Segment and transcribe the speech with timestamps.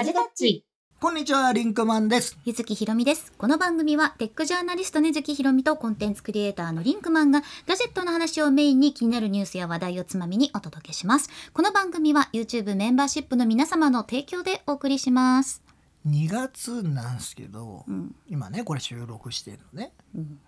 [0.00, 0.64] ラジタッチ。
[0.98, 2.38] こんにちは、リンクマンです。
[2.46, 3.34] ゆずきひろみです。
[3.36, 11.28] この番組はテックジャーナリストねずきひろみとコンテンツクリエイターのリンクマンがガジェットの話をメインに気になるニュースや話題をつまみにお届けします。
[11.52, 15.62] この番組は YouTube メンバーシップの皆様の提供でお送りします。
[16.08, 19.92] 2月なんですけど、うん、今ね、これ収録してるのね。
[20.14, 20.40] うん、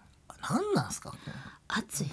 [0.51, 1.15] 何なんすか？
[1.69, 2.11] 暑い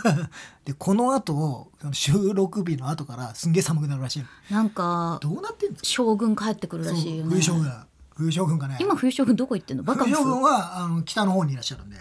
[0.64, 4.24] で、この後、収録日の後からすんげえ寒くなるらしいの。
[4.50, 4.56] な。
[4.58, 5.86] なんかどうなってんですか？
[5.86, 7.30] 将軍帰ってくるらしいよね。
[7.30, 7.72] 冬将軍。
[8.16, 8.78] 冬将軍がね。
[8.80, 9.82] 今冬将軍どこ行ってんの？
[9.82, 11.96] バカ冬将軍はあの北の方にいらっしゃるんで。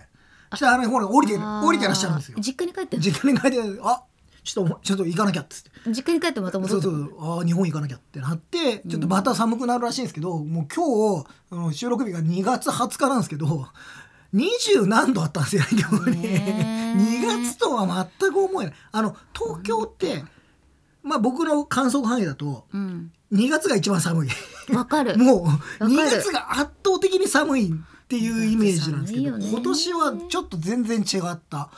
[0.55, 2.37] 北あのほら降りて降りてらっしゃるんですよ。
[2.39, 3.03] 実家に帰ってんの？
[3.03, 4.03] 実家に帰って、あ、
[4.43, 5.71] ちょっとちょっと行かなきゃっつって。
[5.87, 13.67] 実家に帰ってまた戻ってそうそうあー日本行かなきゃってなってちょっとまた寒くなるらしいんですけど、もう今日あの収録日が2月20日なんですけど
[14.35, 18.73] 20何度あったんですよ今日に、ねえ2 月とは全く思えない。
[18.91, 20.23] あの東京って、
[21.03, 23.11] まあ僕の観測範囲だとうん。
[23.33, 24.29] 2月が一番寒い。
[24.73, 25.17] わかる。
[25.19, 25.91] もうかる。
[25.91, 31.69] 2月が圧倒的に寒いっていうイメージなんですけど、今年はちょっと全然違った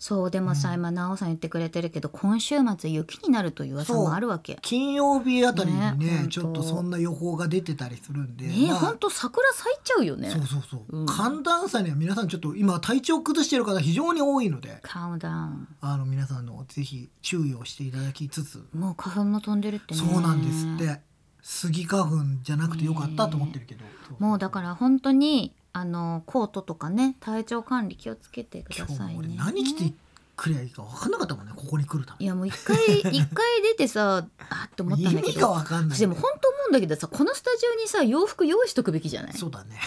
[0.00, 4.58] そうでもさ、今奈緒さん言ってくれてるけど今週末雪になるという噂もあるわけ。
[4.62, 8.78] 金曜日あたりにねねちょっとそんな予報が出てたりするんで、ねえ、まあ。
[8.78, 10.30] ほんと桜咲いちゃうよね。
[10.30, 11.06] そうそうそう、うん。
[11.06, 14.78] 寒暖差には皆さんちょっと今体調崩している方非常に多いので。
[14.80, 15.68] カウンダウン。
[15.82, 20.00] あの皆さんのぜひ注意をしていただきつつ、もう花粉も飛んでるってね。
[20.00, 21.00] そうなんですって。
[21.42, 22.10] スギ花粉
[22.42, 23.84] じゃなくてよかったと思ってるけど、
[24.18, 29.34] もうだから本当にあのコートとかね体調管理気をつけてくださいね。
[29.36, 29.92] 何着て
[30.36, 32.24] くりゃいいか分かんなかったもんねここに来るため。
[32.24, 35.54] いやもう一回 一回出てさあって思ったんだけ意味がど。
[35.54, 35.98] 分かんない。
[35.98, 39.34] でも本当思うんだけどさこのスタジオにさ洋服用意しとくべきじゃない？
[39.34, 39.78] そうだね。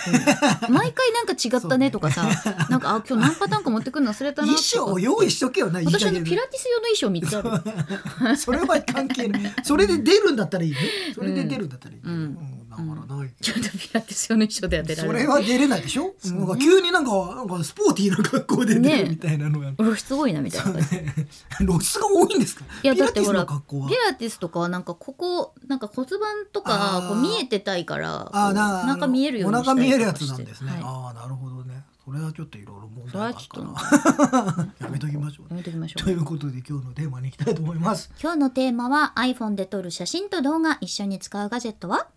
[0.70, 2.24] 毎回なんか違ったねとかさ、
[2.70, 4.86] なんかあ今日何パターンか持ってくるの忘れたな衣とか。
[4.90, 8.38] 装を用意しとけよな私あのピラティス用の衣装3つある。
[8.38, 9.56] それは関係ない。
[9.64, 10.78] それで出るんだったらいいね。
[11.16, 12.14] それで出るんだったらいいね、うん。
[12.14, 13.30] うんだからない。
[13.42, 15.20] ちょっとピラティス用の衣装で当てられる。
[15.20, 16.40] それは出れないでしょ、そうね。
[16.40, 20.72] なんか急になんかなんかスポーティーな格好で出ねるみたいなのが、露出多いなみたいな。
[20.74, 20.88] 感じ
[21.66, 22.66] 露出が多いんですか？
[22.84, 23.90] いやピラティスだってほらの格好は。
[23.90, 26.20] ピラティスとかはなんかここなんか骨盤
[26.52, 27.08] とかあー。
[27.10, 30.82] こう見えてたいからあーこうななんか見えるようにおしたり腹見えるやつなんですね、はい。
[30.84, 38.12] ああなるほどねそれはちょっといろいろ問題があとったなやめときましょうやめときましょといううことで今日のテーマに行きたいと思います。
[38.22, 42.08] 今日のテーマは iPhone で撮る写真と動画一緒に使うガジェットは？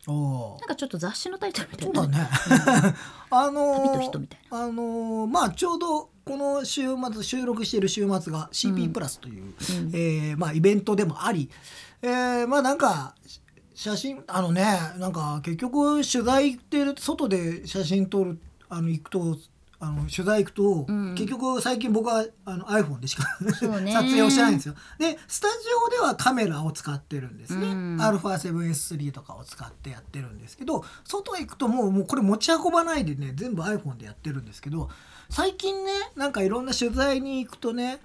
[0.61, 2.29] なんかちょっと雑誌のタイトルみたそいうなだね。
[3.31, 6.83] あのー旅と人みたいあのーまあちょうどこの週
[7.13, 9.53] 末収録している週末が CP プラスという、うん。
[9.95, 11.49] えーまあ、イベントでもあり、
[12.03, 13.15] えーまあなんか
[13.75, 14.65] 写真あのね
[14.99, 19.37] なんか結局取材行ってる外で写真撮るあの行くと
[19.79, 24.75] あの取材行くと、うん結局最近僕はあの iPhone でしか撮影をしてないんですよ。
[24.99, 25.55] でスタジ
[25.87, 27.67] オではカメラを使ってるんですね。
[27.67, 34.89] うん α7S3 とかを使ってやってるんですけど外行くともうもうこれ持ち運ばないでね全部 iPhone でやってるんですけど
[35.29, 38.01] 最近ねなんかいろんな取材に行くとね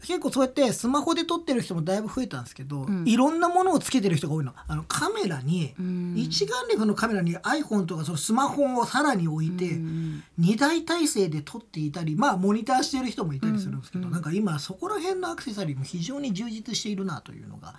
[0.00, 3.08] 結構そうやってスマホで撮ってる人もだいぶ増えたんですけど、ん。
[3.08, 4.52] いろんなものをつけてる人が多いの。
[4.66, 6.14] あのカメラに、うん。
[6.16, 14.12] 一眼レフのカメラに iPhone とかそのスマホをさらに置いて、うん2台体制で撮っていたりまあモニターしてる人もいたりするんですけど、うん。
[14.12, 17.74] なんか今そこら辺のアクセサリーも非常に充実しているなというのが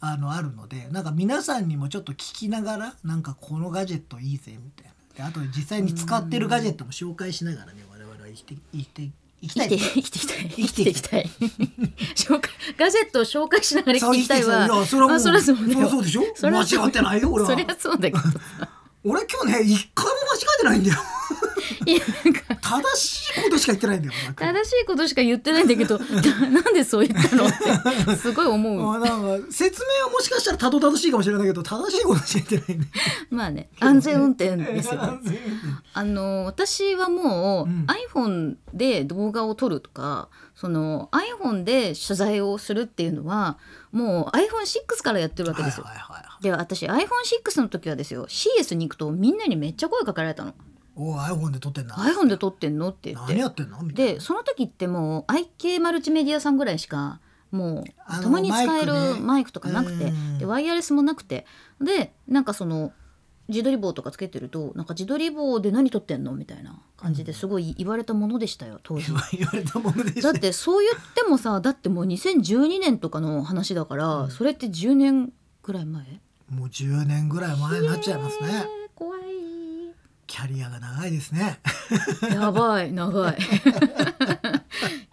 [0.00, 4.92] あのあるのでなんか皆さんにもちょっと聞きながらなんかこのガジェットいいぜみたいな。
[5.16, 9.10] であと実際に使ってるガジェットも紹介しながらね我々は生きて生きて
[9.46, 9.78] 生きたい。
[9.78, 10.48] 生きていきたい。
[10.56, 11.30] 生きていきたい。
[12.16, 15.20] 紹介ガジェットを紹介しながら生きていきたいいやそれは
[15.88, 16.22] そうでしょ？
[16.42, 17.50] 間違ってないよ俺は。
[17.50, 18.28] そりゃそうだけどさ
[19.08, 20.96] 俺今日ね一回も間違えてないんだよ。
[21.86, 22.56] いやなんか。
[22.56, 27.50] 正しいことしか言ってないんだよ俺正しいことしか言ってないんだけどな なんでそう言ったのっ
[28.06, 28.94] てすごい思う。
[28.94, 32.92] あなんか説明はもしかしたらたどたどしいかもしれないけど正しいことしか言ってないんだよ。
[33.30, 37.86] まあね安全運転ですよ安全運転あの私はもう、うん。
[37.86, 43.58] iPhone で動画を撮るとかその iPhone で取材をするっていうのは
[43.92, 45.84] もう iPhone6 からやってるわけですよ。
[45.84, 50.54] はいはいはいはいで私 iPhone6 の時はですよ CS に行くとみんなにめっちゃ声かけられたの。
[50.94, 53.34] おお iPhone で撮ってんな iPhone で撮ってんのって言って。
[53.34, 53.82] 何やってんの？
[53.82, 54.12] みたいな。
[54.14, 60.38] でその時ってもう IK マルチメディアさんぐらいしかもうたまに使えるマイクとかなくてうん。
[60.38, 61.46] でワイヤレスもなくて。
[61.80, 62.92] でなんかその
[63.48, 66.32] 自撮り棒とかつけてるとなんか自撮り棒で何撮ってんの？
[66.32, 69.12] みたいな感じですごい言われたものでしたよ当時。
[69.36, 76.20] 言われたものでしただってそう言ってもさだってもう2012年とかの話だから、それって10年ぐらい前？
[76.50, 78.48] もう10年ぐらい前になっちゃいますね。
[78.50, 79.20] えー怖い
[80.26, 81.60] キャリアが長いですね。
[82.32, 83.36] やばい長い。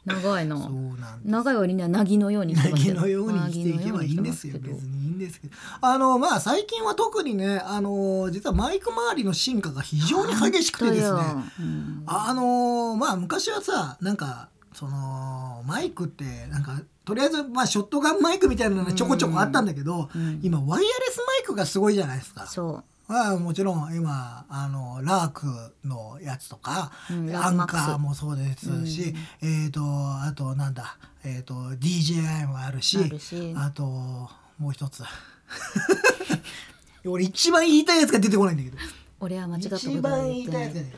[0.06, 3.02] 長いなそうなん長い割にはなぎのように生きてますけど。
[3.02, 4.58] 凪のように生きていけばいいんですよ。
[4.60, 5.54] 別にいいんですけど。
[5.82, 11.20] あのまあ最近は特にねあの実はマイク周りの進化が非常に激しくてですね。
[11.60, 12.04] うん。
[12.06, 20.40] あのまあ昔はさなんかそのマイクってなんかとりあえずまあショットガンマイクみたいなのがちょこちょこあったんだけど、うん。
[20.44, 22.46] 今ワイヤレスマイクがすごいじゃないですか。
[22.48, 25.46] そまあもちろん今あのラーク
[25.84, 33.54] のやつとか、うんアンカーもそうですし、えっ、とあとなんだえっ、と DJI もあるしあるし。
[33.58, 35.04] あともう一つ。
[37.06, 38.78] 俺一番言いたいやつが出てこないんだけど。
[38.78, 38.80] う
[39.20, 40.92] 俺は間違ったこと一番言いたてないいやつが出て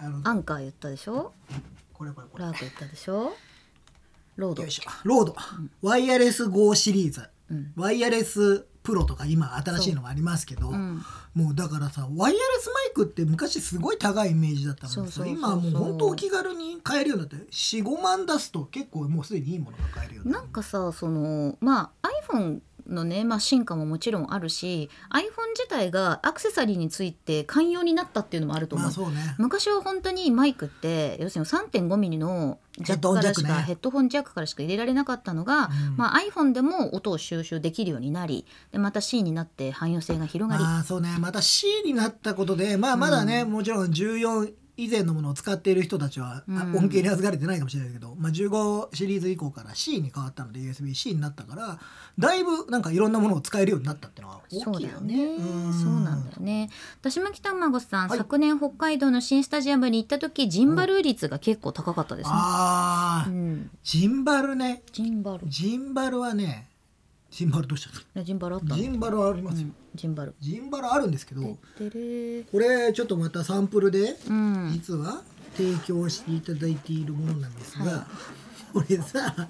[0.00, 0.08] ない。
[0.08, 1.32] あのアンカー言ったでしょ？
[1.92, 2.44] これこれこれ。
[2.44, 3.34] ラーク言ったでしょ？
[4.36, 4.62] ロード。
[4.62, 4.82] よいしょ。
[5.04, 5.36] ロード、
[5.82, 7.72] ワイヤレス GO シリーズ、うん。
[7.76, 10.74] ワイヤレスプロとか今新しいのもありますけど、う。
[10.74, 11.02] ん。
[11.34, 15.34] もうだからさワイヤレスマイクって昔すごい高いイメージだったのにさそうそうそうそう。
[15.34, 20.44] 今はもう本当お気軽に買えるようになって45万出すと結構もうすでにいいものが買えるようになる。
[20.44, 25.22] なんかさそのまあ iPhone のね、まあ、進化ももちろんあるし iPhone
[25.56, 28.86] 自体がアクセサリーについて寛容になったっていうのもあると思う。
[28.86, 29.34] まあそうね。
[29.38, 35.96] 昔は本当にマイクって要するに3.5ミリのジャックからしかヘヘッドホンジャックからしか入れられなかったのが、うん。
[35.96, 41.16] まあ、iPhone でも音を収集できるようになりでまた C になって汎用性が広がり、まあそうね。
[41.18, 51.78] また C になったことでまあまだね、もちろん14以前のものを使っている人たちは、あうん恩恵に預かれてないかもしれないけど、まあ、15シリーズ以降から C に変わったので USB-C になったから
[52.18, 55.26] だいぶなんかいろんなものを使えるようになったっていうのはそうだよ大きいよね。
[55.26, 55.36] ね。
[55.36, 56.70] んそうなんだよね。
[57.02, 62.32] だし巻き卵さん、はい昨年北海道の新スタジアムに行った時ジンバル率が結構高かったですね。
[62.34, 65.40] ああ、うん、ジンバルねジンバル。
[65.48, 66.68] ジンバルはね
[67.32, 68.66] ジンバルどうしたジンバルあった。
[68.66, 70.34] のジンバルありますよ、うん、ジンバル。
[70.38, 74.70] ジンバルあるんですけどこれちょっとまたサンプルでうん。
[74.72, 75.22] 実は
[75.56, 78.06] 提供していただいているものなんですが、は
[78.74, 79.48] これさ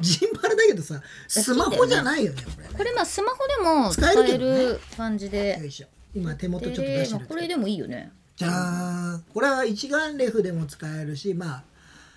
[0.00, 2.70] ジンバルだけどさスマホじゃないよねこれね。
[2.76, 5.58] これまあスマホでも使える感じで。
[5.58, 5.88] よいしょ。
[6.14, 8.12] 今手元ちょっと出してるこれでもいいよね。
[8.36, 9.24] じゃーん。
[9.34, 11.62] これは一眼レフでも使えるしまあ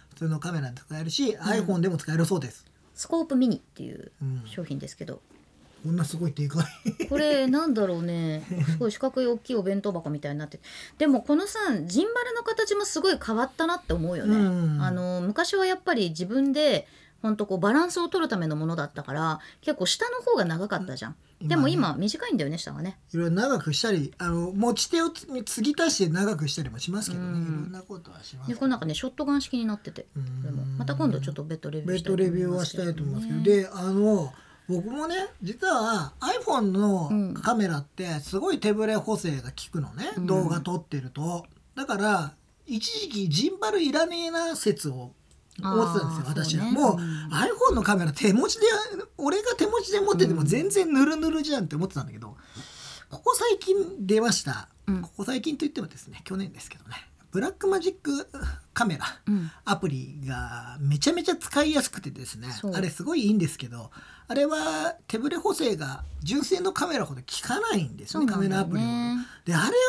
[0.10, 2.67] 普通のカメラで使えるし、iPhone でも使えるそうです
[2.98, 4.44] スコープミニっていううん。
[4.46, 5.22] 商品ですけど、
[5.84, 7.08] こんなすごいでかい。
[7.08, 8.44] これなんだろうね。
[8.72, 10.58] すごい四角い大きいお弁当箱みたいになって。
[10.58, 10.64] て
[10.98, 14.40] でもこのさジンバルの形もすごい変わったなって思うよね、う
[14.78, 14.82] ん。
[14.82, 16.88] あの昔はやっぱり自分で
[17.22, 21.48] ほんとこうバランスを取るためのものだったから結構下の方が長かったじゃん、うん。
[21.48, 23.00] でも今短いんだよね下がね。
[23.14, 27.36] いろいろ長くしたりあの持ち手をつ継ぎ足して長くしたりもしますけどね、うん。
[27.36, 28.56] いろんなことはしますけど。
[28.56, 30.24] でこの中ねショットガン式になっててうん。
[30.24, 30.64] これも。
[30.78, 34.34] また今度ちょっと別途レビューしたいと別途レビュー思いますはしたいと思いますけど、ねであの
[34.70, 37.34] 僕もね実は iPhone うん。
[37.34, 40.28] のカメラってすごい手ぶれ補正が効くのね、うん。
[40.28, 41.46] 動画撮ってると。
[41.76, 42.34] だから
[42.66, 45.14] 一時期ジンバルいらねえな説を
[45.62, 46.72] 思ってたんですよ私は、ね。
[46.72, 47.00] もう、うん。
[47.34, 48.68] iPhone のカメラ手持ちで
[49.18, 52.36] 俺が手持ちで持ってても全然ヌルヌルじゃんって思ってたんだけど
[53.10, 55.02] ここ最近出ました、うん。
[55.02, 56.96] ここ最近といってもですね去年ですけどね
[57.32, 58.28] ブラックマジック
[58.74, 59.52] カメラ、うん。
[59.66, 63.92] アプリがめちゃめちゃ使いやすくてですねあれすごいいいんですけど
[64.28, 68.84] あれは手ブレ補正が純正のカメラほど効かないんですねカそうなんだよメラアプリ
[69.46, 69.82] であれでや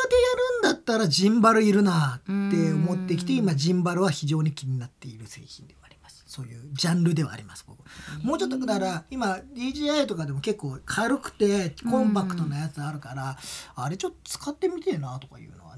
[0.63, 2.29] るんだったらジンバルいるなって
[2.73, 6.23] 思ってきてうん今ジンバルは非常に気になっている製品ではあります。
[6.25, 7.79] そういうジャンルではあります僕。
[8.23, 13.37] もうちょっとだから今 DJI とかでも結構軽くてコンパクトなやつあるから
[13.75, 15.68] あれちょっと使ってみてえなとかいうのは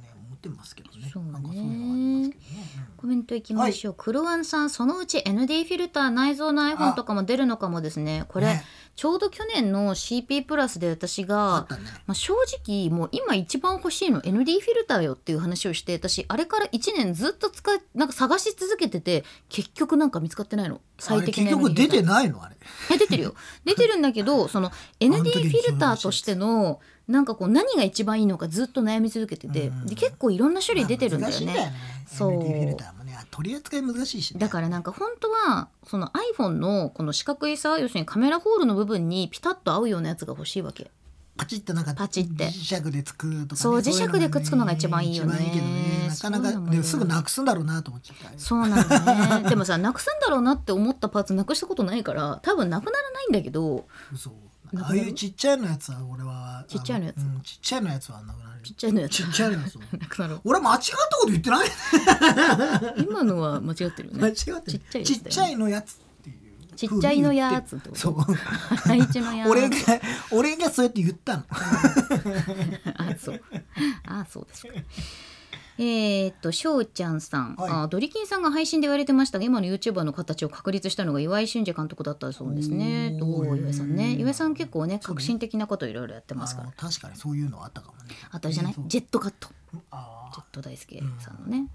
[0.42, 1.10] ってますけどね。
[1.14, 1.32] そうね。
[1.32, 8.26] なんかそういうのはありますけどね、コメントいきましょう、クロワンさんそのうち ND フィルター内蔵の iPhone とかも出るのかもですね。
[8.28, 8.64] これ、ね
[8.96, 11.84] ちょうど去年の CP プラスで私あがね。
[12.08, 12.34] まあ、正
[12.64, 20.82] 直もう今一番欲しいの ND フィルターよっていう話をして私あれから1年ずっと使いなんか探し続けてて結局なんか見つかってないの。
[21.00, 22.44] 最適な結局出てないの？
[22.44, 22.58] あれ。
[22.94, 23.34] え出てるよ。
[23.66, 26.80] 出てるんだけどその ND フィルターとしての
[27.12, 29.86] なんかこう何が一番いいのかずっと悩み続けててうん。
[29.86, 31.40] で結構いろんな種類出てるんだよね。
[31.40, 31.74] 難しいんだよね。
[32.08, 32.32] そう。
[32.32, 33.12] ND フィルターもね。
[33.30, 40.92] 取り扱い難しいしね、だからなんか本当はその iPhone のこの四角いさ要するにカメラホールの部分にピタッと合うようなやつが欲しいわけ。
[41.38, 42.46] パチッとなんかパチって。
[42.48, 45.40] 磁石でつくとか、ね、そう磁石でくっつくのが一番いいよね。
[45.40, 46.08] ね。
[46.10, 49.50] なかなかですぐなくすんだろうなと思っちゃったそうなんだね。
[49.50, 54.30] でもさなくすんだろうなって思ったパーツなくしたことないから多分なくならないんだけど嘘。
[54.30, 56.64] なくなるああいうちっちゃいのやつは俺は。
[56.68, 57.18] ちっちゃいのやつ？
[57.18, 59.12] あうん、ちっちゃいのやつはなくなるちっちゃいのやつ？
[59.12, 59.82] ちっちゃいのやつは。
[60.00, 60.40] なくなる。
[60.44, 61.68] 俺間違ったこと言ってない。
[63.04, 65.06] 今のは間違ってるよ間違ねってちっちゃいね。
[65.06, 66.76] ちっちゃいのやつっていう。
[66.76, 67.90] ちっちゃいのやつって。
[67.90, 68.14] ことそう。
[68.16, 69.50] 配置のやつ。
[69.50, 69.76] 俺が
[70.32, 71.44] 俺がそうやって言ったの。
[71.52, 73.42] あそう。
[74.06, 74.70] あそうですか
[75.78, 77.72] えーっとしょうちゃんさん、はい。
[77.72, 83.18] あドリキンさんが配信で言われてましたが今の YouTuber の形を確立したのが岩井俊二監督だったそうですね。
[83.22, 84.14] おーおー岩井さんね。
[84.14, 86.72] 岩井さん結構ね革新的なこといろいろやってますから。
[86.76, 88.16] 確かにそういうのあったかもね。
[88.32, 88.76] あとあれじゃない？
[88.88, 89.50] ジェットカット。
[89.92, 91.68] あジェット大輔さんのね、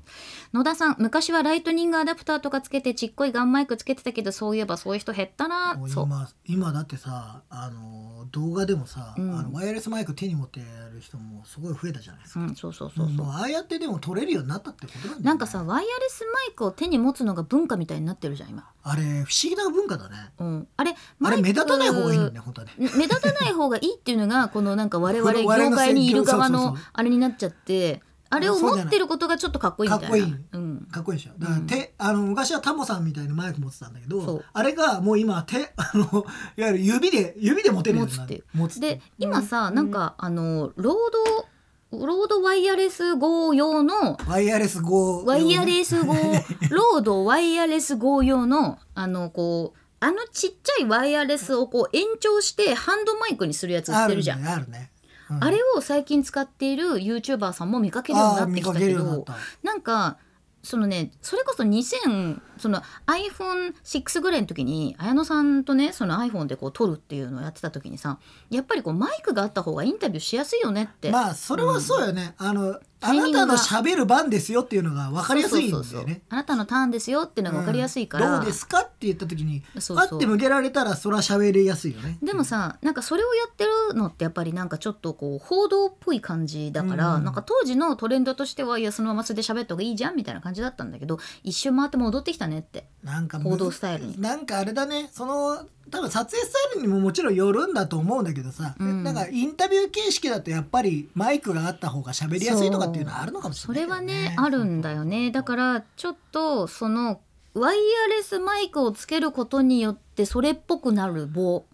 [0.55, 5.79] 野田さん昔はライトニングアダプターとかつけてちっこいガンマイクつけてたけどそういえばそういう人減ったな。
[5.87, 9.39] 今今だってさあの動画でもさ、うん。
[9.39, 15.25] あのワイヤレスマイク手に持ってやる人もすごい増えたじゃないですか、うんそうそうそうそう、ああやってでも撮れるようになったってことなんね。
[15.25, 20.17] なんかさワイヤレスマイクを手に持つのが文化みたいになってるじゃん今、あれ不思議な文化だね。
[20.39, 22.73] うん、あれあれ目立たない方がいいのね本当はね。
[22.79, 30.17] 目立たない方がいいっていうのがこのなんか我々 業界にいる側のあれになっちゃってあれを持ってることがちょっとかっこいいみたいな。
[30.17, 30.37] かっこいい。
[30.53, 31.33] うん、かっこいいでしょ。
[31.39, 34.27] だから手、あの昔はタモさんみたいなマイク持ってたんだけそう。
[34.27, 38.45] どあれがもう今手 あのいわゆる指で指で持てるようになる。
[38.55, 38.97] 持つって。
[38.97, 40.95] で今さなんかあのロー
[41.43, 41.47] ド
[41.93, 46.15] ロードワイヤレス号用のワイヤレス号ワイヤレス号
[46.71, 54.43] ロードワイヤレス号用のあのこうあのちっちゃいワイヤレスをこう延長してハンドマイクにするやつ売ってるじゃん。
[54.43, 54.91] ねあるね、
[55.31, 55.45] うん。
[55.45, 59.25] あれを最近使っている YouTuber さんも見かけるようになってきたけど
[59.63, 60.19] なんか
[60.67, 68.19] そのねそれこそ2000その iPhone6 ぐらいの時に綾野さんとねその iPhone でこう撮るっていうのをやってた時にさ
[68.51, 79.97] やっぱりこうマイクがあった方がインタビューしやすいよねって、まあそれはそうよね、あのあなたの喋る番ですよっていうのが分かりやすいんだよそうそうそうねあなたのターンですよっていうのが分かりやすいから、うんどうですかって言った時にそうそう。
[79.97, 82.19] パッて向けられたらそれは喋りやすいよね。
[82.23, 87.25] でもさなんかそれをやってるのってやっぱりなんかちょっとこう報道っぽい感じだから、うん。
[87.25, 92.87] なんか当時のトレンドとしてはいやそのままそれで喋った方がいいじゃんみたいな感じだったんだけど一周回って戻ってきたねって。
[93.03, 94.21] なんか報道スタイルに。
[94.21, 99.05] なんかあれだねその多分撮影スタイルにももちろんよるんだと思うんだけどさ、うん。
[99.05, 105.31] なんかインタビュー形式だとやっぱりマイクがあった方が喋りやすいとかっていうのはあるのかもしれないけどそれはねあるんだよね。
[105.31, 107.21] だからちょっとその
[107.55, 111.65] ワイヤレスマイクをつけることによってそれっぽくなる棒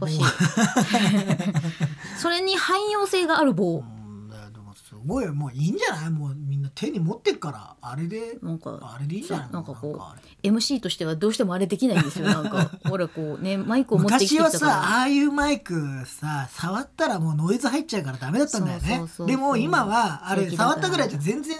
[0.00, 0.20] 欲しい。
[2.18, 3.82] それに汎用性がある棒
[5.06, 6.10] もすごいもういいんじゃない？
[6.10, 7.76] もうみんな手に持ってっから。
[7.80, 9.52] あれでなんかあれでいいんじゃない？
[9.52, 10.50] なんかこうあれ。
[10.50, 12.26] MC としてはどうしてもあれできないんですよ。
[12.26, 19.02] なんか ほらこうねマイクを持ってきて昔はさああいうマイクさ触ったらもうノイズ入っちゃうからダメだったんだよね。
[19.26, 21.56] でも今はあれ触ったぐらいじゃ全然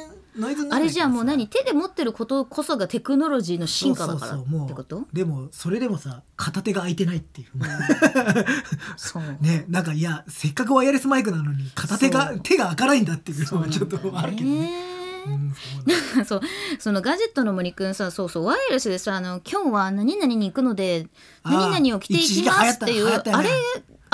[0.71, 1.49] あれじゃあもう何？
[1.49, 5.05] 手で持ってることこそがテクノロジーの進化だからそうそうそうもうってこと？
[5.13, 7.49] でもそれでもさ片手が空いてないっていう、
[8.97, 9.23] そう。
[9.41, 14.61] ねなんかいやせっかくワイヤレスマイクなのに片手が手が開かないんだっていうのそうなんだよはちょっとあるけどね。
[14.61, 14.71] ね。
[15.27, 15.55] うん
[16.25, 16.47] そうね。
[16.79, 21.09] そのガジェットの森くんさそうそうワイヤレスでさあの今日は何々に行くので
[21.45, 23.49] 何々を着ていきますっていうあれ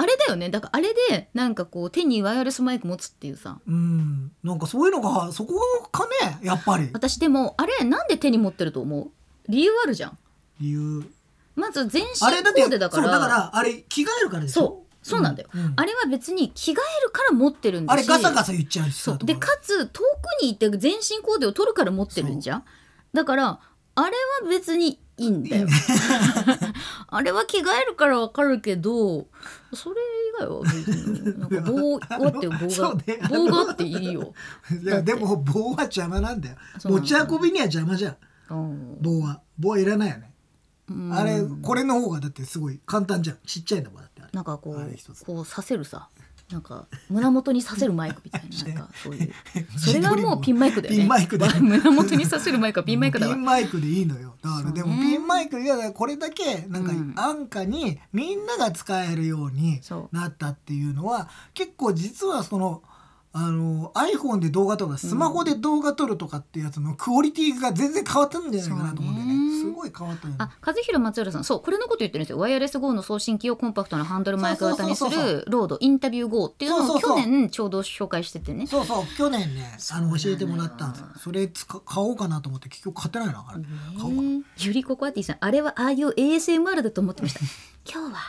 [0.02, 0.50] あれだよね。
[0.50, 3.60] だからあれでなんかこう手にワイヤレスマイク持つっていうさ。
[3.66, 4.32] うん。
[4.42, 5.54] なんかそういうのがそこ
[5.92, 6.90] かねやっぱり。
[6.92, 9.10] 私でもあれなんで手に持ってると思う？
[9.48, 10.18] 理由あるじゃん。
[10.60, 11.04] 理由。
[11.54, 13.08] まず全身コーデだから。
[13.08, 14.60] だからあれ着替えるからでしょ？
[14.60, 14.82] そう。
[15.04, 15.72] そうなんだよ、うん。
[15.76, 17.98] あれは別に着替えるから持ってるんだし。
[17.98, 22.64] あれガサガサ言っちゃうしでかつ遠くに行って全身コーデを取るから持ってるんじゃん。
[23.12, 23.60] だから
[23.94, 25.66] あれは別にいいんだよ
[27.14, 29.26] あれは着替えるからわかるけど
[29.74, 30.00] それ
[30.30, 33.18] 以外は別になんか棒があって棒が、ね。
[33.28, 34.32] 棒があっていいよ、
[34.82, 36.56] いやでも棒は邪魔なんだよ。
[36.84, 38.16] 持ち運びには邪魔じゃん。
[38.50, 39.02] うん。
[39.02, 39.42] 棒は。
[39.58, 40.32] 棒はいらないよね。
[40.88, 41.12] うん。
[41.12, 43.38] あれこれの方がだってすごい簡単じゃん。
[43.46, 46.08] ちっちゃいんだもんだってあれなんかこうこうさせるさ
[46.52, 49.32] なんか胸元にさせるマイクみたいな なんかそういう。
[49.78, 51.00] それはもうピンマイクだよね。
[51.00, 51.48] ピンマイクで。
[51.60, 53.34] 胸元にさせるマイクはピンマイクだわ。
[53.34, 54.34] ピンマイクでいいのよ。
[54.42, 59.80] だからでもピンマイクいやこれだけなんかうん安価にみんなが使えるように
[60.10, 62.82] なったっていうのは結構実はその
[63.34, 69.46] あの iPhone で動画とかスマホで動画撮るとかっていうやつのクオリティが全然変わったんじゃないかなと思うんだよそうね。
[69.48, 70.36] ねすごい変わったよね。
[70.38, 72.38] あ、和弘松浦さん、そう、これのこと言ってるんですよ。
[72.38, 78.66] ワイヤレス GO の送信機をコンパクトなハンドルマイク型にするロードインタビュー GO っていうのを去年ちょうど紹介しててね。
[78.66, 81.04] そうそう去年ねあの教えてもらったんです。
[81.20, 83.64] それつか買おうかなと思って結局買ってないなあれ
[83.98, 84.22] 買おうか。
[84.22, 87.40] ねゆりここあティさん、あれはああいう ASMR だと思ってました。
[87.90, 88.20] 今日は。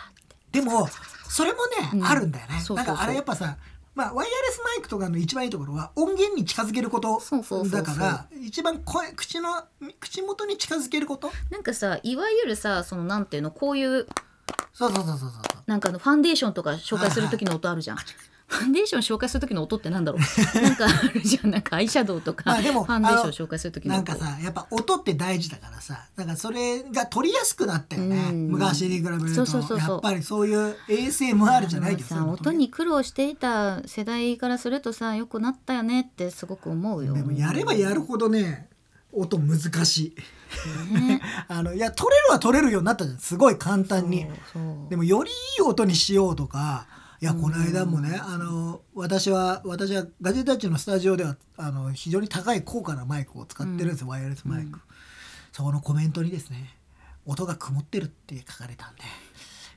[0.52, 0.88] でも
[1.28, 2.06] それもね、うん。
[2.06, 2.64] あるんだよね。
[2.76, 3.58] なんかあれやっぱさ
[3.96, 7.22] まあ、ワイヤレスマイクとかの一番いいところは音源に近づけること
[7.70, 9.64] だから一番声口の
[10.00, 14.08] 口元に近づけることなんかさ、いわゆるさ、そのなんていうの、こういう、
[14.74, 15.64] そうそうそうそうそう。
[15.68, 17.98] なんかあのファンデーションとか紹介する時の音あるじゃん。
[18.48, 20.22] ファンデーション紹介する時の音ってなんだろう？
[20.62, 21.52] なんかあるじゃん。
[21.52, 24.04] なんかアイシャドウとか、まあでもファンデーション紹介する時の音。
[24.04, 26.08] なんかさやっぱ音って大事だからさ。
[26.16, 28.50] なんかそれが取りやすくなったよね、うん。
[28.52, 29.28] 昔に比べると。
[29.28, 37.14] そうそうそうやっぱりそういう ASMR じゃないけどさ音に苦労していた世代からするとさ良くなったよねってすごく思うよ。
[37.14, 38.70] でもやればやるほどね
[39.12, 40.14] 音難し
[40.92, 40.94] い。
[40.94, 41.22] ね。
[41.48, 43.20] あのいや取れるは取れるようになったじゃん。
[43.20, 44.28] すごい簡単に。
[44.90, 46.88] でもよりいい音にしようとか
[47.24, 54.82] いやこの間もねあの私は私はガジェタッチのスタジオではあの非常に高い高価なマイクを使ってるんですよ、ワイヤレスマイク、うん。
[55.54, 56.76] そこのコメントにですね
[57.26, 59.04] 音が曇ってるって書かれたんで。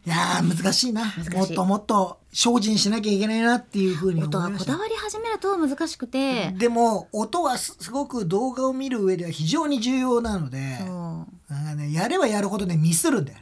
[0.06, 1.04] いやー難しいな。
[1.34, 4.72] もっともっと精進しなきゃいけないなっていうふうに思い音はました。
[4.72, 10.78] こだわり始めると難しくて、でも音はすすごく動画を見る上では非常に重要なので
[11.76, 13.38] ねやればやるほどねミスるんだよ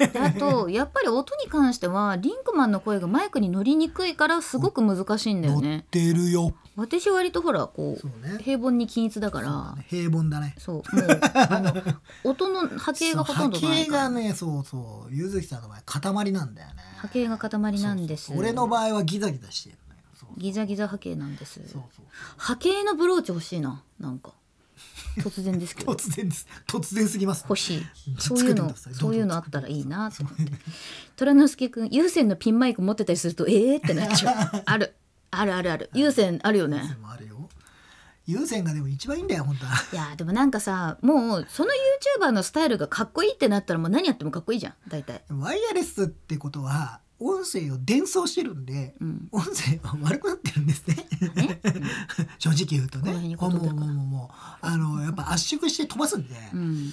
[0.00, 0.08] ね。
[0.12, 5.84] であとやっぱり音に関してはリンクマンの声がマイクに乗りにくいからすごく難しいんだよ乗っね。
[5.90, 6.54] てるよ。
[6.76, 8.38] 私割とほらこそううね。
[8.42, 9.76] 平凡に均一だから。
[9.88, 10.54] 平凡だね。
[10.58, 11.74] そうもうあの
[12.24, 14.02] 音の波形がほとんどないから。
[14.04, 16.74] がねそうそうゆずきさんの場合塊なんだよね。
[16.96, 17.50] 波形が塊
[17.82, 18.32] なんです。
[18.34, 20.00] 俺の場合はギザギザしてるのよ。
[20.18, 21.60] そうギザギザ波形なんです。
[22.38, 24.32] 波形のブローチ欲しいななんか
[25.18, 25.92] 突然ですけど。
[25.92, 26.46] 突然です。
[26.66, 27.44] 突然すぎます。
[27.48, 27.86] 欲しい。
[28.18, 30.52] そう作いうのそういうのあったらいいなと思って。
[31.16, 34.62] 虎之介くん有線のピンマイク持ってたりするとええー、ってなっちゃう。
[34.64, 34.94] ある。
[35.30, 35.90] あるあるある。
[35.94, 37.48] 有線あるよ有ね線もあるよ。
[38.26, 39.72] 有線がでも一番いいんだよ本当は。
[39.92, 41.70] いやでもなんかさもうその
[42.20, 45.22] YouTuber のスタイルがかっこいいってなったらもう何やってもかっこいいじゃん大体。
[45.28, 49.28] ワイヤレスってことは音声を伝送してるんで、うん。
[49.30, 50.96] 音声は悪くなってるんですね。
[51.34, 51.60] ね、
[52.38, 53.36] 正直言うとね。
[53.36, 54.32] もうもうもうもう。
[54.62, 56.90] あのやっぱ圧縮して飛ばすんで、うん、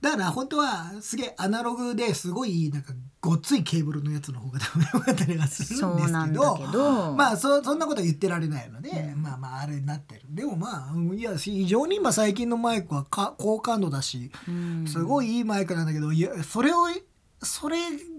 [0.00, 6.12] だから本当はすげえアナログですごいなんかごっついケーブルのやつの方が多分良かったりはするんですけ
[6.72, 10.22] どまあそそんなことは言ってられないので、まあまああれになってる。
[10.30, 14.86] でもまあうんいや非常に今最近のマイクはか高感度だしうん。
[14.86, 16.88] すごいいいマイクなんだけどいやそれを
[17.42, 17.76] それ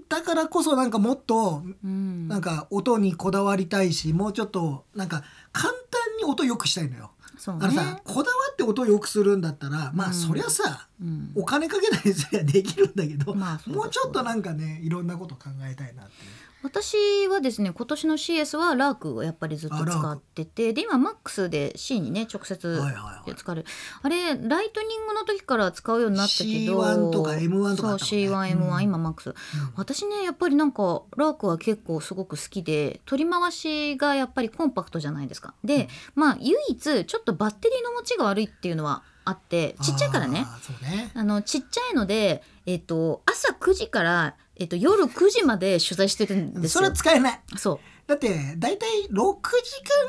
[0.10, 2.27] だからこそなんかもっとうん。
[2.27, 7.12] なんか音にこだわりたいしもうちょっとなんか簡単に音良くしたいのよ。
[7.38, 10.13] そうあのさね、こだわって音を良くするんだったらまあ、うん。
[10.13, 16.31] そりゃさうん、お金かけたりすりゃできるんだけど、まあもうちょっとなんかねいろんなこと考えたいなっていう。
[16.63, 23.36] 私はですね今年の CS はラークをやっぱりずっと使っててで今マックスで C にね直接はいはいはい。
[23.36, 23.65] 使える、
[24.02, 27.93] あれライトニングの時から使うようになったけど C1 とか M1 とかね。
[27.95, 28.84] C1M1、うん。
[28.84, 29.34] 今マックス。
[29.76, 35.54] 私ねやっぱりなんかラークは結構すごく好きで取り回しがやっぱりコンパクトじゃないですか。
[35.63, 40.43] で、まあ唯一ちょっとバッテリーの持ちが悪いっていうのはあってちっちゃいからね。
[40.45, 41.12] あーそうね。
[41.13, 47.39] あのちっちゃいので、えっと、朝9時から、えっと、夜9時まで取材してるんですそれよは使えない。
[47.57, 47.79] そう
[48.13, 49.34] だって大体6時間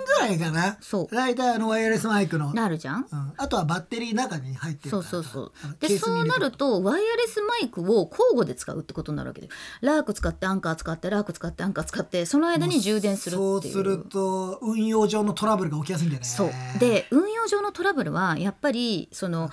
[0.04, 0.76] ぐらいかな。
[0.80, 1.14] そう。
[1.14, 3.06] 大体あのワイヤレスマイクの、なるじゃん。
[3.10, 5.52] うん、あとはバッテリー中に入ってるそうそうそう。
[5.80, 9.48] でそうなるとワイヤレスマイクを交互で使うってことになるわけで
[9.80, 16.26] ラーク使ってアンカー使ってラーク使ってアンカー使ってその間に充電するそうすると運用上のトラブルが起きやすいんだよね。
[16.26, 16.50] そう。
[16.78, 19.50] で運用上のトラブルはやっぱりその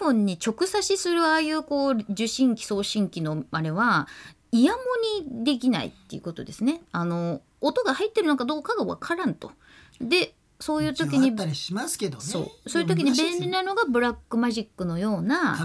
[0.00, 4.08] iPhone に直差しするああいうこう受信機送信機のあれは
[4.52, 4.78] イヤモ
[5.26, 6.82] ニできないっていうことですね。
[6.92, 9.52] あの音が入ってるのかどうかがわからんと。
[10.00, 12.24] でそういう時に一応あったりしますけどね。
[12.24, 12.70] そう。
[12.70, 15.58] そういう時に便利なのがブラックマジックのようカな。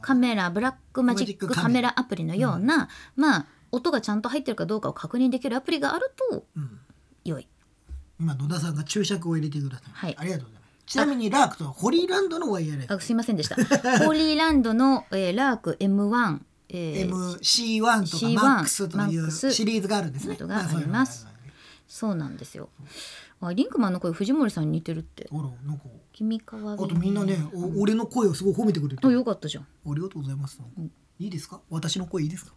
[0.00, 6.80] カメラブラックマジックカメラアプリのような、まあ音がちゃんと入ってるかどうかを確認できるアプリがあるとうん。
[7.24, 7.48] 良い。
[8.20, 10.16] 今野田さんが注釈を入れてください、はい。
[10.18, 10.68] ありがとうございます。
[10.86, 12.90] ちなみにラークとホリーランドのワイヤレス。
[12.90, 13.56] あすいませんでした。
[13.56, 20.36] ホーリーランドの、えーラーク M1、えー MC1 と C1 か MAX というシリーズがあるんですね。
[20.36, 20.58] が。
[20.58, 21.26] あります。
[21.28, 21.32] あ
[21.86, 22.68] そうなんですよ。
[23.40, 25.28] あリンクマンの声藤森さんに似てるって。
[25.32, 25.84] あらなんか。
[26.12, 29.64] 君かわあとみんなね、お俺の声をすごい褒めてくれてあるよかったじゃん。
[29.64, 30.58] ありがとうございます、
[31.20, 31.60] いいですか？
[31.70, 32.52] 私の声いいですか？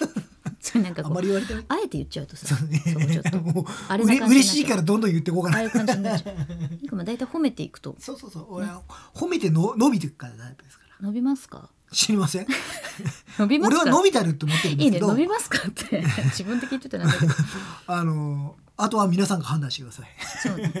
[0.60, 5.56] それなんかあまり言われてあえて言っちゃうとさ、そうちょっと あれ嬉しいからどんどん言ってこうかな。
[5.56, 6.36] ああいう感じになっちゃう。
[6.70, 7.96] リンクマン大体褒めていくと。
[8.00, 8.46] そうそうそう。
[8.50, 8.82] 俺は
[9.14, 11.06] 褒めての伸びていくからタイプですから。
[11.06, 11.70] 伸びますか？
[11.92, 12.46] 知りません？
[13.38, 13.82] 伸びますか？
[13.82, 16.02] 俺は伸びたるって思ってるんでいいねすけど伸びますかって。
[16.30, 17.32] 自分で聞いてたなんだけど。
[17.86, 20.06] あのあとは皆さんが判断してください。
[20.42, 20.72] そうね。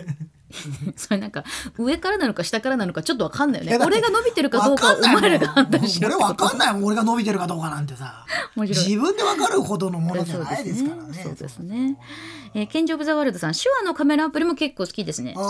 [0.96, 1.44] それなんか
[1.76, 3.84] 上からなのか下からなのかちょっとわかんないよね。
[3.84, 6.84] 俺が伸びてるかどうかをおわかんない前らが判断しろ俺わかんないもん。
[6.84, 8.24] 俺が伸びてるかどうかなんてさ
[8.56, 11.20] 自分でわかるほどのものじゃないですからね。
[11.22, 11.96] そうですね。
[12.54, 15.34] えー、ケンジオブザワールドさんシュアのカメラアプリも結構好きですね。
[15.34, 15.42] 結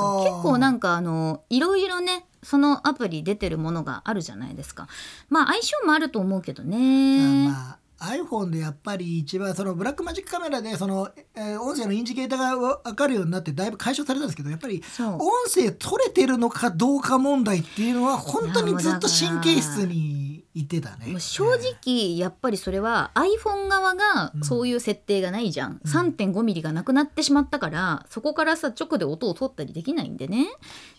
[0.43, 4.89] 構なんかあのいろいろねそのアプリ出てるものがあるじゃないですか。
[5.29, 15.19] まあ相性もあると思うけどうんね、まあ iPhone でやっぱり一番そのブラックマジックカメラでその、えー音声のインジケーターが分かるようになってだいぶ解消されたんですけどやっぱり音
[15.53, 21.19] 声取れてるのかどうか問題っていうのは本当にずっと神経質にいてたね。
[21.19, 30.47] 正直やっぱりそれは iPhone 側がそういう設定がないじゃん、3.5ミリがなくなってしまったからそこからさ直で音を取ったりできないんでね。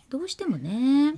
[0.09, 1.15] どうしてもね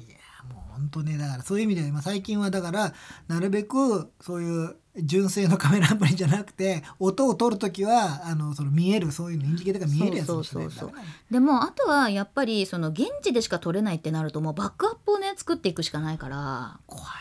[0.82, 2.94] 本当ねだからそういう意味では今最近はだから
[3.28, 10.92] なるべくそういう純正のカメラアプリじゃなくて音を取る時はあのその見えるそういうのインジケーターが見えるやつにしないと
[11.30, 16.80] でもあとはやっぱりその現地でしか取れないってなるともうバックアップをね作っていくしかないから。
[16.88, 17.14] 怖いよね。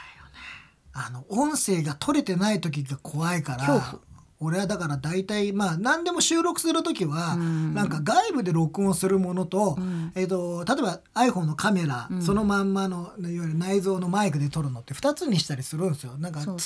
[0.95, 4.10] あの音声が取れてない時が怖いから恐怖
[4.41, 7.75] 俺はだから大体まあ何でも収録する時は、うん。
[7.75, 10.13] なんか外部で録音するものと,、うん。
[10.15, 12.23] えー、と例えば iPhone のカメラ、うん。
[12.23, 16.17] そのまんまのいわゆる内蔵のマイクで撮るのって2つにしたりするんですよ。
[16.19, 16.57] なんかくっ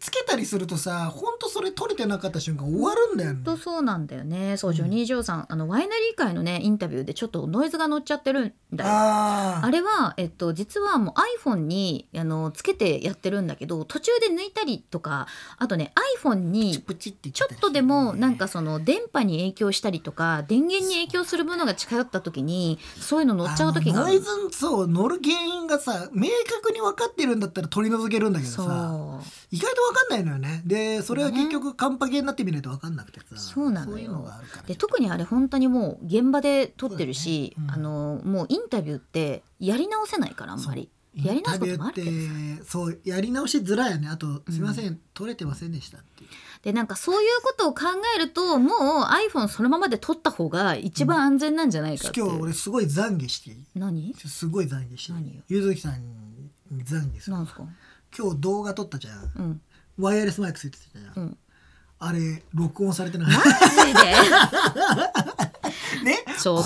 [0.00, 3.44] つけたりするとさほんとそれ撮れてなかった瞬間終わるんだよね。
[3.44, 4.56] とそうなんだよね。
[4.56, 15.26] そうジョニー・ジョーさん、あのワイナリー界のねインタビューでちょっとノイズが乗っちゃってるんだよああれは、えっと、実はもう iPhone にあのつけてやってるんだけど途中で抜いたりとか
[15.58, 28.66] あとね iPhone にプチってちょっとでもなんかその電波に影響したりとか電源に影響するものが近寄った時にそういうの乗っちゃう時がノイズそう乗る原因がさ明確に分かってるんだったら取り除けるんだけどさそう。
[29.50, 30.62] 意外と分かんないのよね。
[30.64, 34.28] でそれは結局カンパケになってみないと分かんなくてさそうなのよ。
[34.66, 37.64] で特にあれ本当にもう現場で撮ってるし、ね。
[37.64, 37.70] うん。
[37.72, 44.08] あのもうインタビューってやり直せないからあんまりやり直すこともあるけどそうやり直しづらいよね。
[44.08, 46.30] あと「すいません、取れてませんでした」っていう。
[46.62, 47.82] でなんかそういうことを考
[48.16, 52.20] えるともう iPhone そのままで撮った方が一番安全なんじゃないかって。
[52.20, 53.64] いう、今日俺すごい懺悔していい？
[53.74, 54.14] 何？
[54.14, 55.42] すごい懺悔していい。
[55.48, 56.02] ゆずきさん
[56.70, 57.36] に懺悔する。
[57.36, 57.62] なんすか？
[58.16, 59.32] 今日動画撮ったじゃん。
[59.36, 59.60] うん。
[59.98, 61.38] ワイヤレスマイクついてたじゃん、うん。
[62.00, 63.28] あれ録音されてない？
[63.36, 64.00] マジで？
[66.04, 66.24] ね？
[66.44, 66.64] こういう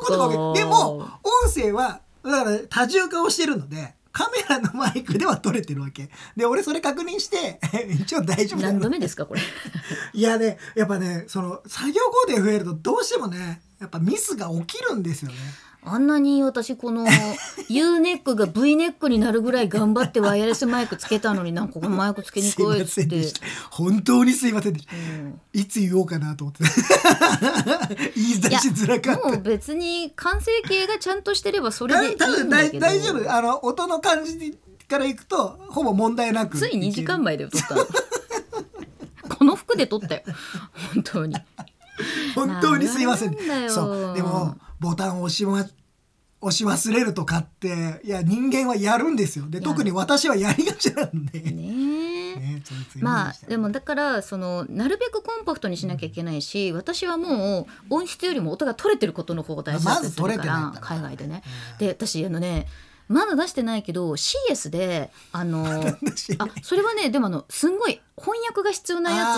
[0.00, 1.10] ことがでも音
[1.54, 6.10] 声はだから多重化をしてるのでカメラのマイクでは撮れてるわけ。
[6.36, 7.58] で俺それ確認して
[7.90, 9.40] 一応大丈夫何度目ですかこれ？
[10.12, 15.36] いやねやっぱねその作業工程増えるとどうしてもねやっぱミスが起きるんですよね
[15.84, 17.06] あんなに私この
[17.68, 23.24] U ネックが V ネックになるぐらい頑張ってワイヤレスマイクつけたのになんかここマイクつけにくいっつって。
[23.70, 24.94] 本当にすいませんでした。
[24.94, 25.40] うん。
[25.52, 26.62] いつ言おうかなと思って。
[28.14, 29.28] 言い出しづらかった。
[29.28, 32.26] もう別に完成形がちゃんとしてればそれでいいんだ
[32.70, 32.78] けど。
[32.78, 33.32] 大丈夫。
[33.32, 34.56] あの音の感じ
[34.88, 36.58] からいくとほぼ問題なく。
[36.58, 37.74] つい2時間前前で撮った。
[37.74, 37.86] の
[39.36, 40.22] この服で撮ったよ。
[40.94, 41.36] 本当に
[42.34, 43.36] 本当にすいません。
[43.68, 44.14] そう。
[44.14, 45.64] でもボタンを押し,、ま、
[46.40, 49.46] 押し忘れるとかっていや人間はやるんですよ。
[49.48, 52.62] で特に私はやりがちなんで、ね
[53.00, 60.72] まあでもだからそのなるべくコンパクトにしなきゃいけないし私はもう音質よりも音が取れてることの方が大事だったりするから。
[60.80, 61.42] 海外でね。
[61.72, 61.78] うん。
[61.78, 62.66] で私あのね
[63.12, 69.34] まだ出してないけど CS であの私あそれはねでもあのすんごい翻訳が必要なや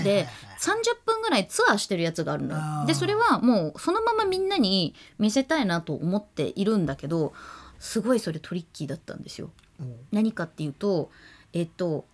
[0.00, 0.26] つで
[0.60, 7.32] 30分ぐらいツアーしてるやつがあるのでそれはもうそのままみんなに見せたいなと思っているんだけど
[7.78, 9.50] すごいそれトリッキーだったんですよ。
[9.80, 9.82] う。
[9.82, 11.10] ん何かっていうと
[11.52, 12.04] えっと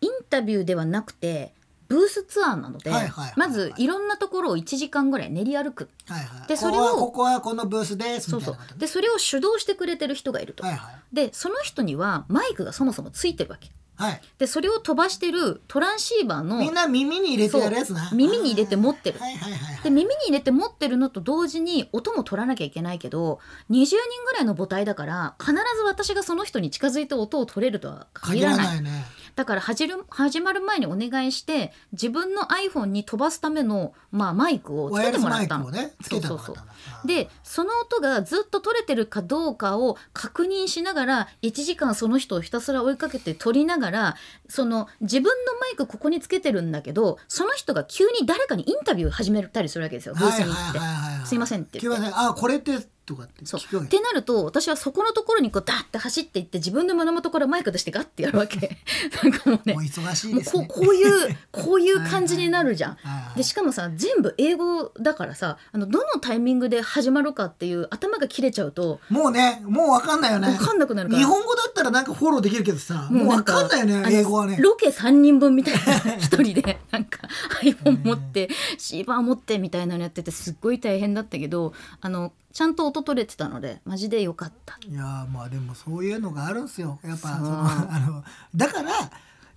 [0.00, 1.52] インタビューではなくて
[1.88, 5.88] ブースツアーなので、はいはいまずいろんなところを1時間ぐらい練り歩く。
[6.06, 8.54] はいはい、でそれをここはこのブースですそうそう。
[8.54, 8.74] みたいなこと。
[8.74, 11.14] ねでそれを主導してくれてる人がいると、はいはい。
[11.14, 13.70] でその人にはマイクがそもそもついてるわけ。
[13.96, 14.20] はい。
[14.38, 18.10] でそれを飛ばしてるトランシーバーのみんな耳に入れてやるやつな。
[18.12, 19.18] 耳に入れて持ってる。
[19.18, 19.82] はいはいはいはい。
[19.82, 23.96] で耳に入れて持ってるのと同時に音も取らなきゃいけないけど20人
[24.26, 28.66] ぐらいの母体だから必ず私がその人に近づいて音を取れるとは限限らない。
[28.66, 29.04] らないね
[29.36, 35.70] だから始る始まる前にお願いして自分の iPhone に飛ばすための、まあ、マイクをつけてもらったの。
[35.70, 36.64] ねつけてもらったそうんだ
[37.04, 44.16] でその音がずっと取れてるかどうかを確認しながら1時間その人をひたすら追いかけて撮りながら
[44.48, 51.26] その自分のマイクここにつけてるんだけどその人が急に誰かにインタビュー始めたりするわけですよブースに行って。
[51.26, 52.00] すいませんって言って。
[52.00, 53.60] ませんあこれってとかってそう。
[53.60, 53.88] 聞くわけ。
[53.88, 58.76] ってなると私はそこのところにこうダーって走っていって自分の胸元からマイク出してガッてやるわけ。
[59.22, 62.98] なんかもうねもう忙しいもうこうこういう こういう感じになるじゃん。
[63.36, 70.48] でしかもさ全部英語だからさあのどのタイミングで始まるかっていう頭が切れちゃうともうねもうわかんないよね。
[70.58, 71.20] 分かんなくなるから。
[71.20, 74.58] 日本語だったらなんかフォローできるけどさもうわかんないよねあの英語はね。
[74.60, 76.16] ロケ3人分みたいな。
[76.18, 77.28] 一人でなんか
[77.62, 84.78] iPhone 持ってシーバー持ってみたいなのやっててすっごい大変だったけどあのちゃんと音取れてたのでマジでよかった。
[84.88, 86.98] いやーまあでもそういうのがあるんですよ。
[87.04, 87.44] やっぱそう。
[87.44, 87.60] その
[87.92, 88.92] あのだから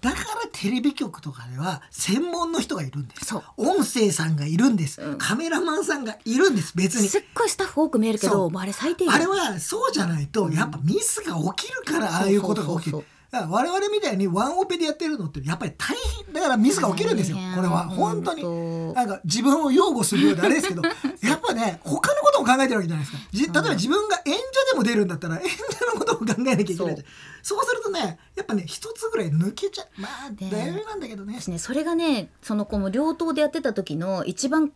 [0.01, 0.17] だから
[0.51, 3.23] テレビ局とかでは専門の人がいるんです。
[3.27, 3.43] そう。
[3.55, 5.17] 音声さんがいるんです、うん。
[5.17, 7.07] カメラマンさんがいるんです別に。
[7.07, 8.51] すっごいスタッフ多く見えるけそう。
[8.51, 9.13] どあれ最低限。
[9.13, 12.91] あれはそうじゃないとやっぱミスが起きるからああいうことが起きる。
[12.91, 17.37] そうそうそうだから我々みたいにワンオペでやってるのってやっぱり大変だからミスが起きるんですよ。
[17.55, 17.87] これは。
[17.87, 18.93] 本当に。
[18.93, 23.17] なんか自分を擁護するようであれですけどやっぱね他のことも考えてるわけじゃないですか。
[23.31, 24.39] じ例えば自分が演者
[24.71, 26.95] でも出るんだったら演者のことも考えなきゃいけない
[27.43, 27.65] そう。
[27.65, 30.49] するとねやっぱね一つぐらい抜けちゃうまあね。
[30.49, 31.35] だいぶなんだけどね。
[31.39, 34.71] 私ねそれがねその子も両党でやってた時の一番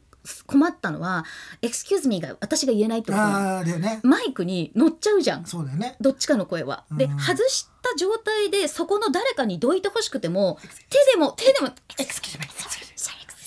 [0.46, 4.00] 困ったのは「excuse me が私が言えないところああだよね。
[4.04, 5.46] マイクに乗っちゃうじゃん。
[5.46, 5.96] そうだよね。
[6.00, 6.86] どっちかの声は。
[6.92, 7.20] でうん。
[7.20, 10.60] 外した状態でそこの誰かにどいてほしくても
[10.90, 12.83] 手でも手でも「excuse me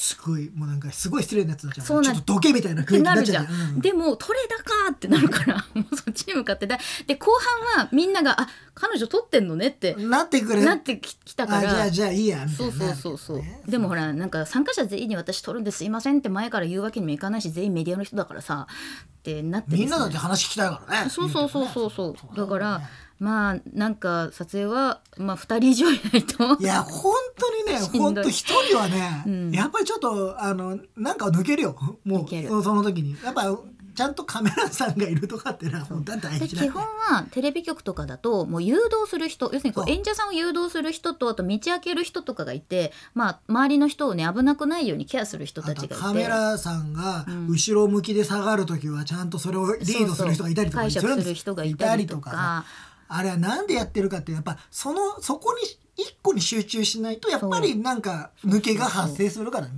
[0.07, 1.87] すごいもうなんかすごい失礼なやつになっちゃう。
[1.87, 3.81] そうなちょっとどけみたいな雰囲気になっなるじゃん、ちゃううん。
[3.81, 6.69] でも取れ高ってなるからもうそっちに向かって。
[6.69, 7.33] だで後
[7.75, 13.62] 半はみんなが「あ彼女取ってんのね」ってなってくれなってききたかあじゃらあじゃあいいやみたそいうになるそうそうそう、ね。
[13.66, 21.11] でもほらなんか参加者全員に私取るんですいませんって前から言うわけにもいかないし全員メディアの人だからさってなってみんなだって話聞きたいからね。
[21.11, 22.37] そうそうそうそうそう。
[22.37, 22.87] だからね
[23.19, 29.51] まあなんか撮影はまあ2人以上いないといや本当にね本当一人はね、うん。
[29.53, 31.77] やっぱりちょっとあのなんか抜けるよ。
[32.05, 33.17] もうそその時に。
[33.25, 33.45] やっぱ
[33.95, 36.69] ちゃんとカメラさんがいるとかってのは本当は大で事だね。
[36.69, 45.95] 基本はテレビ局とかだともう誘導する人要するにこう演者さんを誘導する人とあと道開ける人とかがいて、まあ、周りの人をね危なくないようにケアする人たちがいて。
[45.95, 47.47] カメラさんがうん。
[47.49, 51.03] 後ろ向きで下がる時はちゃんとそれをリードする人がいたりとかそうそう。
[51.03, 52.67] 解釈する人がいたりとか
[53.09, 59.73] あれはなんでやってるかってやっぱそのそこに一個に集中しないとやっぱりなんか抜けが発生するからね。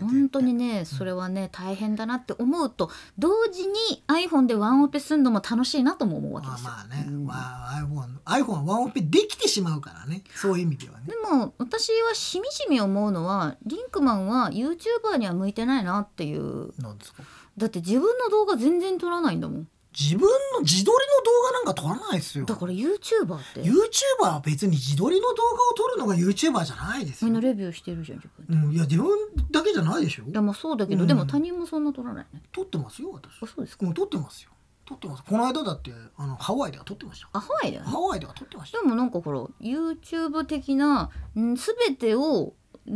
[0.00, 6.70] 本当にねそれはね大変だなって思うと同時に iPhone でワンオペするのも楽しいなとも思うわけですよ。
[6.70, 7.26] まあまあね、うん。
[7.26, 10.24] まあ、iPhone, iPhone はワンオペできてしまうからね。
[10.34, 11.04] そういう意味ではね。
[11.08, 16.72] でも私はしみじみ思うのはリンクマンは YouTuber には向いてないなっていう。
[16.80, 17.22] なんですか？
[17.58, 22.46] だって自分の動画全然撮らないんだもん自分の自撮りの動画なんか撮らないですよ。
[22.46, 23.60] だから YouTuber って。
[23.60, 23.74] YouTuber
[24.20, 27.26] は別に自撮りの動画を撮るのが YouTuber じゃないですよ。
[27.26, 28.66] みんな、レビューしてるじゃん自分で。
[28.66, 29.08] うん、いや自分
[29.50, 30.24] だけじゃないでしょ。
[30.24, 31.08] いやまあそうだけど、うん。
[31.08, 32.42] でも他人もそんな撮らないね。
[32.52, 33.42] 撮ってますよ私。
[33.42, 33.84] あそうですか。
[33.84, 34.50] もう撮ってますよ。
[34.86, 35.22] 撮ってます。
[35.24, 37.28] この間だってあのハワイでは撮ってました。
[37.32, 38.80] あハワイだよねハワイでは撮ってました。
[38.80, 42.54] でもなんかほら YouTube 的なうん全てを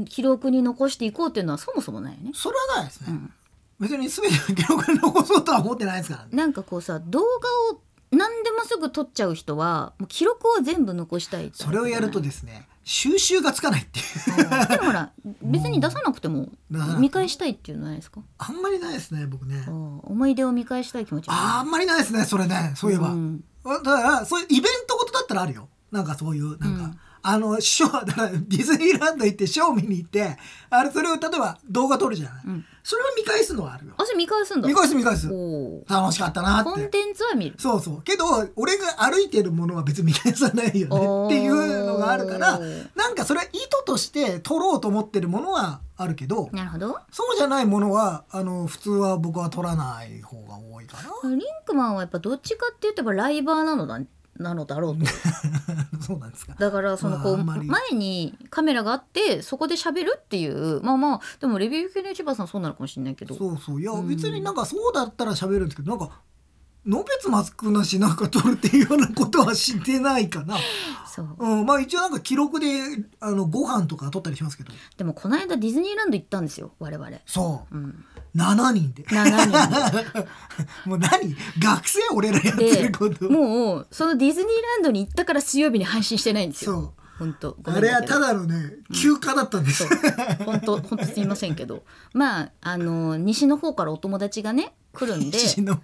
[0.09, 2.33] 記録に残していこうっていうのはそもそもないよね。
[2.35, 3.33] それはないですね、うん、
[3.81, 6.29] 別に全ての記録に残そうとは思ってないですからね。
[6.33, 7.25] なんかこうさ動画
[7.77, 7.81] を
[8.13, 14.39] 何でもすぐ撮っちゃう人はもう記録を全部残したいそれをやるとですね収集がつかないっていう。
[14.39, 15.11] うんでもほら
[15.43, 16.49] 別に出さなくても
[16.99, 18.21] 見返したいっていうのないですか？
[18.39, 19.65] あんまりないですね僕ね。
[19.67, 22.73] うん思い出を見返したい気持ちあんまりないですねそれね。
[22.77, 23.43] そういえば、ん。
[23.65, 25.69] だからそういうイベントごとだったらあるよ。
[25.91, 26.99] なんかそういうなんか、うん。
[27.29, 30.39] あのショーだからディズニーランド行ってショー見に行って
[30.71, 33.95] あれそれを例えば動画撮るじゃない、うんそれを見返すのはあるよ。
[33.99, 34.69] あそれ見返すんだ。
[34.69, 35.27] 見返す見返す。
[35.89, 36.71] 楽しかったなって。
[36.71, 37.57] コンテンツは見る。
[37.59, 38.03] そうそう。
[38.03, 41.27] けど俺が歩いてるものは別に見返さないよね。
[41.27, 42.61] っていうのがあるから
[42.95, 47.01] なんかそれは意図として撮ろうと思ってるものはあるけどなるほど。
[47.11, 51.29] そうじゃないものはあの普通は僕は撮らない方が多いかな。
[51.29, 54.01] リンクマンはやっぱどっちかって言ってばライバーなのだ
[54.39, 55.07] なのだろうと。
[56.01, 56.55] そうなんですか。
[56.59, 63.35] だからそのこう前にカメラがあってそこで喋るっていうまあまあでもレビュー系の YouTuber さんそうなのかもしれないけど。
[63.35, 63.81] そうそう。
[63.81, 64.09] いやうん。
[64.09, 66.21] 別になんかそうだったら喋るんですけどなんか
[66.87, 70.57] のべつまつくなしなんか撮るっていうようなことはしてないかな、
[71.05, 71.37] そう。
[71.39, 72.67] うん、まあ一応なんか記録で
[73.19, 74.73] あのご飯とか撮ったりしますけど。
[74.97, 77.11] でもこの間ディズニーランド行ったんですよ我々。
[77.27, 77.77] そう。
[77.77, 78.05] うん、
[78.37, 79.03] 7人で。
[79.05, 79.25] 7
[80.13, 81.35] 人もう何？
[81.59, 83.31] 学生俺らやってでること。
[83.31, 86.73] もうそのディズニーランドに行ったから水曜日に配信してないんですよ。
[86.73, 86.93] そう。
[87.19, 87.57] 本当。
[87.65, 89.87] あれはただのね休暇だったんです、
[90.45, 91.83] 本当本当すいませんけど。
[92.13, 95.77] まああの西の方からお友達がね来るんで西の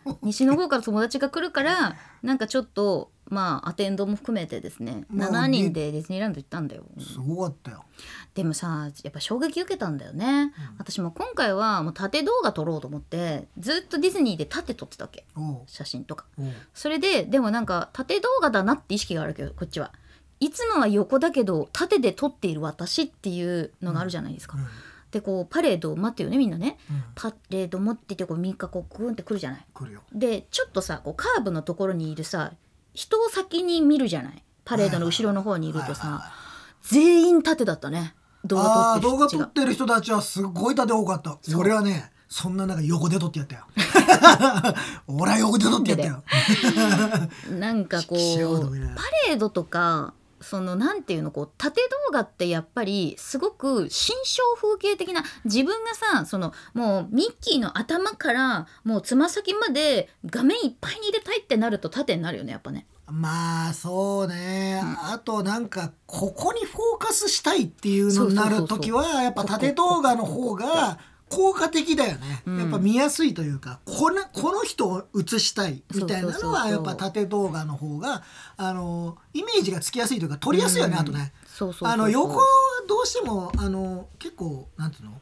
[0.57, 0.69] 方。
[0.69, 5.05] から友達が来るからなんかちょっとまあアテンドも含めてですね。
[5.09, 6.85] まあ7人でディズニーランド行ったんだよ。
[7.01, 7.85] すごかったよ
[8.35, 15.27] でもさやっぱ衝撃受けたんだよね、私も今回はもう縦動画撮ろうと思ってずっとディズニーで縦撮ってたわけ。
[15.67, 16.25] 写真とか。
[16.73, 19.93] それででもなんか縦動画だなって意識があるけどこっちは。
[20.41, 24.67] いつもは横だけど縦で撮っている私っていうのがあるじゃないですか、うん。
[25.11, 26.79] でこうパレードを待ってよねみんなね。
[26.91, 27.05] うん。
[27.15, 29.67] パレード持っててこう3日こうグーンってくるじゃない。
[29.75, 30.01] 来るよ。
[30.13, 32.53] でちょっとさこうカーブのところにいるさ
[32.95, 34.43] 人を先に見るじゃない。
[34.65, 36.33] パレードの後ろの方にいるとさは
[36.83, 38.15] 全員縦だったね
[38.45, 41.39] 動あ画あ動画撮撮ってる人たちはすごい縦多かった。
[41.43, 41.61] そう。
[41.61, 43.67] 俺はねそんな中横で撮ってやったよ。
[45.07, 46.23] 俺は横で撮ってやったよ。
[47.51, 62.87] なんかこうパレードとかそのなんていうのこう縦動画ってやっぱりすごく心象風景的な自分がさそのもうミッキーの頭からもうつま先まで画面いっぱいに入れたいってなると縦になるよねやっぱね。
[63.11, 72.59] まあそうね、あとなんかここにフォーカスしたいっていうのになる時はやっぱ縦動画の方が効果的だよね、うん。
[72.59, 78.23] やっぱ見やすいというかこのこの人を映したいみたいなのはやっぱ縦動画の方が
[78.57, 81.01] あのイメージがつきやすいというか撮りやすいよね、うん。
[81.01, 81.33] あとね。
[81.83, 82.45] あの横は
[82.89, 85.13] どうしてもあの結構なんていうの？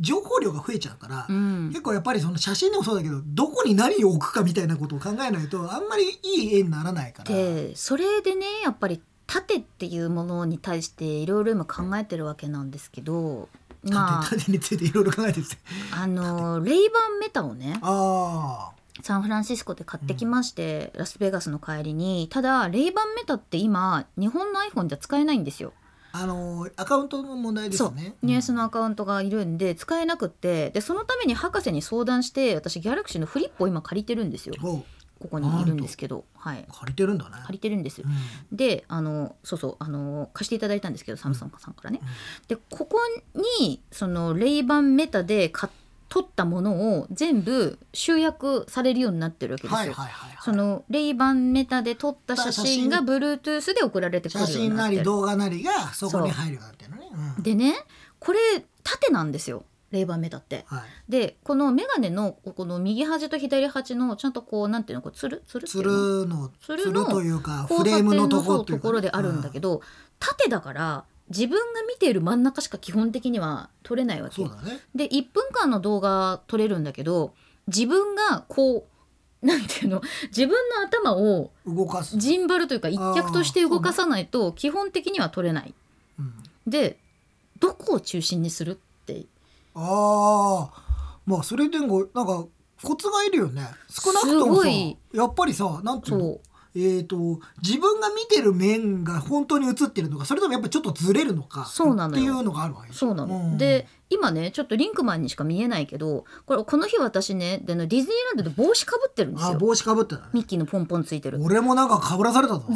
[0.00, 1.68] 情報量が増えちゃうから、うん。
[1.68, 7.34] 結構やっぱりその写真でもそうだけどどこに何を置くかみたいなことを考えないとあんまりいい絵にならないから。
[7.34, 13.48] でそれでねやっぱり縦っていうものに対していろいろ今考えてるわけなんですけど
[13.82, 15.46] まあ縦縦についていろいろ考えてる
[15.92, 18.70] あのレイバンメタをねあ
[19.02, 25.74] サンフランシスコで買ってきまして、ラスベガスの帰りにただレイバンメタって今日本の iPhone じゃ使えないんですよ。
[26.20, 28.14] ああのアカウントの問題ですね。
[28.22, 34.54] ニュースのアカウントがいるんで使えなくってでそのために博士に相談して私ギャラクシーのフリップを今借りてるんですよ。
[34.62, 34.84] お
[35.18, 36.24] ここにいるんですけど。
[36.36, 36.64] はい。
[36.72, 37.36] 借りてるんだね。
[37.42, 38.06] 借りてるんですよ。
[38.50, 38.56] うん。
[38.56, 42.08] であのそうそうあの貸していただいたんですけどサムソンさんからね、うん。
[42.48, 42.98] でここ
[43.58, 45.72] にそのレイバンメタで買っ
[46.08, 49.76] 撮ったものを全部集約されるようになってるわけですよ。
[49.76, 50.38] はいはいはいはい。
[50.40, 57.08] そのレイバンメタで撮った写真が Bluetooth で送られてくる写ようになってる真なり動画なりがそこに入るようになってるのね。
[57.36, 57.74] うんでね
[58.18, 58.38] これ
[58.82, 60.64] 縦なんですよレイバンメタって。
[60.68, 60.80] はい。
[61.08, 65.42] でこのメガネのこの右端と左端のちゃんとこうなんていうのこうつる？
[65.46, 69.82] つるつるのつるというかフレームのところであるんだけど、
[70.18, 74.50] 縦だから自分が見ている真ん中しか基本的には撮れないわけね。
[74.94, 77.34] で1分間の動画撮れるんだけど
[77.66, 78.86] 自分がこ
[79.42, 80.00] うなんていうの？
[80.28, 82.16] 自分の頭を動かす。
[82.16, 85.74] ジンバルというか一脚として動かさないと基本的には撮れない。
[86.18, 86.32] うん。
[86.66, 86.98] で
[87.60, 89.26] どこを中心にするって？
[89.74, 90.82] ああ
[91.26, 92.46] まあそれでもなんか
[92.82, 93.62] コツがいるよね。
[93.88, 96.38] 少なくとすもやっぱりさなんていうの？
[96.78, 102.22] えー、と自分が見てる面が本当に映ってるのかそれともやっぱりちょっとずれるのかそうなのよ。
[102.22, 102.92] っていうのがあるわけ。
[102.92, 103.56] そうなの、ん。
[103.56, 109.48] で今ねちょっとリンクマンにしか見えないけどこれこの日私ねでねディズニーランドで帽子かぶってるんですよ。
[109.52, 110.28] あ帽子かぶってたね。
[110.34, 111.42] ミッキーのポンポンついてる。
[111.42, 112.66] 俺もなんかかぶらされたぞ。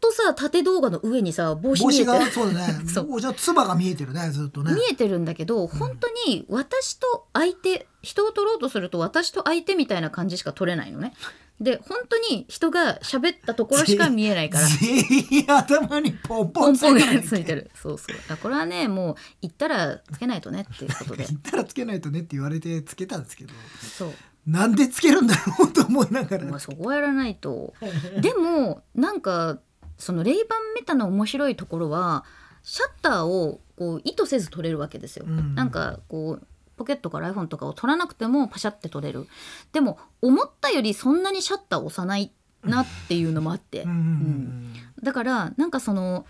[0.00, 2.18] とさ縦動画の上にさ帽子帽子見えてる。
[2.18, 2.74] がそうだね。
[2.86, 3.06] そう。
[3.06, 4.74] 帽子のつばが見えてるねずっとね。
[4.74, 11.14] 見えてるんだけど本当に私と相手人を撮ろうとすると私と相手みたいな感じしか撮れないのね。
[11.60, 14.66] で本当に人が喋ったところしか見えないから。
[14.66, 14.98] 全
[15.30, 17.70] 員頭にポンポンつポンポンがいてるついてる。
[17.74, 18.16] そうそう。
[18.28, 21.24] あこれはねもう行ったらつけないとねっていうことで。
[21.28, 23.54] 言ったらつけないとねって言われてつけたんですけど。
[23.80, 24.12] そう。
[24.46, 27.74] なんでつけるんだろうと思いながら、まあ、そこはやらないと。
[28.20, 29.58] でもなんか
[29.98, 32.24] そのレイバンメタの面白いところは
[32.62, 35.24] シャッターをこう意図せず撮れるわけですよ。
[35.26, 35.54] うん。
[35.54, 39.26] なんかこうポケットから iPhone とかを撮らなくてもパシャって撮れる。
[39.72, 42.32] でも思ったよりそんなにシャッターを押さない
[42.64, 46.26] なっていうのもあって、うんだからなんかその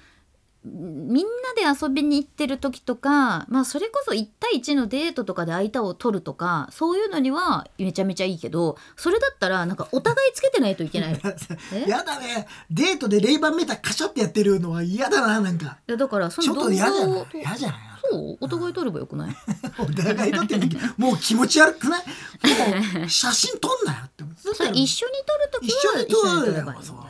[0.65, 1.27] みん
[1.63, 11.21] なで遊びに行ってる時とか、まあ、それこそ1対1のデートとかで相手を取るとかそういうのにはめちゃめちゃいいけどそれだったらなんかお互いつけてないといけない。
[11.87, 12.49] やだね。
[12.69, 15.79] デートでレイバンメタカシャってやってるのは嫌だななんか。
[15.87, 17.79] やだからそちょっとの動画を嫌じゃない？
[18.11, 18.39] そう？
[18.41, 19.37] お互い撮ればよくない？
[19.79, 20.57] お互いだって
[20.97, 22.05] もう気持ち悪くない？
[22.99, 26.65] もう写真撮んなよって思うそれ一緒に撮る時は一緒に撮れよ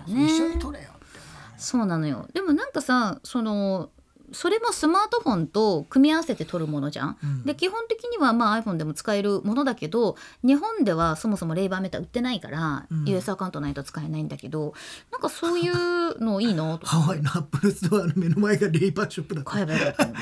[0.06, 1.18] 一緒に撮れよって
[1.59, 2.26] そうなのよ。
[2.32, 3.90] でもなんかさその
[4.32, 7.16] それもスマートフォンと組み合わせて撮るものじゃん。
[7.22, 7.44] うん。
[7.44, 13.04] で基本的にはまあ iPhone でも使えるものだけど日本ではそもそもレイバーメタ売ってないから、うん。
[13.06, 14.74] US アカウントないと使えないんだけど
[15.12, 19.50] なんかそういうのいいなとハワイのアップルストアの目の前がレイバンショップだった。
[19.50, 20.14] 買えばよかったの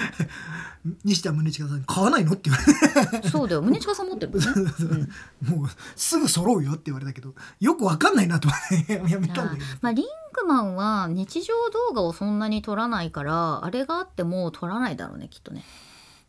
[1.05, 3.29] 西田宗近さんに買わないのって言われて。
[3.29, 3.63] そうだよ。
[3.63, 4.47] 宗近さん持ってるもんね。
[5.45, 8.49] うんもうすぐ揃うよって言われたけどよくわかんないなと。
[8.49, 15.65] 思ってやめたんだけどまあ、リンクマンは日常動画をそんなに撮らないからあれがあっても撮らないだろうねきっとね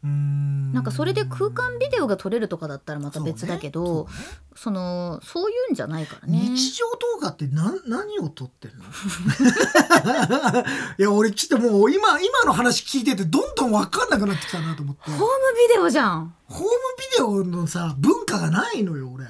[0.05, 4.07] なんかそれで空間ビデオが撮れるとかだったらまた別だけど
[4.55, 6.49] そ,、のそういうんじゃないからね。
[6.49, 8.83] 日常動画って何何を撮ってんの？
[10.99, 15.09] いや俺ちょっともう今今の話聞いててどんどん分かんなくなってきたなと思って。
[15.11, 15.25] ホーム
[15.69, 16.35] ビデオじゃん。
[16.45, 16.71] ホームビ
[17.17, 19.25] デオのさ文化がないのよ俺。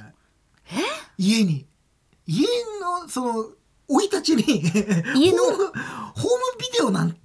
[1.18, 1.68] 家に。
[2.26, 2.48] 家
[2.82, 3.46] のその
[3.88, 4.64] 生い立ちに。
[5.16, 5.44] 家の？
[5.44, 5.74] ホームホーム
[6.58, 7.20] ビデオなんて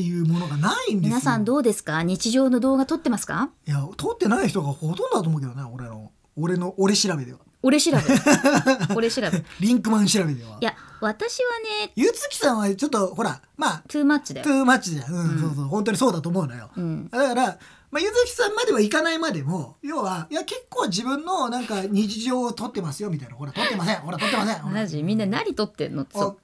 [0.00, 1.16] いうものがないんですよ。
[1.16, 2.02] 皆さんどうですか？
[2.02, 3.50] 日常の動画撮ってますか？
[3.66, 6.10] いや撮ってない人がほとんどだと思うけどね俺の。
[6.36, 7.40] 俺の俺調べでは。
[7.62, 7.98] 俺調べ。
[8.94, 9.28] 俺調べ。
[9.28, 9.30] い
[9.60, 10.58] リンクマン調べでは。
[10.60, 15.20] や私はねゆつきさんはちょっとほらまあトゥーマッチだよ、トゥーマッチじゃん、うん。
[15.20, 17.46] うんそうそう本当にそうだと思うのよ、うん、だから、
[17.90, 23.34] まあ、ゆずきさんまではいかないまでも要はいや結構自分のなんか日常を撮ってますよみたいな。
[23.34, 23.96] ほら撮ってません。
[23.96, 24.56] ほら撮ってません。
[24.58, 24.74] ほら。
[24.74, 25.02] マジ？
[25.02, 26.02] みんな何撮ってんの？
[26.02, 26.34] ってあ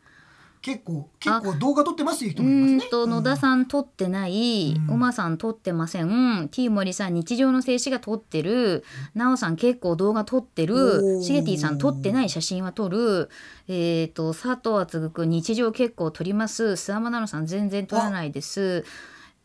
[0.64, 2.78] 結構結構動画撮ってますいう人もいますね。
[2.78, 4.94] うーんと野田さん撮ってない、うん。
[4.94, 8.82] おまさん撮ってません、T 森さん日常の静止画撮ってる、
[9.14, 11.22] なおさん結構動画撮っておる、ー。
[11.22, 13.28] しげてぃさん撮ってない写真は撮る、
[13.68, 18.86] えっ、と佐藤敦くん日常結構撮ります、諏訪間奈々さん全然撮らないです。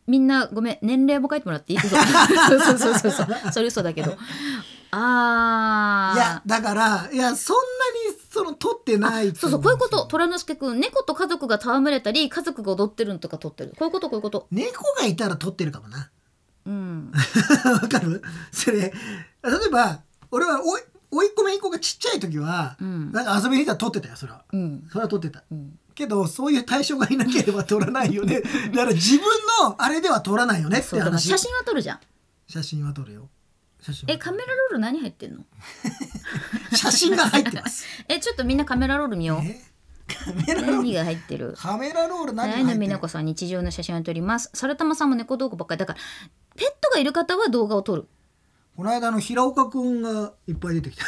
[0.06, 1.78] みんなごめん年齢も書いてもらっていい？
[1.78, 1.90] そう
[2.60, 3.52] そうそうそうそう。
[3.52, 4.16] それ嘘だけど
[4.92, 6.16] あー。
[6.16, 10.06] いやだからいやそんなにその撮ってないそうそうこういうこと。
[10.06, 13.72] 虎之助くん猫と家族が戯れたり家族が踊ってるのとか撮ってる。
[13.78, 14.46] こういうことこういうこと。
[14.50, 16.10] 猫がいたら撮ってるかもな。
[16.66, 17.10] うん。
[17.82, 18.22] わかる？
[18.52, 18.92] それ例え
[19.70, 20.82] ば俺はおい
[21.12, 23.10] 甥っ子姪っ子がちっちゃい時は、うん。
[23.12, 24.44] なんか遊びに行ったら撮ってたよそれは。
[24.52, 24.86] うん。
[24.90, 25.42] それは撮ってた。
[25.50, 25.78] うん。
[25.94, 28.40] けどそういう対象がいなければ撮らないよね。
[28.72, 29.24] だから自分
[29.64, 31.28] のあれでは撮らないよねって話。
[31.28, 32.00] 写真は撮るじゃん。
[32.46, 33.28] 写真は撮るよ
[33.80, 34.06] 写真。
[34.06, 35.44] はえカメラロール何入ってんの？
[36.76, 37.86] 写真が入ってます。
[38.08, 39.40] えちょっとみんなカメラロール見よう。
[39.44, 39.60] え？
[40.08, 40.72] カメラロール？
[40.78, 41.54] 何が入ってる？
[41.56, 42.78] カメラロール何が入ってる？
[42.80, 44.50] 美奈子さん日常の写真を撮ります。
[44.54, 45.98] サルタマさんも猫動画ばっかりだから
[46.56, 48.08] ペットがいる方は動画を撮る。
[48.76, 51.04] この間あの平岡くんがいっぱい出てきた。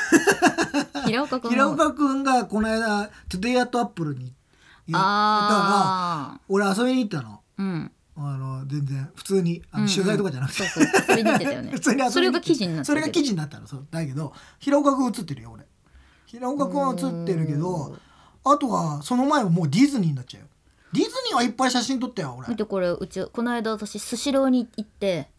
[1.07, 7.35] 平岡君平岡くんがこの間「Today at Apple に行ったらあ俺遊びに行ったの。
[7.35, 10.65] あうんあの全然普通にあの取材とかじゃなくて、
[12.11, 13.67] そ れが記事になってそれが記事になったの。
[13.67, 15.67] そうだけど平岡くん映ってるよ俺。
[16.27, 17.97] 平岡くんは映ってるけど
[18.45, 20.49] あとはその前はもうディズニーになっちゃうよ。
[20.93, 22.49] ディズニーはいっぱい写真撮ったよ俺。
[22.49, 25.31] 見てこれうちこの間私スシローに行って。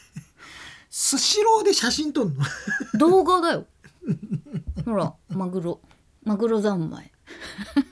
[0.90, 2.44] スシローで写真撮るの？
[2.98, 3.66] 動画だよ。
[4.84, 5.80] ほらマグロ。
[6.24, 7.10] マグロ三昧。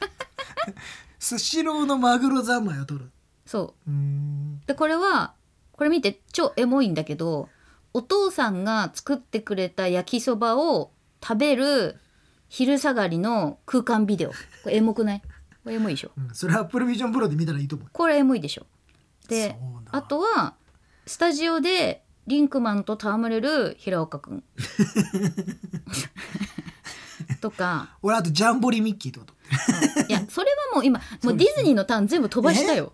[1.19, 3.11] スシローのマグロ三昧を撮る
[3.55, 3.91] そう。
[4.67, 5.33] でこれは
[5.71, 7.49] これ見て超エモいんだけど
[7.93, 10.91] お父さんが作ってくれた焼きそばを
[11.23, 11.97] 食べる
[12.49, 14.31] 昼下がりの空間ビデオ。
[14.31, 15.23] これエモくない？
[15.63, 16.11] これエモいでしょ？
[16.19, 16.35] うん。
[16.35, 18.67] それはアップルビジョンプロで見たらいいと思うこれエモいでしょ。
[19.29, 19.57] で
[19.93, 20.55] あとは
[21.07, 24.43] スタジオでリンクマンと戯れる平岡くん。
[27.41, 27.97] とか。
[28.03, 29.35] 俺あとジャンボリミッキーってこと
[30.09, 32.93] いやそれはもう今もうディズニーのターン全部飛ばしたよ。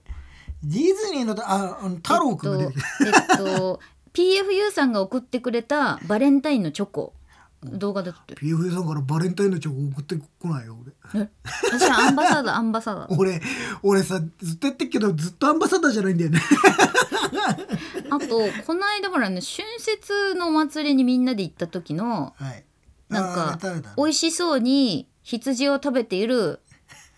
[0.62, 2.72] ディズニーのあ太郎くんえっと、
[3.06, 3.80] えっと、
[4.12, 7.14] PFU さんが送ってくれたバレンタインのチョコ
[7.62, 8.34] 動画で撮って。
[8.34, 10.76] る PFA さんからバレンタインのチョコ送ってこないよ
[11.12, 11.22] 俺。
[11.22, 11.28] え？
[11.72, 13.14] 私はアンバサダーアンバサダー。
[13.18, 13.40] 俺
[13.82, 16.40] 俺さずっと言ってっけどずっとアンバサダーじゃないんだよね。
[18.10, 22.64] あとこの間ほらね春節のお祭りにみんなで行った時のはい。
[23.10, 23.58] なんか
[23.96, 26.60] 美味しそうに羊を食べている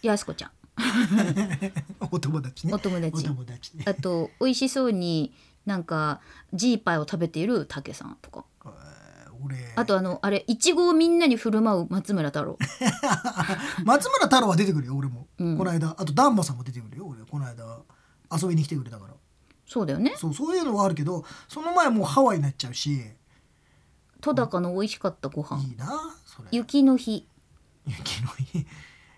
[0.01, 0.51] やすこちゃん
[2.11, 2.75] お友達ね。
[2.75, 3.27] お友達。
[3.27, 3.85] お友達ね。
[3.87, 5.35] あと美味しそうに
[5.66, 6.20] なんか
[6.53, 8.45] ジーパイを食べているたけさんとか。
[9.45, 9.57] 俺。
[9.77, 12.59] あとあのあれいちごをみんなに振る舞う松村太郎。
[13.85, 15.59] 松村太郎は出てくるよ俺も、うん。
[15.59, 15.95] この間。
[15.99, 17.25] あとダンボさんも出てくるよ俺。
[17.25, 17.81] この間
[18.33, 19.14] 遊びに来てくれたから。
[19.66, 20.14] そうだよね。
[20.16, 22.95] そうそういうのはあるけどその前もうハワイになっちゃうし。
[22.95, 23.03] い
[24.20, 25.62] 戸高の美味しかったご飯。
[25.73, 26.49] いなそれ。
[26.53, 27.27] 雪の日。
[27.87, 28.66] 雪の日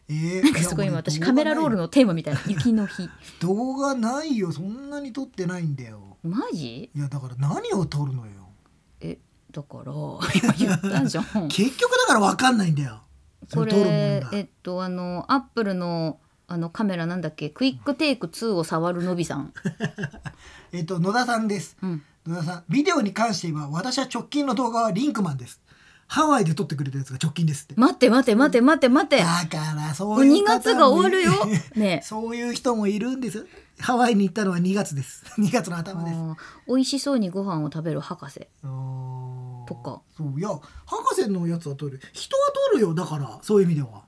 [0.08, 2.40] えー、なんかすごい今私カメラロールのテーマみたいな。
[2.46, 3.08] 雪の日。
[3.40, 4.52] 動画ないよ。
[4.52, 6.18] そんなに撮ってないんだよ。
[6.22, 6.90] マジ？
[6.94, 8.32] いやだから何を撮るのよ。
[9.00, 9.18] え
[9.50, 9.92] だから
[10.34, 11.24] 今言ったじゃん。
[11.48, 13.02] 結局だから分かんないんだよ。
[13.48, 17.48] そこの撮るもれえっとあのアップルのあのカメラなんだっけ？
[17.50, 19.52] クイックテイク2を触るのびさん、
[20.72, 21.76] えっと野田さんです。
[21.82, 25.60] うん、野田さんビデオに関して言えば私は直近の動画はリンクマンです
[26.14, 27.74] ハワイで撮ってくれたやつが直近ですって。
[27.76, 29.16] 待って待って待って待って待って。
[29.18, 31.44] だからそもう2ういう方も月が終わるよ。
[31.74, 31.98] ね。
[32.00, 33.44] えそういう人もいるんです。
[33.80, 35.24] ハワイに行ったのは2月です。
[35.42, 36.16] 2月の頭です。
[36.16, 36.36] あー。
[36.68, 38.46] 美味しそうにご飯を食べる博士。
[38.62, 40.02] とか。
[40.16, 40.38] そう。
[40.38, 40.50] いや
[40.86, 42.00] 博士のやつは撮る。
[42.12, 44.04] 人は撮るよだからそういう意味では。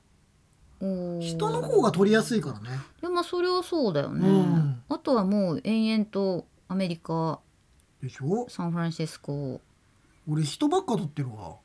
[0.80, 1.20] おー。
[1.22, 2.68] 人の方が撮りやすいからね。
[3.02, 4.82] いやまあそれはそうだよね、うん。
[4.88, 7.40] あとはもう延々とアメリカ
[8.00, 8.46] でしょ？
[8.48, 9.60] サンフランシスコ。
[10.28, 11.56] 俺人ばっか撮ってるわ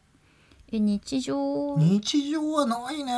[0.71, 1.75] え日常？
[1.77, 3.13] 日常はないね。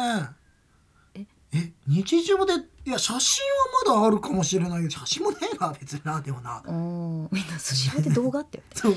[1.15, 1.25] え？
[1.53, 2.53] え日常で
[2.85, 3.43] いや写真
[3.85, 6.57] はまだあるかもしれないけど写真もねえな別になでもな。
[6.57, 8.95] あーみんなスシローで動画ってそう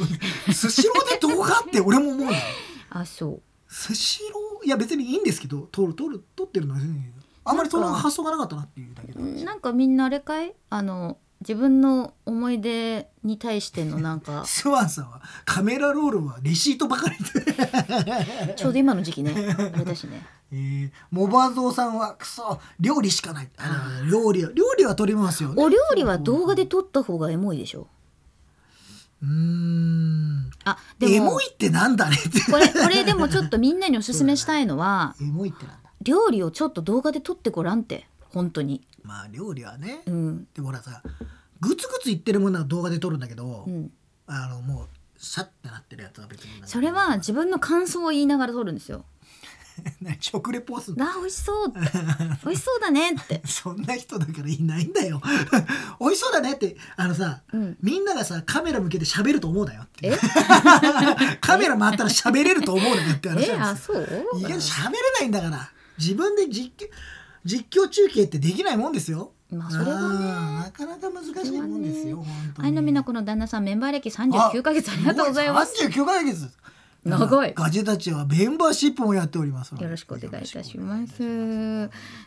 [0.52, 2.32] スシローで動画って俺も思うの。
[2.90, 3.42] あそう。
[3.68, 7.12] スシローいや別にいいんですけど撮る撮る撮ってるのは全然
[7.44, 9.12] あんまりその発想がなかったなっていうだけ
[9.44, 10.54] なんかみんなあれかい？
[10.70, 20.24] あの自分の思い出に対してのなんか スワンさんはカメラロールはレシートばかりで、 ちょうど今の時期ねあれだしね。
[20.52, 23.48] えー、モバゾーさんはクソ料理しかない。
[23.58, 25.62] あの料理は料理は撮りますよね。
[25.62, 27.88] お料理は動画で撮った方がエモいでしょ？
[29.22, 30.50] うーん。
[30.64, 32.40] あでもエモいってなんだねって。
[32.50, 35.90] これこれでもちょっとみんなにおすすめしたいのは エモいってなんだ。
[36.02, 38.86] 料理をちょっと動画で撮ってごらんって本当に。
[39.02, 40.46] まあ料理はね、うん。
[40.54, 41.02] でもほらさ
[41.60, 43.90] グツグツ言ってるものは動画で撮るんだけど、うん。
[44.26, 49.06] あのもうシャッてなってるやつは別にそれは自分の感想を言いながら撮るんですよ。
[50.00, 51.06] 何食レポをすんの？
[51.06, 51.72] あ美味しそう。
[51.72, 51.80] 美
[52.52, 53.42] 味しそうだねって。
[53.48, 55.20] そんな人だからいないんだよ。
[56.00, 56.76] 美味しそうだねって。
[56.96, 57.76] あのさ、うん。
[57.82, 60.08] みんながさカメラ向けて喋ると思うなよって。
[60.08, 60.18] え？
[61.40, 63.98] カメラ回ったら喋れると思うなよって話えなんですよ。
[63.98, 64.40] あそう？
[64.40, 65.70] いや喋れないんだから。
[65.98, 66.90] 自分で実況
[67.46, 70.26] 実況中継ってできないもんですよまあそれはね
[70.64, 72.24] なかなか難しいもんですよ、
[72.58, 76.50] 愛の美奈子の旦那さんメンバー歴39ヶ月ありがとうございます39ヶ月
[77.06, 81.22] 長いガジェたちはメンバーシップもやっておりますよろしくお願いいたします。
[81.22, 81.26] え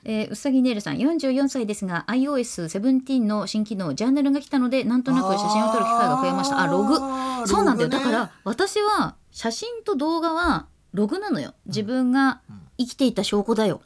[0.06, 6.62] ーうさぎねるさん、44歳ですが、iOS17 の新機能、ジャーナルが来たので、なんとなく写真を撮る機会が増えました。
[6.62, 6.96] あ、ログ。
[7.46, 7.90] そうなんだよ。
[7.90, 11.54] だから、私は写真と動画はログなのよ。
[11.66, 12.42] 自分が
[12.80, 13.82] 生きていた証拠だよ。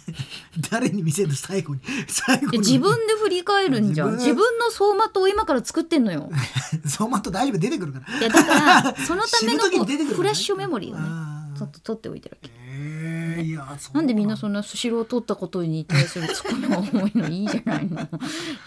[0.70, 1.80] 誰に見せる最後に？
[2.08, 4.12] 最後にで自分で振り返るんじゃん。
[4.16, 4.36] 自分？
[4.58, 6.30] の走馬灯を今から作ってんのよ。
[6.84, 7.58] 走馬灯大丈夫？
[7.58, 12.50] 出てくるからいや、だから、 そのためのこうフラッシュメモリーをね、ちょっと取っておいてるわけ。
[12.74, 17.28] えーいやなんでみんなそんなスシローを取ったことに対するツッコミが重いの？
[17.28, 18.04] いいじゃないのい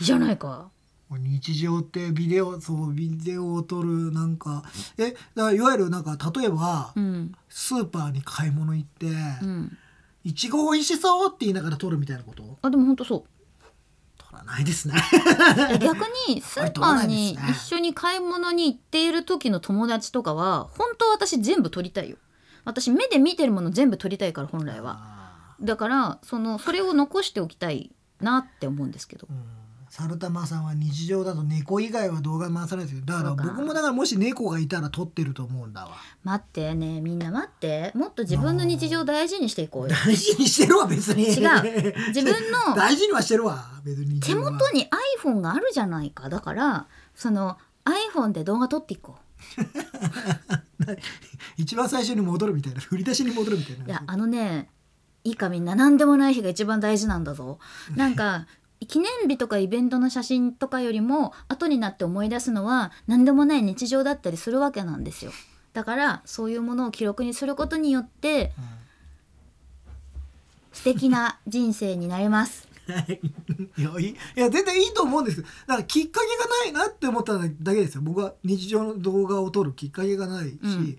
[0.01, 0.70] いじゃないか。
[1.11, 4.63] 日常ってビデオそうビデオを撮るなんか
[4.97, 7.31] えだからいわゆるなんか例えば、うん。
[7.47, 9.05] スーパーに買い物行って、
[9.41, 9.77] うん。
[10.23, 12.57] いちご美味しそうって言いながら撮るみたいなこと？
[12.61, 13.23] あでも本当そう。
[14.17, 14.95] 撮らないですね。
[15.79, 22.17] 逆にスーパーに一緒に買い物に行っている時の友達とかは本当は私全部撮りたいよ。
[22.65, 24.97] 私目で見てるもの全部撮りたいから本来は。
[24.99, 29.27] あだからそのそれを残しておきたいなって思うんですけど。
[29.27, 29.45] ーうん
[29.97, 35.91] サルタマさんは日常だと猫以外は動画回さないですよだから僕もだからもし猫がいたら撮ってると思うんだわ。
[36.21, 37.93] 待ってねみんな待って。
[37.95, 39.95] もっと自分の日常を大事にしていこうよ。
[40.05, 41.23] 大事にしてるわ別に。
[41.23, 41.31] 違う。
[42.09, 44.19] 自分の 大事にはしてるわ別に。
[44.19, 44.89] 手元に
[45.23, 46.27] iPhone があるじゃないか。
[46.27, 49.15] だからその iPhone で動画撮っていこ
[51.55, 52.81] 一番最初に戻るみたいな。
[52.81, 53.85] 振り出しに戻るみたいうな。
[53.85, 54.67] いやあのね
[55.23, 55.73] いいかみんな。
[55.73, 57.59] 何でもない日が一番大事なんだぞ。
[57.95, 58.45] なんか
[58.86, 65.31] 記念日とかイベントの写真とかよりも後になって思い出すのは何でもない日常だったりするわけなんですよ。
[65.73, 68.53] だからそういうものを記録にすることによって
[70.71, 72.67] 素敵な人生になれます。
[72.88, 73.19] はい
[73.77, 75.41] いやいや全然いいと思うんです。
[75.41, 78.01] だからきっかけがないなって思っただけですよ。
[78.03, 80.97] 僕は日常の動画を撮るきっかけがないし、うん。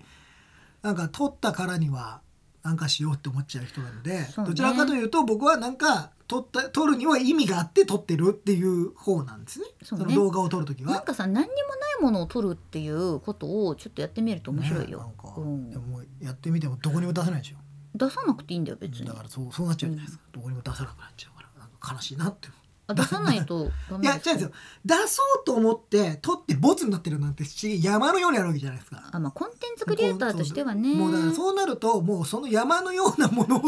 [0.81, 2.21] なんか撮ったからには
[2.67, 4.33] なんかしようって思っちゃう人なので、ね。
[4.45, 9.67] どちらかというと僕はなんか撮った撮るには意味があって撮ってるっていう方なんですね。
[9.83, 10.05] そうね。
[10.07, 10.91] の動画を撮る時は。
[10.91, 11.53] なんかさ何にもな
[11.99, 14.97] いものを撮るっていうことをちょっとやってみると面白いよ。
[14.99, 15.69] ねなんか、うん。
[15.69, 17.55] でもやってみてもどこにも出せないでしょ。
[17.95, 19.07] 出さなくていいんだよ別に。
[19.07, 21.61] だからそうそうなっちゃうじゃないですか、どこにも出さなくなっちゃうから。
[21.61, 22.49] なんか悲しいなって
[22.87, 24.51] あ出さないとダいメですや違うんですよ
[24.85, 29.09] 出そうと思って撮ってボツになってるなんてし山のようにあるわけじゃないですか。
[29.11, 33.59] あまあコンテンツクリエイターとしてはねもうだからそうなるともうその山のようなもの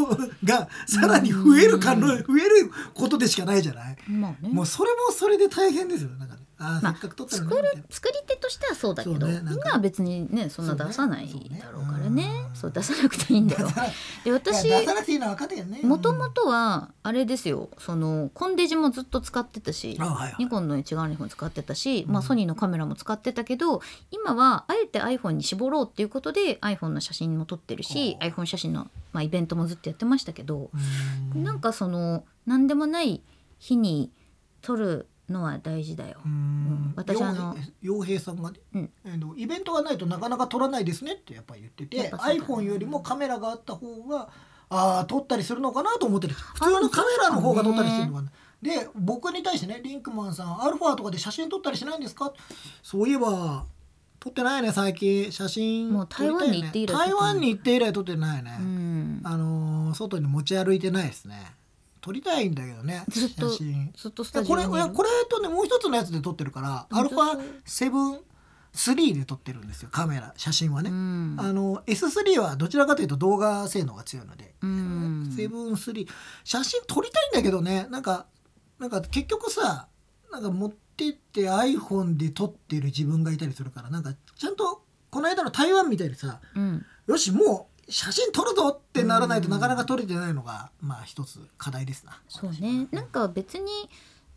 [0.43, 2.23] がさらに増える可能増える
[2.93, 3.97] ことでしかないじゃない。
[4.07, 6.41] まあねもうそれもそれで大変ですよなんかね。
[6.59, 11.27] まあせっかく撮ったの作る作り手としてはそうだけど、ねみんなは別にねそんな出さない
[11.59, 12.45] だろうからね。
[12.49, 12.55] うん。
[12.55, 13.67] そう出さなくていいんだよ。
[14.25, 14.67] で私。
[15.83, 17.69] もともとはあれですよ。
[17.77, 20.35] そのコンデジもずっと使ってたしあはいはい。
[20.39, 23.81] ニコンの一眼レフも使ってたし、まあ、うんソニーのカメラも使ってたけど
[24.11, 30.69] 今はあえて iPhone に絞ろうっていうことで iPhone の写真も撮ってるし iPhone 写真の、まあ、イベントもずっとやってましたけど、
[31.33, 31.43] うん。
[31.43, 33.21] なんかその何でもない
[33.59, 34.11] 日に
[34.61, 36.19] 撮るのは大事だよ。
[36.25, 36.93] うん。
[36.95, 38.89] 私あの洋平さんがね、うん。
[39.05, 44.29] えーとイベントがないとなかなか撮らないですねってやっぱり言ってやて、iPhone よりもカメラがあった方が
[44.69, 48.31] ああ撮ったりするのかなと思ってる普通のカメラの方が撮ったりしてるのかな。
[48.61, 52.33] で僕に対してねリンクマンさんアルファとかで写真撮ったりしないんですか？
[52.83, 53.65] そういえば
[54.19, 55.31] 撮ってないね最近。
[55.31, 57.07] 写真もう台湾に行って以来撮ってない。
[57.07, 59.21] 台湾に行って以来撮ってないね、うん。
[59.23, 61.53] あのー外に持ち歩いてないですね
[62.01, 63.91] 撮りたいんだけどねずっと写真。
[63.95, 64.63] ずっとスタジオに。
[64.63, 68.19] いるれいやこれとねもう一つのやつで撮ってるからアルファ7
[68.73, 71.35] 3で撮ってるんですよカメラ写真はね、うん。
[71.39, 75.33] あの S3 はどちらかというと動画性能が強いので、うん。
[75.35, 76.07] セブン3
[76.43, 78.27] 写真撮りたいんだけどねなんか
[78.77, 79.87] なんか結局さ
[80.31, 86.85] なんか持ってって iPhone で撮ってる自分がいたりするからなんかちゃんとこの間の台湾みたいにさうん。
[87.07, 92.21] よしもう写真撮るぞってならないとなかなか撮れてないのがまあ一つ課題ですな。
[92.27, 92.87] そうね。
[92.91, 93.89] なんか別に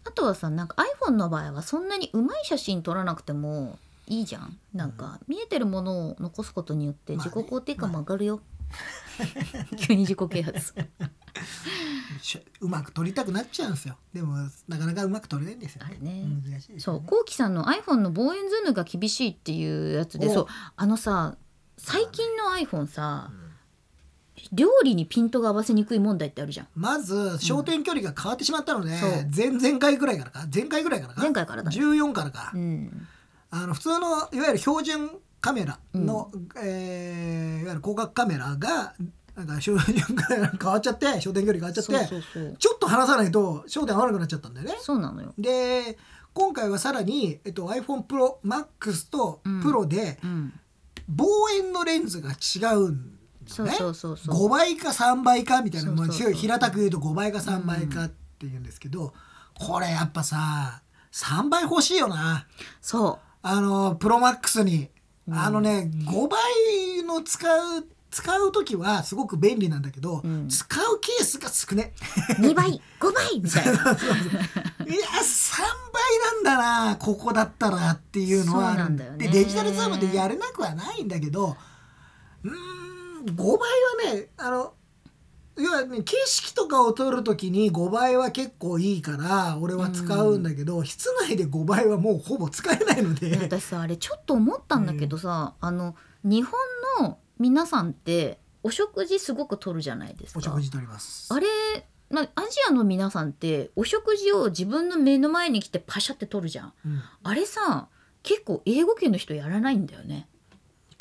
[0.05, 4.59] あとはさなんか iPhone の場合はそんなにうまい写真撮らなくてもいいじゃん。
[4.74, 8.40] なんか見えてるものを残すことによって自己肯定感も上がるよ、
[9.78, 10.74] 急に自己啓発。
[12.20, 13.96] しうまく撮りたくなっちゃうんですよ。
[14.12, 14.36] でも
[14.68, 15.90] なかなかうまく撮れないんですよね。
[15.90, 16.24] あれね。
[16.44, 20.46] 難しいですそうこうきさんの iPhone の望遠ズームが厳しいっていうやつでおそう
[20.76, 21.36] あのさ
[21.83, 23.43] 最近の iPhone さうん。
[24.53, 26.66] 料理にピントが合わせにくい問題ってあるじゃん。
[26.74, 29.11] まず焦点距離が変わってしまったので、そう。
[29.35, 30.47] 前々回ぐらいからか。
[30.53, 31.76] 前回ぐらいからか前回からだね。
[31.76, 33.07] 14からか、うん。
[33.51, 35.11] あの普通のいわゆる標準
[35.41, 36.30] カメラの、
[36.62, 38.95] えーいわゆる広角カメラが
[39.37, 42.57] なんか標準カメラ変わっちゃって焦点距離変わっちゃってそうそうそう。
[42.59, 44.76] ちょっと離さないと焦点合わなくなっちゃったんだよね。
[44.80, 45.35] そうなのよ。
[45.39, 45.99] で
[46.35, 49.61] 今回はさらに、えっと、iPhoneProMax とうん。
[49.62, 50.53] Pro でうん
[51.09, 53.78] 望遠のレンズが違うんそうだね。
[53.78, 56.32] そうそうそう5倍か3倍かみたいなそうそうそうもう。
[56.34, 59.12] 平たく言うと5倍か3倍かって言うんですけど、
[59.55, 60.82] これやっぱさ
[61.12, 62.46] 3倍欲しいよな。
[62.80, 63.18] そう。
[63.42, 64.88] あのプロマックスに、
[65.26, 65.34] うん。
[65.34, 67.46] あのね5倍の使
[67.78, 70.47] う使う時はすごく便利なんだけど、うん。
[70.49, 71.95] 使うケースが少ね。
[72.39, 73.73] 2倍5倍みたいな。
[73.73, 74.03] いや3倍
[76.21, 76.59] なんだ
[76.91, 79.27] なここだったらっていうのはそうなんだよね。
[79.27, 81.57] でデジタルズームでやれなくはないんだけど
[82.45, 84.75] うーん5倍はねあの
[85.57, 93.39] 要はね景色とかを撮る時に5倍は結構いいから俺は使うんだけど、室内で5倍はもうほぼ使えないので。
[93.41, 95.95] 私さあれちょっと思ったんだけどさ、あの
[96.25, 96.53] 日本
[97.01, 100.38] の皆さんってお食事すごくとるじゃないですか。
[100.38, 101.34] お食事取ります。
[101.34, 101.47] あれ、
[102.11, 106.72] まあ、アジアの皆さんってお食事を自分の目の前に来てパシャって取るじゃん。
[106.86, 107.03] うん。
[107.24, 107.88] あれさ
[108.22, 110.28] 結構英語圏の人やらないんだよね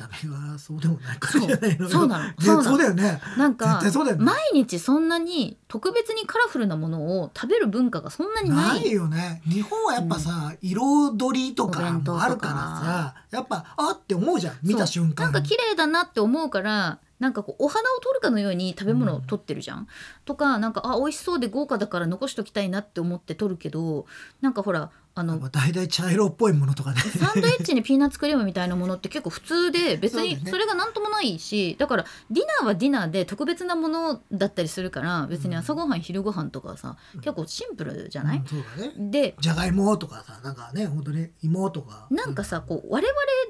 [0.01, 2.23] 見た目はそうでもないからじゃないのそうなの。
[2.25, 2.63] ねそうなの。
[2.63, 3.21] そうだよね。
[3.37, 4.23] なんか絶対そうだよね。
[4.23, 9.41] 毎日そんなに特別にカラフルなものを食べる文化がそんなになないいよね。
[9.45, 14.57] 日本はやっぱさ、彩りとかもあるからさやっぱあって思うじゃん。
[14.63, 15.25] 見た瞬間。
[15.25, 19.87] なんか綺麗だなって思うからなんかこうお花を取るかのように食べ物を取ってるじゃん、
[20.25, 24.07] とかなんかあ美味しそうで豪華だから残しときたいなって思って取るけど
[24.41, 27.01] なんかほらあのまあ大体茶色っぽいものとかね。
[27.01, 38.93] サンドイッチにピーナッツクリームみたいなものって結構普通で 別にそれが何ともないしだからディナーはディナーで特別なものだったりするから別に朝ごはん昼ごはんとかさ結構シンプルじゃない、うんそうだね。
[39.11, 42.07] でじゃがいもとかさなんかね本当に芋とか。
[42.09, 43.05] なんかさこう我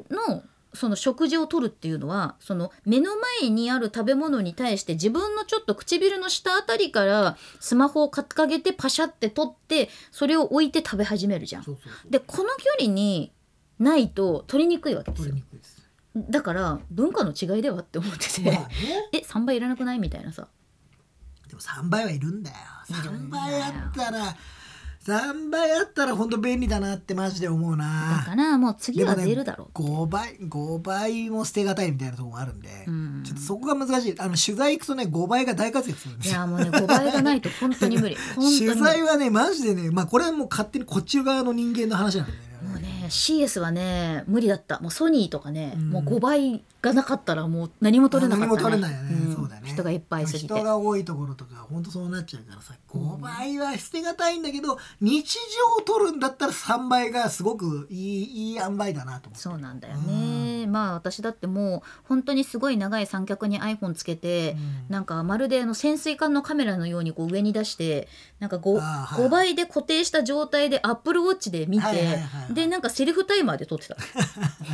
[0.10, 0.44] 々の
[0.74, 3.12] その食事をとるっていうのはその目の
[3.42, 11.64] 前にある食べ物に対して自分のちょっと唇の下あたりからスマホを掲げてパシャって取ってそれを置いて食べ始めるじゃん。
[12.10, 13.34] でこの距離に
[13.80, 15.26] ないと取りにくいわけですよ。
[15.26, 15.82] 取りにくいです。
[16.16, 18.70] だから文化の違いではって思ってて、まあね。
[19.14, 20.00] え3倍いらなくない？
[20.00, 20.48] みたいなさ。
[21.48, 22.56] でも3倍はいるんだよ。
[22.90, 23.44] 3いるんだよ。
[23.44, 24.36] 倍あったら
[25.04, 33.24] 3倍あったら本当便利だなってマジで思うだなからもう次は出るだろう、5倍5倍も捨てがたいみたいなところもあるんで、うん。
[33.26, 34.16] ちょっとそこが難しい。
[34.20, 36.34] あの取材行くとね5倍が大活躍するんですよ。
[36.34, 38.16] いやもうね5倍がないと本当に無理。
[38.36, 42.38] 本当に取無理材はねマジでねまあこれはもう勝手にこっち側の人間の話なんでね。
[42.62, 44.80] もうね CS はね無理だった。
[44.82, 45.90] もうソニーとかね、うん。
[45.90, 49.36] もう5倍がなかったらもう何も取れなかった、ね、何も取れないよね、ん。
[49.36, 49.70] そうだね。
[49.70, 50.46] 人がいっぱいすぎて。
[50.48, 55.38] 人が多いところとか本当そうなっちゃうからさ5倍は捨てがたいんだけど日
[55.78, 59.40] 常を取るんだったら3倍がすごくいいいい塩梅だなと思って。
[59.40, 64.56] そうなんだよね、まあ私だってもう本当にすごい長い三脚に iPhone つけて、
[64.88, 64.94] うん。
[64.94, 68.08] なんかまるであの潜水艦のカメラのようにこう上に出して
[68.40, 69.26] なんか 5, あーはい。
[69.28, 73.96] 5倍で固定した状態でアップルウォッチで見て、はいはいはいはいでなんかセルフタイマーで撮ってた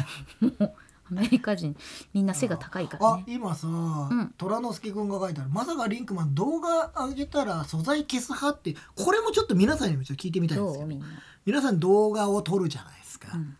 [0.41, 0.73] もう
[1.11, 1.75] アメリカ人
[2.13, 4.33] みんな背が高いからあね今さ、ん。
[4.37, 10.87] 虎之助君が書いてあるまさかリンクマン動画上げたら素材消す派ってこれもちょっと皆さんにもちょっと聞いてみたいんですよ。
[10.87, 10.87] ど
[11.45, 13.55] 皆さん動画を撮るじゃないですか、うん。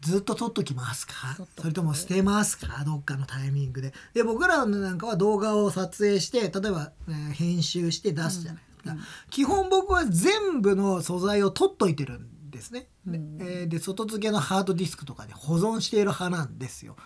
[0.00, 1.12] ずっと撮っときますか？
[1.58, 2.84] それとも捨てますか？
[2.84, 3.92] どっかのタイミングで。
[4.12, 9.00] で僕らなんかは動画を撮影して例えば、えー編集して出すじゃないですか、うん
[9.30, 13.38] 基本僕は全部の素材を取っといてるんですね、でうん。
[13.40, 16.96] えーで外付けのハードディスクとかで保存している派なんですよ。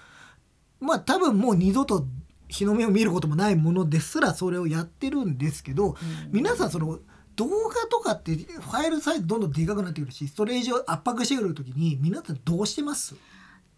[0.81, 2.07] まあ多分もう二度と
[2.49, 5.97] 日の目を見ることもないものですらそれをやってるんですけど、うん。
[6.33, 6.99] 皆さんその
[7.37, 13.15] 動画とかってファイルサイズどんどんでかくなってくるしストレージを圧迫してくる時に皆さんどうしてます？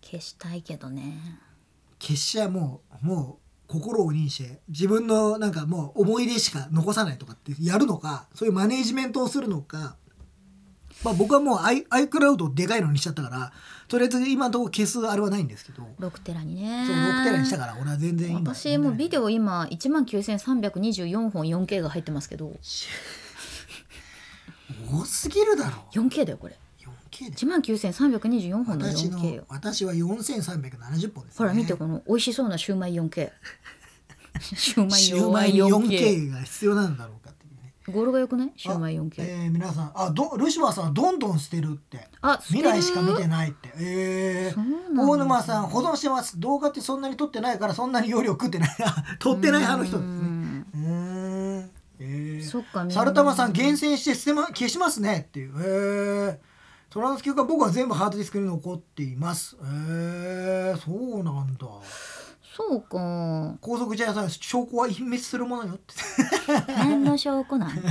[0.00, 1.38] 消したいけどね。
[1.98, 9.96] 決しはもうもう心を鬼にして自分のなんかもう思い出しか残さないとかってやるのかそういうマネージメントをするのか
[11.04, 13.52] まあ僕はもう i- iCloud でかいのにしちゃったから
[13.88, 15.82] とりあえず今のところ消すあれはないんですけど。
[16.00, 16.84] 6テラにね。
[16.86, 22.52] そう6テラにしたから俺は全然今私もうビデオ今1万9324本 4K が入ってますけど。
[24.90, 25.84] 多すぎるだろ。
[25.92, 26.58] 4K だよこれ。
[27.10, 29.44] 4K で1万9324本の私 4K のよ。
[29.48, 33.30] 私は4370本です、ね、ほら見てこの美味しそうなシューマイ 4K
[34.40, 37.21] シューマイシューマイに 4K 4K が必要なんだろう
[37.92, 38.52] 語呂が良くない？
[38.56, 39.92] シューマイ 4K えー、皆さん。
[39.94, 42.08] あどルシファーさんはどんどん捨てるって。
[42.20, 43.70] あ捨てる未来しか見てないって。
[43.78, 46.38] えそうー、なんだ大沼さん保存してます。
[46.40, 48.70] 動画ってそんなに撮ってないからそんなに容量食ってない
[49.18, 50.14] 撮 ってない派の人ですね。
[50.14, 50.66] うん。
[50.74, 51.70] うーん。
[52.04, 55.52] えー、そっかサルタマさん厳選して捨て、ま、消しますねっていう。
[55.58, 56.36] えー、
[56.90, 59.56] トランス級が僕は全部ハードディスクに残っています。
[59.62, 60.90] えー、そ
[61.20, 61.66] うなんだ
[62.54, 63.56] そうか。
[63.60, 65.94] 高速ジャイアンさん証拠は隠滅するものよって。
[66.68, 67.72] 何の証拠なの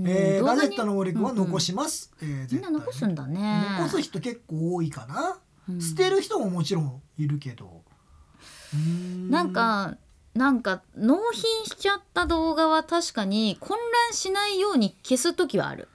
[0.00, 3.64] えー、ガジェットの森君は残します、えーみんな残すんだね。
[3.78, 5.80] 残す人結構多いかな、うん。
[5.80, 7.82] 捨てる人ももちろんいるけど。
[8.76, 9.28] ん。
[9.28, 9.96] なんか
[10.34, 15.88] なんか納品しちゃった動画は確かに混乱しないように消す時はある。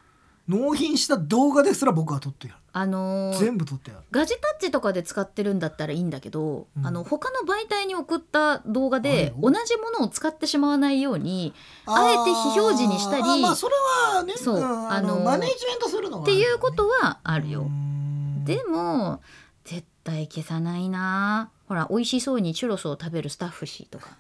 [0.50, 4.04] 納品した動画ですら僕は撮ってやるあのー全部撮ってやる。
[4.10, 6.86] ガジェタッチとかで使ってるんだったらいいんだけど、うん。
[6.86, 11.54] あの他の媒体に送った動画あで同じものを使ってしまわないように
[11.86, 13.76] あえて非表示にしたりあーまあそれ
[14.16, 17.62] はねそうんあのあのマネージメントするのはっていうことはああるよ。
[17.62, 18.44] ん。
[18.44, 19.22] でも
[19.64, 21.52] 絶対消さないな。
[21.68, 24.18] ほら美味しそうにチュロスを食べるスタッフ氏とか。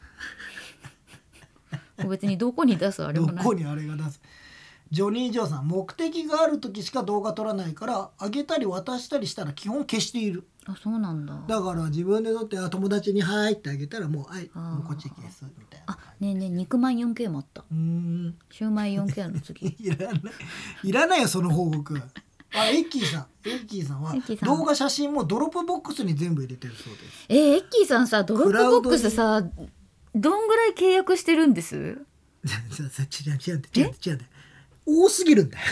[2.08, 3.46] 別にどこに出すあれどもない。
[3.46, 4.22] こにあれが出す
[4.94, 10.48] ジョニー・ジョーさん目的がある時しか動画撮らないからあげたり渡したりしたら基本消している。
[10.68, 11.34] あそうなんだ。
[11.48, 17.62] だから自分で撮ってあ友達に「はい」ってあげたらもう「はいもうこっち消す」みたいなあねえねえ肉まん 4K もあった。
[17.72, 18.36] うーん。
[18.52, 19.66] シューマイ 4K の次。
[19.82, 20.22] いらない。
[20.84, 22.00] いらないよその報告。
[22.56, 23.26] あエッキーさん。
[23.50, 24.14] エッキーさんは
[24.44, 27.26] 動画写真もドロップボックスに全部入れてるそうです。
[27.30, 29.50] えー、エッキーさんさドロップボックスさど
[30.40, 31.98] んぐらい契約してるんです？
[32.46, 34.22] 違う違う違う違う違う
[34.86, 35.64] 多すぎるんだよ。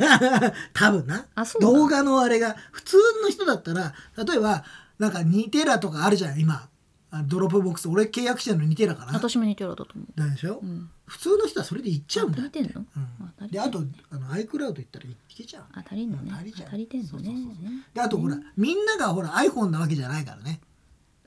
[0.74, 1.26] 多分な。
[1.60, 4.64] 動画のあれが普通の人だったら例えば
[4.98, 6.68] なんか2テラとかあるじゃん今。
[7.12, 7.88] あドロップボックス。
[7.88, 9.12] 俺契約してるの2テラかな？
[9.14, 10.30] 私も似てるだと思う。
[10.30, 10.88] でしょ、うん。
[11.06, 12.44] 普通の人はそれでいっちゃうんだよ。
[12.44, 12.86] 足りてんの？
[13.40, 13.48] うん。
[13.48, 15.64] であとあの iCloud 行ったらいけちゃう。
[15.72, 16.32] あ足りんのね。
[16.32, 16.44] 足
[16.76, 17.34] りてんのね。
[17.92, 20.60] であとほら、みんながほら iPhone なわけじゃないからね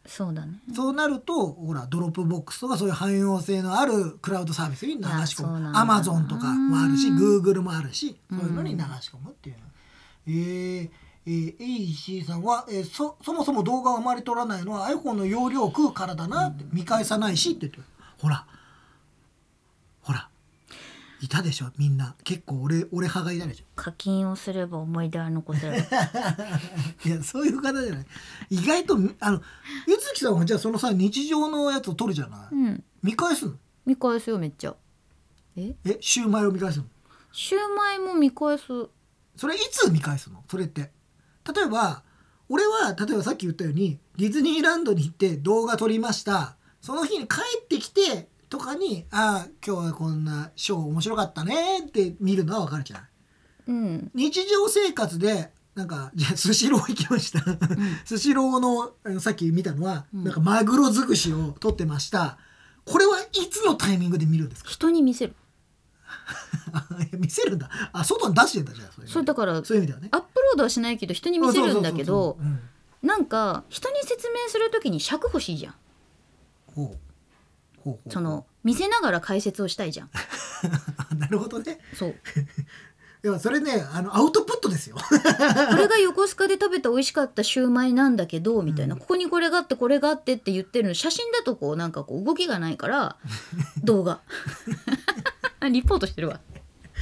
[0.06, 0.60] そうだね。
[0.76, 5.72] そうなるとほらドロップボックスとかそういう汎用性のあるクラウドサービスに流し込む。
[5.78, 7.16] アマゾンとかもあるしうん。
[7.18, 8.40] グーグルもあるしうん。
[8.40, 9.64] そういうのに流し込むっていうの。
[10.28, 10.90] えー
[11.26, 17.80] えー、エイシーさんは、えーそそもそも動画をあまり撮らないのは iPhone の容量を食うからだなって、見返さないしって言って
[18.22, 18.46] ほら
[21.24, 22.16] いたでしょみんな。
[22.26, 23.64] 結構俺俺派がいたでしょ。
[23.78, 25.78] 課金をすれば思い出は残せる。
[27.06, 28.06] いやそういう方じゃない。
[28.50, 29.42] 意外とあの
[29.88, 32.84] ゆずきさんはじゃあそのさ日常のやつを撮るじゃない、うん。
[33.02, 33.54] 見返すの？
[33.86, 34.76] 見返すよめっちゃ。
[35.56, 35.74] え？
[35.86, 35.98] え？
[36.02, 36.86] シューマイを見返すの？
[37.32, 38.66] シューマイも見返す。
[39.38, 40.44] それいつ見返すの？
[40.50, 40.92] それって。
[41.56, 42.04] 例えば
[42.50, 46.58] 俺は例えばさっき言ったようにディズニーランドに行って動画撮りました。
[46.82, 53.10] その日に帰ってきてとかに「ああ今日はこんなショー面白かったね」って見るのはわかるじゃない
[53.66, 54.12] うん。
[54.14, 57.40] 日常生活でなんかじゃあスシロー行きました、
[58.06, 60.24] スシローのあのさっき見たのは、うん。
[60.24, 62.38] なんかマグロ尽くしを撮ってました。
[62.86, 64.70] これはいつのタイミングで見るんですか？
[64.70, 65.36] 人に見せる。
[67.18, 67.72] 見せるんだ。
[67.92, 70.10] あ外に出してんだじゃあそれそれだからそういう意味ではね。
[70.12, 72.38] アップロードはしないけど人に見せるんだけど
[73.02, 75.76] なんか人に説明するときに尺欲しいじゃん。
[76.76, 77.13] ほう
[78.10, 80.10] その見せながら解説をしたいじゃん。
[81.18, 81.80] なるほどね。
[81.94, 82.16] そう。
[83.26, 84.98] いやそれねあのアウトプットですよ。
[85.00, 89.00] これが横須賀で食べた美味しかったシューマイなんだけどみたいな、うん。
[89.00, 93.18] ここにこれがあってこれがあってって言ってるの写真だとこうなんかこう動きがないから
[93.84, 94.22] 動画。
[95.70, 96.42] リポートしてるわ。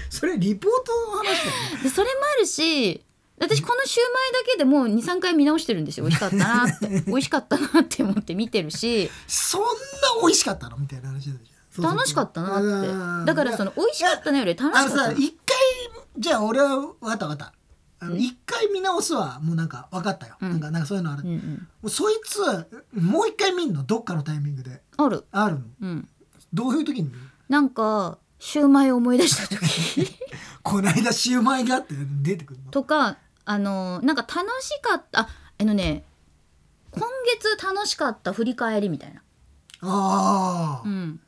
[0.10, 1.84] それリポートの話だよね。
[1.84, 3.04] でそれもあるし
[3.42, 6.06] 私このシューマイだけでもう23回見直してるんですよ。
[6.06, 6.88] 美味しかったなって。
[7.08, 9.10] 美味しかったなって思って見てるし。
[9.28, 9.68] そんな
[10.22, 11.38] 美味しかったのみたいな話だ
[11.76, 11.96] じゃん。
[11.96, 14.90] 楽しかったなうんってだからその美味しかったなより楽しあの。
[14.90, 15.58] かったなさ一回
[16.20, 17.54] じゃあ俺は分かった分かっ
[18.00, 18.12] た。
[18.16, 20.50] 一回見直すはもうなんか分かったよ、うん。
[20.52, 21.68] なんかなんかそういうのある、もうんうん。
[21.84, 22.40] うそいつ
[22.94, 24.82] もう一回見んのどっかのタイミングで。
[24.98, 25.26] ある。
[25.32, 25.62] あるの？
[25.82, 26.10] うん。
[26.54, 27.12] どういう時に
[27.48, 30.12] なんかシューマイを思い出した時。
[30.64, 32.72] この間シューマイがあって出てくるの。
[32.72, 33.18] とか
[33.52, 35.30] あのなんか楽しかったあ
[35.60, 36.06] あのね
[36.92, 37.06] 今
[37.38, 39.22] 月楽しかった振り返りみたいな。
[39.84, 41.20] ああ、うん、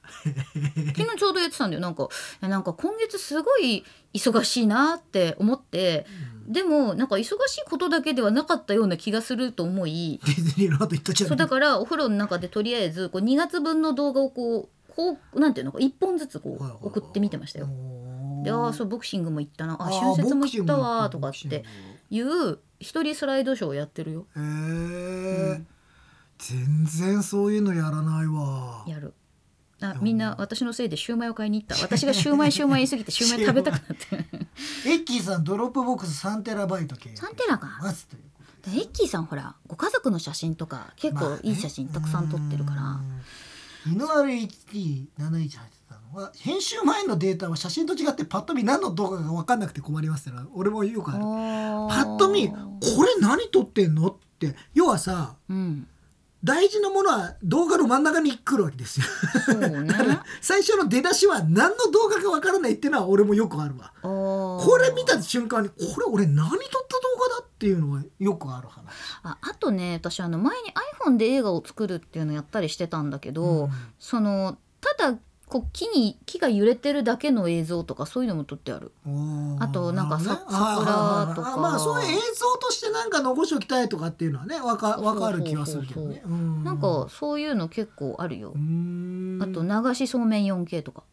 [0.96, 1.82] 昨日ちょうどやってたんだよ。
[1.82, 2.08] なんか
[2.40, 6.06] なんか今月すごい忙しいなって思って
[6.48, 17.68] でもなんか忙しいことだけではなかったような気がすると思いディズニーランド行ったじゃんそうだからお風呂の中でとりあえずこう2月分の動画をこうこうなんていうのか1本ずつこう送ってみてましたよ。
[18.44, 19.78] でああそうボクシングも行ったな。
[19.80, 21.64] あ春節も行ったわとかって
[22.14, 24.28] いう一人スライドショーをやってるよ。
[24.38, 25.68] へえ、うん、
[26.38, 28.84] 全然そういうのやらないわ。
[28.88, 29.16] やる。
[29.82, 31.76] あみんな私のせいでシューマイを買いに行った。
[31.84, 34.16] 私がシューマイシューマイ言いすぎて シューマイ食べたくなって。
[34.86, 37.80] エッキーさんドロップボックス3テラバイト系3テラか。
[38.68, 45.50] エッキーさんほらご家族の写真とか結構いい写真たくさん撮ってるから、まあね、2の LHT718
[46.14, 51.20] は編集前のデータは写真と違ってパッと見何の動画か分かんなくて困りますってのは俺もよくある。
[51.22, 52.56] パッと見こ
[53.04, 55.88] れ何撮ってんのって要はさうん。
[56.44, 59.56] 大事なものは動画の真ん中に来るわけですよ。
[59.60, 59.70] ね。
[59.88, 63.94] だから最初の出だしは何の動画か分からないっていうのは俺もよくあるわ。
[64.02, 66.70] ここれ見た瞬間にこれ俺何撮った動
[67.30, 68.84] 画だっていうのはよくある話。
[69.24, 70.74] ああとね私あの前に
[71.06, 73.72] iPhone で映画を作るっていうのやったりしてたんだけど、うん。
[73.98, 75.18] そのただ
[75.54, 78.92] こう木に木が揺れてるだけの映像とかそういうのも撮ってある。
[79.60, 80.40] あとなんか桜
[81.36, 81.54] とか。
[81.54, 86.24] あまあそういう映像としてなんか残しておきたいとかっていうのはねわかわかる気はするけどね。
[86.26, 86.64] うん。
[86.64, 88.50] なんかそういうの結構あるよ。
[88.50, 91.04] あと流しそうめん 4K とか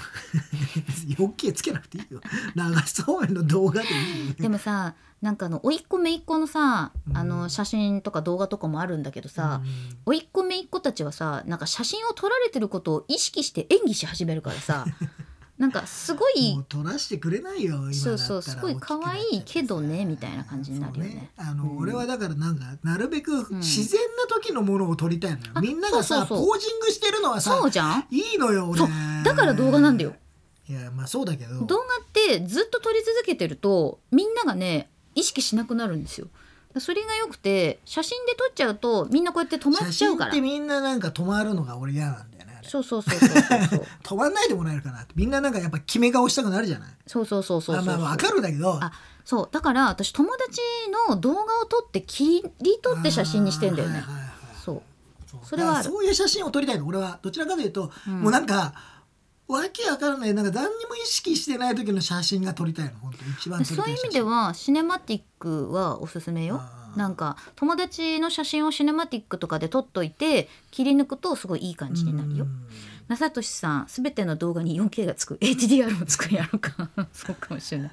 [1.16, 2.20] 4K つけなくていいよ。
[2.54, 4.34] 流しそうめんの動画でいいよ。
[4.38, 9.60] でもさなんかあの甥っ子姪っ子のさうんあの写真とか動画とかもあるんだけどさ、
[10.06, 14.86] 甥っ子姪っ子たちはさなんか写真を撮られてることを意識して演技し始めるからさ
[15.60, 17.92] なんかすごうんいもう撮らしてくれないよ今だったら。
[17.92, 21.30] そうそうすごい可愛いけどねみたいな感じになるよね。
[21.38, 21.78] そうあの、うん。
[21.78, 23.58] 俺はだからなんかなるべくん。
[23.58, 28.06] 自然な時のものを撮りたいのよ、あみんながさポージングしてるのはさそうじゃん？
[28.10, 28.80] いいのよ俺。
[29.22, 30.14] だから動画なんだよ。
[30.66, 31.60] いやまあそうだけど。
[31.66, 36.28] 動画ってずっと撮り続けてるとみんながね意識しなくなるんですよ。
[36.78, 40.32] それがよくて写真で撮っちゃうとみんなこうやって止まっ写ちゃうから。
[40.32, 42.29] 真ってみんななんか止まるのが俺嫌なん
[42.70, 43.86] そうそうそうそうそうそう。
[44.04, 45.12] 止まんないでもらえるかなって。
[45.16, 46.88] みんななんかやっぱ決め顔したくなるじゃない。
[47.04, 48.78] そうそうそうそうそうあまあわかるんだけど。
[48.80, 48.92] あ
[49.24, 49.48] そう。
[49.50, 50.60] だから私友達
[51.08, 54.04] の動画を撮って切り取って写真にしてんだよね。
[54.06, 54.30] あーはいはいはい
[54.64, 54.82] そう。
[55.44, 56.86] それはそういう写真を撮りたいの。
[56.86, 58.20] 俺はどちらかというと、うん。
[58.20, 58.72] もうなんか
[59.48, 62.92] わけわからないなんか何にも意識してない時の写真が撮りたいの。
[63.00, 66.60] 本当一番そういう意味ではシネマティックはおすすめよ。
[66.62, 72.44] あーなんか友達の写真をシネマティックとかで撮っといて切り抜くとすごいいい感じになるよ。
[72.44, 72.66] うん。
[73.08, 75.36] なさとしさんすべての動画に 4K がつく。
[75.42, 76.90] HDR もつくやろうか。
[77.12, 77.90] そうかもしれない。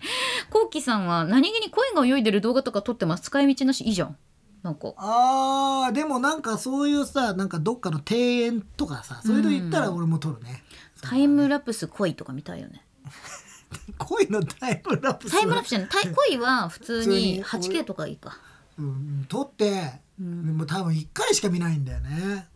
[0.50, 3.24] こうきさんは何気に声が泳いでる動画とか撮ってます？
[3.24, 3.84] 使い道なし？
[3.84, 4.18] いいじゃん。
[4.64, 4.93] なんか。
[4.98, 10.64] あーでもなんかそういうさなんかどっかの庭園とかさそういうの言ったら俺も撮るね、
[11.02, 12.84] タイムラプス恋とか見たいよね。
[13.98, 15.32] 恋のタイムラプス？
[15.32, 15.89] タイムラプスじゃない。
[16.30, 18.38] 恋は普通に普通に 8K とかいいか
[18.78, 20.57] うん、撮って、うん。
[20.57, 22.47] もう多分1回しか見ないんだよね。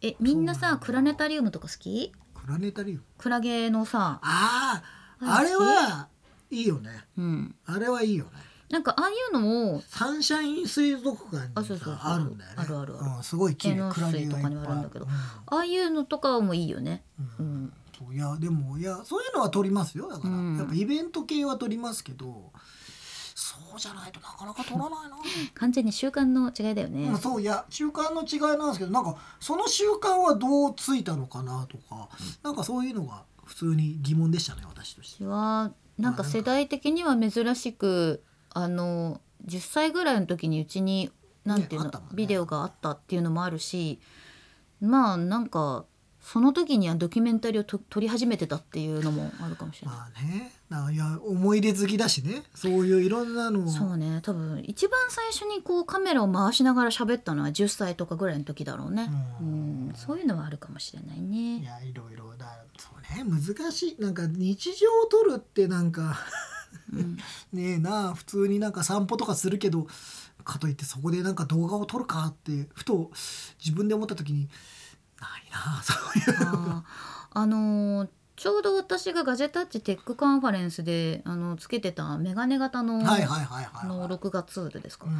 [0.00, 2.12] えみんなさクラネタリウムとか好き？
[2.34, 3.02] クラネタリウム？
[3.18, 4.20] クラゲのさ。
[4.22, 4.82] あ
[5.20, 6.08] あああれは
[6.50, 6.90] いいよね。
[7.18, 7.54] うん。
[7.66, 8.30] あれはいいよね。
[8.70, 12.56] なんかああいうのもサンシャイン水族館にあそうそうあるんだよね。
[12.56, 13.16] あるあるある。
[13.16, 13.92] うん、すごい綺麗。
[13.92, 15.04] クラゲとかにもあるんだけど。
[15.04, 15.08] う
[15.46, 17.04] ああいうのとかもいいよね。
[17.40, 17.42] ん。
[17.42, 17.72] うん。
[18.12, 20.08] いやでもいやそういうのは撮りますよ。
[20.08, 20.56] だから、うん。
[20.58, 22.52] やっぱイベント系は撮りますけど
[23.70, 25.16] そうじゃないとなかなか撮らないな、
[25.54, 27.08] 完全に習慣の違いだよね。
[27.08, 32.08] まあ、そういや習慣の違いなんですけどなんかその習慣はどうついたのかなとか、
[32.42, 35.24] なんかそういうのが普通に疑問でしたね私として。
[35.24, 41.10] 私はなんか世代的には珍しくあの10歳ぐらいの時にうちに
[41.44, 42.04] なんていうの、ねね。
[42.12, 44.00] ビデオがあったっていうのもあるし
[44.80, 45.86] まあなんか
[46.26, 49.96] その時にはドキュメンタリーをと撮り始めてたっていうのもあるかもしれない。
[49.96, 50.50] まあね。
[50.68, 52.42] ないや思い出好きだしね。
[52.52, 53.68] そういういろんなのを。
[53.68, 54.18] そうね。
[54.22, 59.08] 多分一番最初にこうカメラを回しながら喋ったのは10歳とかぐらいの時だろうね、
[59.40, 61.58] ううんん、そういうのはあるかもしれないね。
[61.58, 62.58] いやいろいろだ。
[62.76, 63.22] そうね。
[63.24, 63.96] 難しい。
[64.00, 66.18] なんか日常を撮るってなんか
[66.92, 67.16] うん。
[67.54, 68.14] ねえな。
[68.14, 69.86] 普通になんか散歩とかするけど
[70.42, 73.12] かといってそこでなんか動画を撮るかってふと
[73.64, 74.48] 自分で思った時に
[75.20, 76.82] ないなそういう。
[77.30, 78.08] あのー
[78.38, 85.16] ちょうど私がガジェタッチテックカンファレンスであのつけてたメガネ型の,、はいはいはいはいあの録画ツールですか、うん。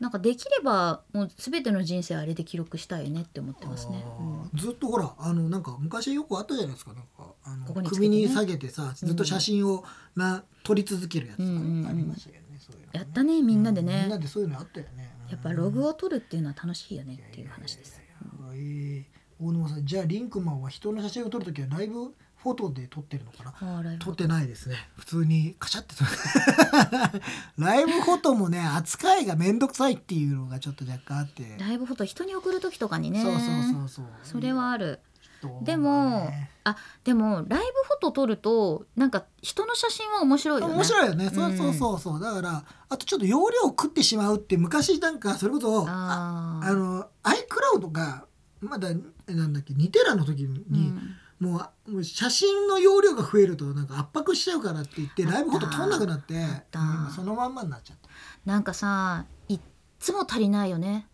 [0.00, 4.42] なんかできればもう全ての人生あれで記録したいねって思ってますね、あうん。
[4.42, 6.92] ーずっとほらあのなんか昔よくあったじゃないですか。
[6.92, 7.90] なんかあのここにね。
[7.94, 9.84] 首に下げてさずっと写真を
[10.16, 12.58] な撮り続けるやつとかありましたけどね
[12.92, 15.14] やったねみんなでうみんなねでそういうのあったよね。
[15.30, 18.00] やっぱログを取るっていうのは楽しいよねっていう話です。
[18.00, 19.04] いやいやいやいや
[19.40, 23.98] 大沼さんじゃあリンクマンは人の写真を撮るときはライブフォトで撮ってるのかな？
[23.98, 24.76] 撮ってないですね。
[24.96, 26.10] 普通にカシャって撮る。
[27.58, 33.22] ライブフォトもね扱いが面倒くさいっていうのがちょっと若干あって、ライブフォト人に送る時とかにね。
[33.22, 34.04] そうそうそうそう。
[34.22, 35.00] それはある。
[35.20, 40.74] 人でも、ねあでもライブフォト撮るとなんか人の写真は面白いよね。
[40.74, 41.30] 面白いよね、ん。
[41.30, 42.20] そうそうそうそう。
[42.20, 48.24] だからあとちょっと容量を食ってしまうって昔なんかそれこそああの iCloud が
[48.60, 48.88] まだ
[49.28, 51.16] なんだっけ2テラの時に、うん。
[51.38, 56.32] もうもう写真の容量が増えるとなんか圧迫しちゃうからって言ってライブフォト撮んなくなって
[56.72, 58.08] 今そのまんまになっちゃった
[58.46, 59.60] なんかさいっ
[59.98, 61.06] つも足りないよね。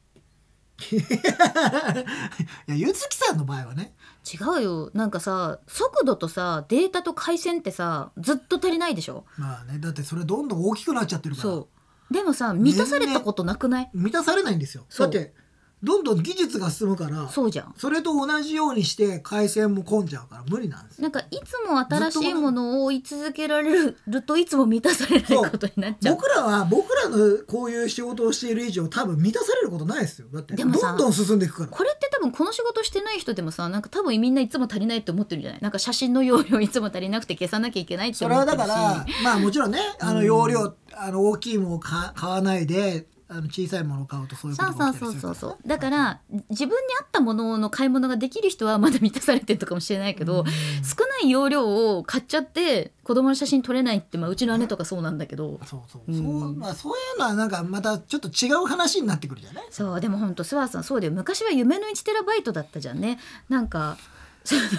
[0.92, 3.94] いやゆずきさんの場合はね。
[4.32, 4.90] 違うよ。
[4.94, 9.24] なんかさ速度とさデータと回線ってさずっと足りないでしょ？
[9.38, 11.48] まあねだってそれどんどん大きくなっちゃってるから。
[11.50, 11.68] そ
[12.10, 12.14] う。
[12.14, 13.90] でもさ満たされたことなくない？
[13.92, 14.86] 満たされないんですよ。
[14.96, 15.34] だって
[15.82, 17.74] どんどん技術が進むからそうじゃん。
[17.76, 21.02] それと同じようにして回線も混んじゃうから無理なんですよ。
[21.02, 26.14] なんかいつも新しいものを追い続けられるといつも満たされないことになっちゃう。
[26.14, 30.28] 僕らは僕らのこういう仕事をしている以上多分満たされることないですよ。
[30.32, 31.68] だってどんどん進んでいくから。
[31.68, 35.60] これって多分この仕事してない人でもさなんか多分みんないつも足りないって思ってるんじゃない？
[35.62, 38.68] なんか写真の容量いつも足りなくて消さなきゃいけないってそれは思ってるし。
[38.68, 45.34] だからまあもちろんねあの容量、あの大きいものを買買わないであの小さいものを買うとそういうこそうとがそうそう起きたりするから。
[45.34, 46.20] そうそうだから
[46.50, 50.46] 自分に合ったものの買い物ができる人はまだ満たされてるのかもしれないけど、うん。
[50.84, 55.60] 少ない容量を買っちゃって子供の写真撮れないって、まあ、うちの姉とかそうなんだけど。
[55.66, 56.16] そうそう、うん。
[56.16, 59.64] そうまあそういうのはなんかまたちょっと違う話になってくるじゃない？
[59.70, 60.00] そう。
[60.00, 61.12] でも本当諏訪さんそうだよ。
[61.12, 63.18] 昔は夢の1テラバイトだったじゃんね。
[63.48, 63.96] なんか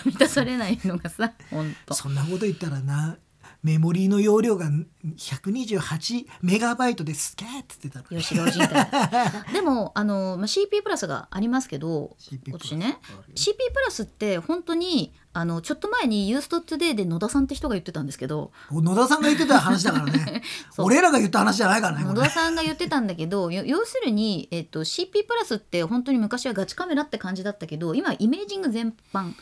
[0.06, 1.93] 満たされないのがさ本当。
[1.93, 3.18] そんなこと言ったらな
[3.64, 4.70] メモリーの容量が
[5.05, 7.34] 128メガバイトです。
[7.38, 8.22] げーって言ってたの。
[8.22, 8.84] 吉郎人体
[9.53, 12.99] でもあの、まあ、CP プラスがありますけど CP 私ね。
[13.34, 20.43] CP プラスって本当にあのちょっと前にユーストトゥデイで野田さんって人が言ってたんですけど野田さんが言ってた話だからね。
[20.78, 29.34] 俺らが言った話じゃないからね野田さんが言ってたんだけどよ要するに、えっと、CP プラスって本当に昔はガチカメラって感じだったけど今イメージング全般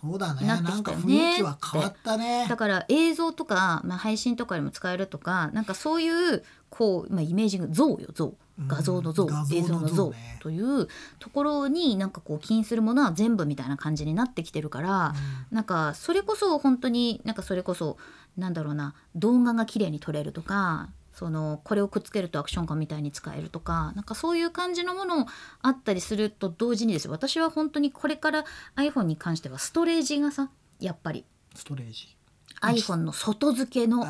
[0.00, 0.46] そうだね。
[0.46, 1.30] なってなんかきたよね。
[1.30, 2.46] 雰囲気は変わったね。
[2.48, 8.26] だから映像とか、まあ、配信とかでも使えるとかなんかそういうこう、まあ、イメージング像よ像。
[8.26, 8.36] うん
[8.66, 10.88] 画像の像、画像の映像の像という
[11.18, 15.14] ところになんかこう起因するものは全部みたいな感じになってきてるから、
[15.50, 17.98] なんかそれこそ本当になんかそれこそ
[18.38, 25.26] なんだろうな動画が綺麗に撮れるとかそのこれをくっつけるとアクションカメみたいに使えるとかなんかそういう感じのもの
[25.62, 28.44] あったりすると同時にです私は本当にこれから
[28.76, 31.24] iPhone に関してはストレージがさやっぱり。
[31.54, 32.15] ストレージ。
[32.62, 34.04] iPhone の外付けの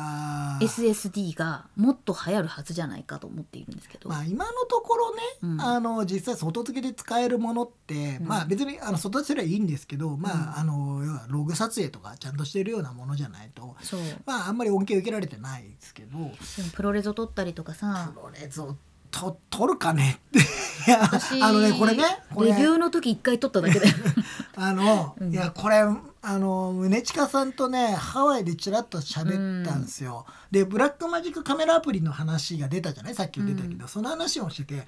[0.61, 5.61] SSD がもっと流行るはずじゃないかと思っているんですけど、まあ今のところね、うん。
[5.61, 8.27] あの実際外付けで使えるものって、うん。
[8.27, 13.75] まあ別にあの外付けはいいんですけど、まああの要はログ撮影とかちゃんとしてるようなものじゃないと
[14.25, 16.33] まああんまり恩恵受けられてないですけども
[16.73, 18.11] ProRes 撮ったりとかさ。
[18.15, 18.75] ProRes を
[19.09, 20.39] と撮るかねって。
[20.87, 22.51] いや私あのねこれねこれ。
[22.51, 23.95] レビューの時一回撮っただけだよ。
[24.55, 25.31] あの、うん。
[25.31, 25.83] いやこれ
[26.29, 33.15] あの宗近さんとねハワイでちらっと喋ったんですよ、でブラックマジックカメラアプリの話が出たじゃない？
[33.15, 34.87] さっき出たけど、その話をしてて。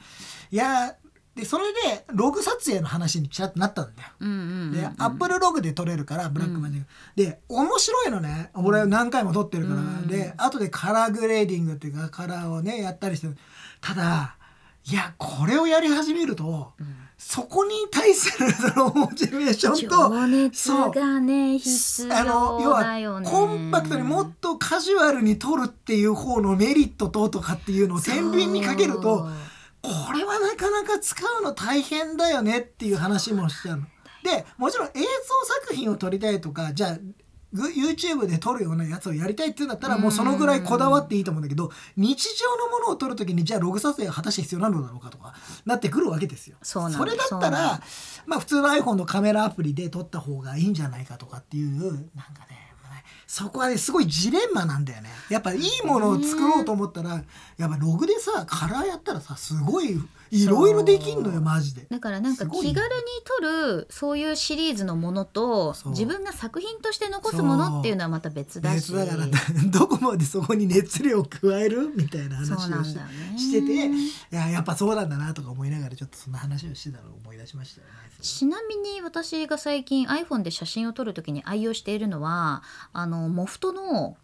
[0.52, 0.96] いや
[1.36, 4.10] でそれでログ撮影の話にちらっとなったんだよ。
[4.20, 8.52] うんうんうんで、アップルログで撮れるからブラックマジック、で面白いのね。
[8.56, 13.28] 俺何回も撮ってるから、うんで後でカラーグレーディングっていうかカラーをねやったりして。
[13.80, 14.36] ただ
[14.84, 16.74] いやこれをやり始めると、
[17.22, 20.10] そこに対するそのモチベーションと
[21.20, 29.28] ね必要あの要はコンパクトにもっとカジュアルに撮るっていう方のメリットととかっていうのを天秤にかけると
[29.82, 33.84] これはなかなか使うの大変だよねっていう話もしちゃうの。
[34.24, 35.02] でもちろん映像
[35.62, 37.02] 作品を撮りたいとかじゃあぐ
[37.54, 45.34] YouTube で撮るようなやつをやりたいっていうんだったらもうそのぐらいこだわっていいと思うんだけど日常のものを撮る時にじゃあログ撮影が果たして必要なのだろうかとか
[45.66, 46.58] なってくるわけですよ。
[46.62, 47.82] それだったら
[48.28, 51.94] まあ普通の iPhone のカメラアプリで撮った方がいいんじゃないかとかっていうなん
[52.34, 52.59] かね
[53.30, 55.10] そこはねすごいジレンマなんだよね。
[55.30, 57.24] やっぱいいものを作ろうと思ったら
[57.58, 60.00] やっぱログでさカラーやったらさすごい
[60.32, 61.86] いろいろできんのよマジで。
[61.92, 62.74] だからなんか気軽に
[63.40, 63.42] 撮
[63.76, 68.92] るそういうシリーズのものと自分が作品として残すものっていうのはまた別だし。
[68.92, 69.28] 熱だから
[69.70, 77.94] どこまでそこに熱量を加えるみたいな話をしねしてていややっぱそうなんだなとか思いながらちょっとそんな話をしてたのを思い出しましたよね。
[78.22, 84.18] ちなみに私が最近 iPhone で写真を撮るときに愛用しているのはあのモフトの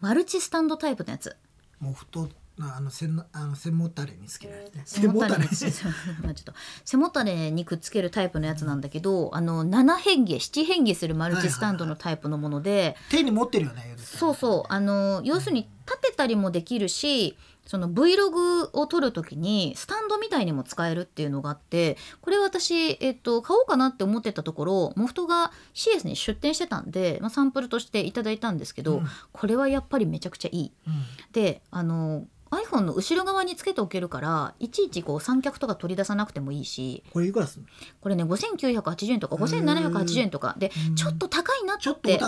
[0.00, 1.36] マルチスタンドタイプのやつ。
[1.78, 2.28] モフト
[2.60, 4.82] あの背のあの背もたれにつけるやつね。
[4.84, 5.44] 背もたれ。
[5.44, 6.52] に ちょっと。
[6.84, 14.72] 背もたれにくっつけるタイプのやつなんだけど、あの7変化7変化するマルチスタンドのタイプのもので、手に持ってるよねそうそう。
[14.72, 17.36] あの要するに立てたりもできるし
[17.66, 29.06] その Vlog を撮る時にスタンドみたいにも使えるっていうのがあってこれ私、えっと、買おうかなって思ってたところモフトが CS に出店してたんで、まあ、サンプルとしていただいたんですけど、うん。
[29.32, 30.72] これはやっぱりめちゃくちゃいい。
[30.86, 30.92] うん。
[31.32, 37.68] であの iPhone の後ろ側につけておけるからいちいちこう三脚とか取り出さなくてもいいしこれいくらすんの？
[38.02, 40.94] これね5980円とか5780円とかでうん。
[40.94, 42.18] ちょっと高いなっちょっとおて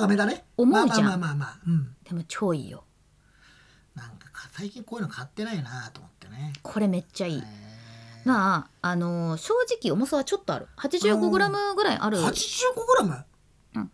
[0.57, 1.05] 思うじゃん。
[1.05, 1.59] まあまあまあまあまあ。
[1.67, 1.97] うん。
[2.05, 2.85] でも超いいよ。
[3.95, 6.53] なんか最近こういうの買ってないなと思ってね。
[6.63, 7.39] これめっちゃいい。
[7.39, 8.29] へー。
[8.29, 10.69] なあ、あのー正直重さはちょっとある。
[10.79, 12.19] 85g ぐらいある。
[12.19, 13.23] 85g、
[13.77, 13.91] うん。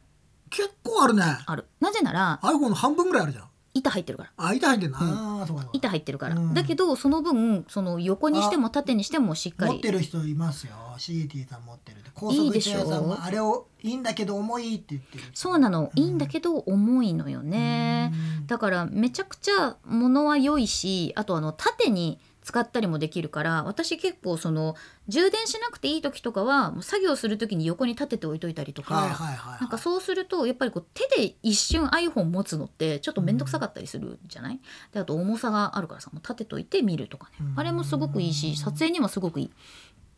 [0.51, 1.25] 結構あるね。
[1.47, 1.67] ある。
[1.81, 4.31] なぜなら iPhone の半分ぐらいあるじゃん板入ってるから。
[4.37, 5.71] あ板入ってんの、うんああそうかそうか。
[5.75, 6.55] 板入ってるから、うん。
[6.55, 10.73] だけどその分その横にしても縦にしてもしっか持っりてる人いますよ。
[10.99, 12.81] CT さん持ってるって高いい速でしょ？
[12.81, 15.25] 一屋さんもあれをいいんだけど重いって言ってる。
[15.33, 16.03] そうなの、うん。
[16.03, 18.47] いいんだけど重いのよね、うん。
[18.47, 22.19] だからめちゃくちゃ物は良いしあとあの縦に
[22.51, 24.75] 使ったりもできるから私結構その
[25.07, 34.59] 充電しなくていい時とかはもう作業する時に横に立てて置いといたりとか、はいはいはい、はい、なんかそうするとやっぱりこう手で一瞬 iPhone 持つのってちょっと面倒くさかったりするじゃない、
[34.93, 37.61] であと重さがあるからさもう立てといて見るとかね、うん。
[37.61, 39.51] あれもすごくいいし撮影にもすごくいい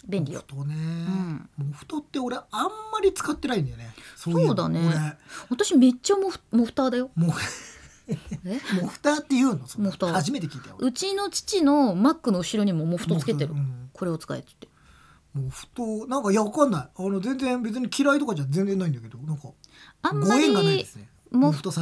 [0.09, 0.43] 便利よ。
[0.55, 1.51] モフトね、ん。
[1.59, 2.45] モフトって俺あん
[2.93, 3.93] まり使ってないんだよね。
[4.17, 5.19] そういえばそうだね。
[5.51, 7.11] 私めっちゃモフモフターだよ。
[7.19, 7.29] 俺
[8.81, 9.61] モフターっていうの？
[9.79, 10.13] モフター。
[10.13, 10.77] 初めて聞いたよ。
[10.79, 13.91] うちの父の Mac の後ろにもモフトつけてる、うん。
[13.93, 14.69] これを使えっつって。
[15.35, 16.89] モフトなんかいやわかんない。
[16.95, 19.49] あの全然別に嫌いとかじゃ全然ないんだけどなんか
[20.03, 21.73] あんまご縁がないでりすねモフト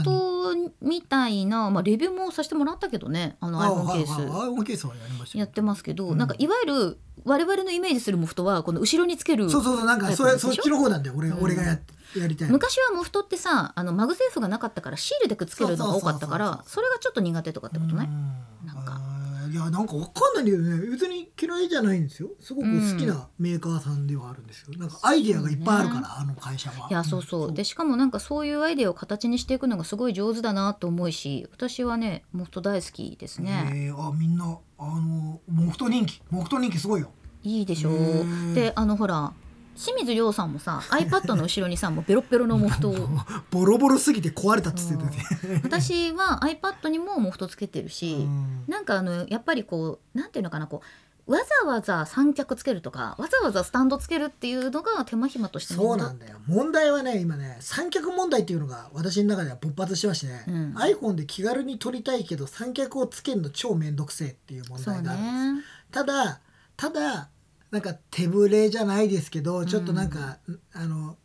[0.80, 6.18] みたいな、まあ、レビューもさせてもらったけどねあのあ iPhone ケース、はいはい iPhone ケースはやりましたよやってますけど、うん。
[6.18, 11.42] なんかいわゆる我々のイメージするモフトはこの後ろにつけるそうそうそうなんかそれそっちの方なんだよ俺,、うん。
[11.42, 11.78] 俺がや
[12.16, 12.53] やりたいの。
[12.53, 18.09] 昔はモフトってさあのマグセーフがなかったからシールでくっつけるのが多かったからそれがちょっと苦手とかってことね
[18.62, 18.66] うん。
[18.66, 19.01] なんか
[19.51, 20.90] いやなんかわかんないんだけどね。
[20.90, 22.28] 別に嫌いじゃないんですよ。
[22.40, 26.88] すごく好きなメーカーさんではあるんですよ、なんかアイディアがいっぱいあるから、あの会社は。
[26.90, 27.53] いやそうそう。
[27.53, 36.22] でしかもなんかそういうアイデアを形にしていくのがすごい上手だなと思うし私はねモフト大好きですね、えーあみんなあのモフト人気。
[36.30, 37.11] モフト人気すごいよ。
[37.42, 38.55] いいでしょへー。
[38.55, 39.32] であのほら
[39.80, 43.08] 清水亮さんもさ iPad の後ろにさもうベロッベロのモフトを。
[43.50, 48.64] ボロボロすぎて壊れたっつってたね、私は iPad にもモフトつけてるし、うん。
[48.68, 50.82] なんかあのやっぱりこうなんていうのかなこ
[51.26, 56.36] うわざわざ三脚つけるとかわざわざスタンドつけるっていうのが手間暇としてそうなんだよ。
[56.46, 60.74] 問題はね今ね三脚問題っていうのが私の中では勃発しましてね、うん。
[60.76, 65.68] iPhone で気軽に撮りたいけど三脚をつけるの超めんどくせえっていう問題があるんです。
[65.68, 65.80] ね。
[65.90, 66.40] ただ
[66.76, 67.28] ただ
[67.70, 70.38] なんか手ぶれじゃないですけどちょっとなんか、
[70.72, 71.16] あの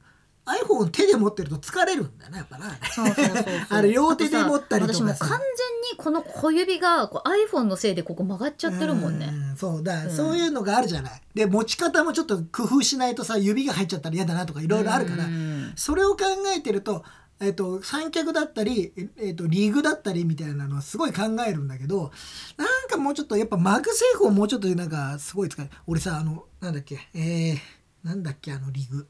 [0.46, 2.70] iPhone 手で持ってると疲れるんだよねやっぱな。
[2.94, 3.46] そうそうそうそう。
[3.70, 9.32] あれ両手で持ったりとか私もう完全にこの小指がこう iPhone のせいでここ曲がっちゃってるもんね。
[9.56, 10.16] うそうだからうん。
[10.16, 15.74] そういうのがあるじゃない、で持ち方もちょっと工夫しないとさ指が入っちゃったら嫌だなとかいろいろあるから、うん。
[15.76, 16.26] それを考
[16.56, 17.04] えてると,、
[17.40, 22.12] えっと三脚だったり、ええっとリグだったりみたいなのはすごい考えるんだけど
[22.58, 27.58] なんかもうちょっとやっぱマグセーフをもうちょっとなんかすごい使い俺さあのなんだっけえー、
[28.04, 29.08] なんだっけあのリグ。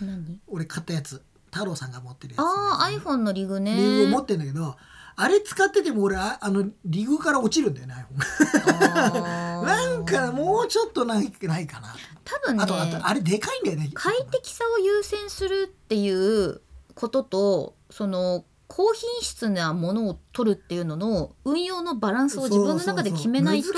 [0.00, 0.40] 何？
[0.46, 1.22] 俺買ったやつ。
[1.50, 3.74] 太郎さんが持ってるやつ、ああ iPhone のリグね。
[3.74, 4.76] リグを持ってるんだけど
[5.16, 7.94] あれ使ってても俺ああのリグから落ちるんだよね
[8.54, 13.90] iPhone なんかもうちょっとないないかな多分ねあとあとあれでかいんだよね。
[13.94, 16.60] 快適さを優先するっていう
[16.98, 23.68] こととその高品質なものを取るっていうのの運用のバランスを自分の中で決めないと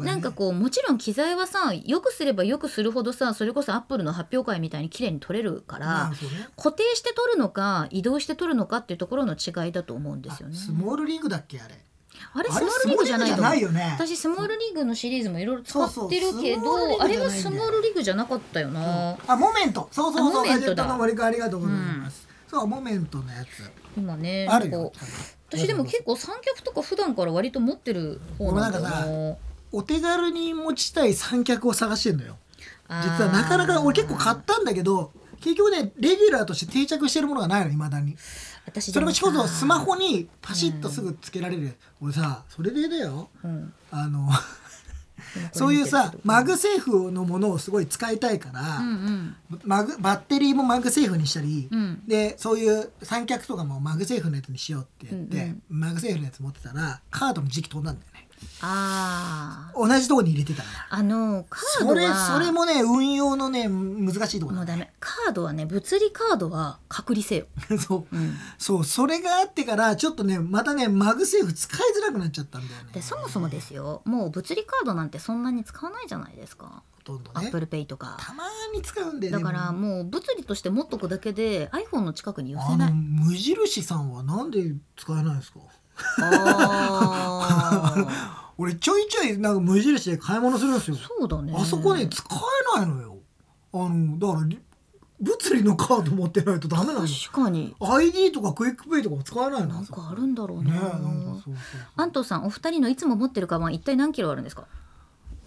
[0.00, 6.12] なんかこうもちろん機材はさよくすればよくするほどさそれこそアップルの発表会みたいに綺麗に撮れるから、
[6.56, 10.56] 固定して撮るのか移動して撮るのかっていうところの違いだと思うんですよね。
[10.58, 10.60] あ。
[10.60, 11.74] スモールリーグだっけあれ
[12.36, 13.92] あれスモールリーグじゃないよね。
[13.96, 19.88] 私スモールリーグのシリーズもいろいろ使ってるけどあれはスモールリーグじゃなかったよな、あモメント。
[19.92, 20.94] そうそうあそうモメントだ。
[21.24, 23.70] ありがとうございます、そうモメントのやつ。
[23.96, 24.92] 今ねあるよ。
[25.48, 29.38] 私でも結構三脚とか普段から割と持ってる方なんだよ
[29.70, 32.36] お手軽に持ちたい三脚を探してんのよ。
[32.88, 38.16] 実はなかなか俺結構買ったんだけど結局ねレギュラーとして定着してるものがないのいまだに
[38.80, 43.28] それもさこそスマホにパシッとすぐつけられる、俺さそれでだよ。
[43.42, 43.72] うん。
[43.90, 44.28] あの
[45.52, 49.36] そういうさマグセーフのものをすごい使いたいから、うんうん。
[49.64, 52.02] マグバッテリーもマグセーフにしたり、うん。
[52.06, 55.62] でそういう三脚とかもマグセーフのやつにしようって言って、うん。
[55.68, 58.23] マグセーフのやつ持ってたらカードの磁気飛んだんだよね
[58.60, 61.94] ああ同じとこに入れてたあのカードは。
[61.94, 67.46] それそれもね運用のね難しいところだもうダメカードはね物理カードは隔離せよ、
[67.78, 68.16] そう。
[68.16, 72.90] うん、そうそれがあってからちょっとねまたねマグセーフ使いづらくなっちゃったんだよね。
[72.92, 74.02] でそもそもですよ。
[74.04, 76.82] もう物理カードなんてそんなに使わないじゃないですか。
[76.92, 77.46] ほとんどね。
[77.46, 78.16] アップルペイとか。
[78.18, 78.44] たま
[78.74, 80.04] に使うんだよねだからもう。
[80.04, 82.92] 物理として持っとくだけで iPhone の近くに寄せない。
[82.92, 85.58] 無印さんはなんで使えないんですか？
[85.60, 85.68] あ
[88.56, 90.96] 俺ちょいちょいなんか無印で買い物するんですよ。
[90.96, 91.52] ーそうだね。
[91.56, 92.24] あそこね使
[92.76, 93.16] えないのよ。
[93.72, 94.60] あのだからり
[95.20, 97.74] 物理のカード持ってないとダメなの確かに。
[97.80, 99.68] ID とかクイックペイとかも使えないの。
[99.68, 100.70] なんかあるんだろうね。
[100.70, 101.02] ねなんかそう
[101.44, 101.54] そう
[101.96, 104.66] 安藤さんお二人のいつも持ってるカバン一体何キロあるんですか、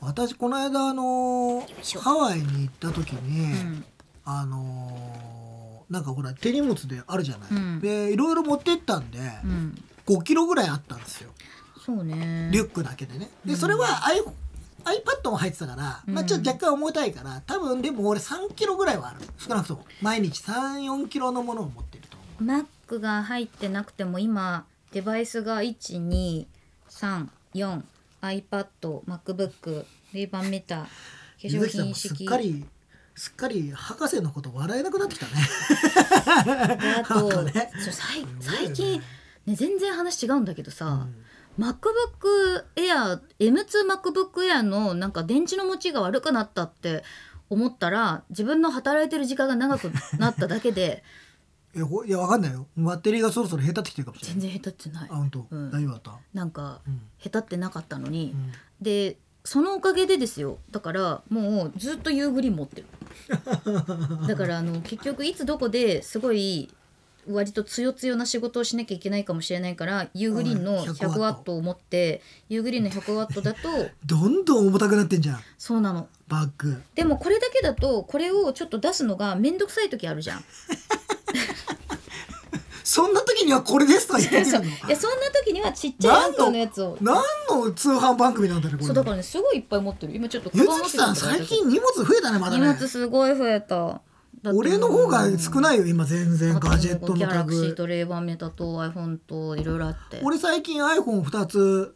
[0.01, 1.65] 私この間あの
[2.01, 3.85] ハワイに行った時に、うん。
[4.25, 7.79] あのなんかほら手荷物であるじゃない、うん。
[7.79, 9.75] でいろいろ持ってったんで、うん、
[10.07, 11.31] 5キロぐらいあったんですよ。
[11.85, 12.49] そうね。
[12.51, 13.29] リュックだけでね。
[13.45, 13.57] でうん。
[13.57, 13.87] それは
[14.85, 19.19] iPad も入ってたから、まあ、ちょっと若干重たいから多分でも俺3キロぐらいはある。
[19.37, 19.85] 少なくとも。
[20.01, 22.65] 毎日34キロのものを持ってると思う。
[22.89, 26.45] Mac が入ってなくても今デバイスが1234
[28.21, 30.87] iPadMacBook レイバンメタ化
[31.41, 32.65] 粧品もすっ式かり
[33.17, 35.31] すっかり博士のこと笑えなくなってきたね。
[36.77, 37.71] であと、 ね。
[38.39, 39.01] 最近、
[39.47, 41.07] ね、全然話違うんだけどさ、
[41.57, 41.65] うん。
[41.65, 47.03] MacBook Air M2MacBook Air のなんか電池の持ちが悪くなったって
[47.49, 51.03] 思ったら自分の働いてる時間が長く なっただけで
[51.75, 52.67] いやほいやわかんないよ。
[52.77, 55.09] バッテリーがそろそろ下手ってきてるかもしれない全然下手ってない。
[55.11, 55.71] あ本当、うん。
[55.71, 56.11] 大丈夫だった？
[56.33, 57.01] なんかうん。
[57.19, 58.51] 下手ってなかったのに、うん。
[58.81, 60.59] でそのおかげでですよ。
[60.71, 62.87] だからもうずっとユーグリーン持ってる。
[64.27, 66.69] だからあの結局いつどこですごい
[67.29, 71.55] 割と強強な仕事をしなきゃいけないかもしれないからユーグリーンのうん100 100ワット。
[71.55, 73.59] を持ってユーグリーンの100ワットだと
[74.05, 75.39] どんどん重たくなってんじゃん。
[75.57, 76.07] そうなの。
[76.27, 76.81] バッグ。
[76.95, 80.43] でもこれだけだとこれをちょっと出すのが面倒くさい時あるじゃん。
[82.83, 84.63] そんな時にはこれですとか言ってるの？
[84.63, 86.97] いやそんな時にはちっちゃいアンドのやつを。
[87.01, 88.85] 何の通販番組なんだねこれ。
[88.85, 90.15] そうだからねすごいいっぱい持ってる。
[90.15, 94.01] 今ちょっとゆずきさん最近荷物増えたねまだ荷ね物すごい増えた
[94.45, 100.19] 俺の方が少ないよ今全然ガジェットギのタャラクシーグとレーバンメタと iPhone といろいろあって。
[100.23, 101.95] 俺最近 iPhone2 つ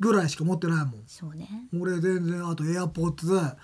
[0.00, 1.02] ぐらいしか持ってないもん。
[1.06, 1.48] そうね。
[1.78, 3.56] 俺全然あと AirPods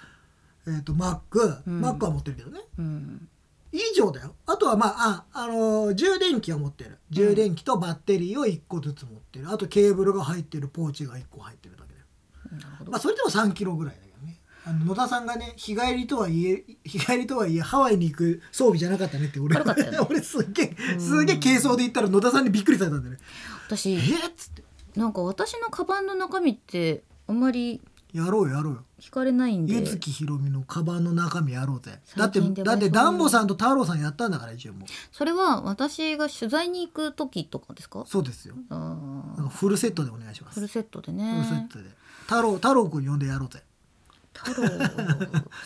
[0.66, 1.20] えっ、と Mac、
[1.66, 1.84] うん。
[1.84, 2.60] Mac は持ってるけどね。
[2.78, 3.28] うん。
[3.72, 4.34] 以上だよ。
[4.46, 6.98] あとはまああ、あのー充電器は持ってる。
[7.10, 14.03] 充電器とバッテリーを1個ずつ持ってるあとケーブルが入ってるポーチが1個入ってるだけだよなるほどまあそれでも3キロぐらいね
[14.66, 19.56] あの野田さんがね日帰りとはいえ日帰りとはいえハワイに行く装備じゃなかったねって俺。
[19.56, 19.98] 悪かったよね。
[20.08, 23.20] 俺すっげえすげえ軽装で行ったら野田さんにびっくりされたんだよね。
[23.68, 23.96] 私え？
[23.98, 24.00] っ
[24.36, 24.64] つって。
[24.96, 27.80] なんか私のカバンの中身ってあんまり
[28.12, 28.84] やろうよやろうよ。
[29.00, 29.84] 惹かれないんで。
[29.98, 32.00] ひろみのカバンの中身やろうぜ。
[32.16, 34.88] だって最近ではだってダンボさんと太郎さんやったんだから一応もう。
[35.12, 38.04] それは私が取材に行く時とかですか？
[38.06, 38.54] そうですよ。
[38.70, 40.54] あなんーかフルセットでお願いします。
[40.54, 41.84] フルセットでフルセッねトで。
[42.22, 43.62] 太郎太郎くん呼んでやろうぜ
[44.34, 44.68] 太郎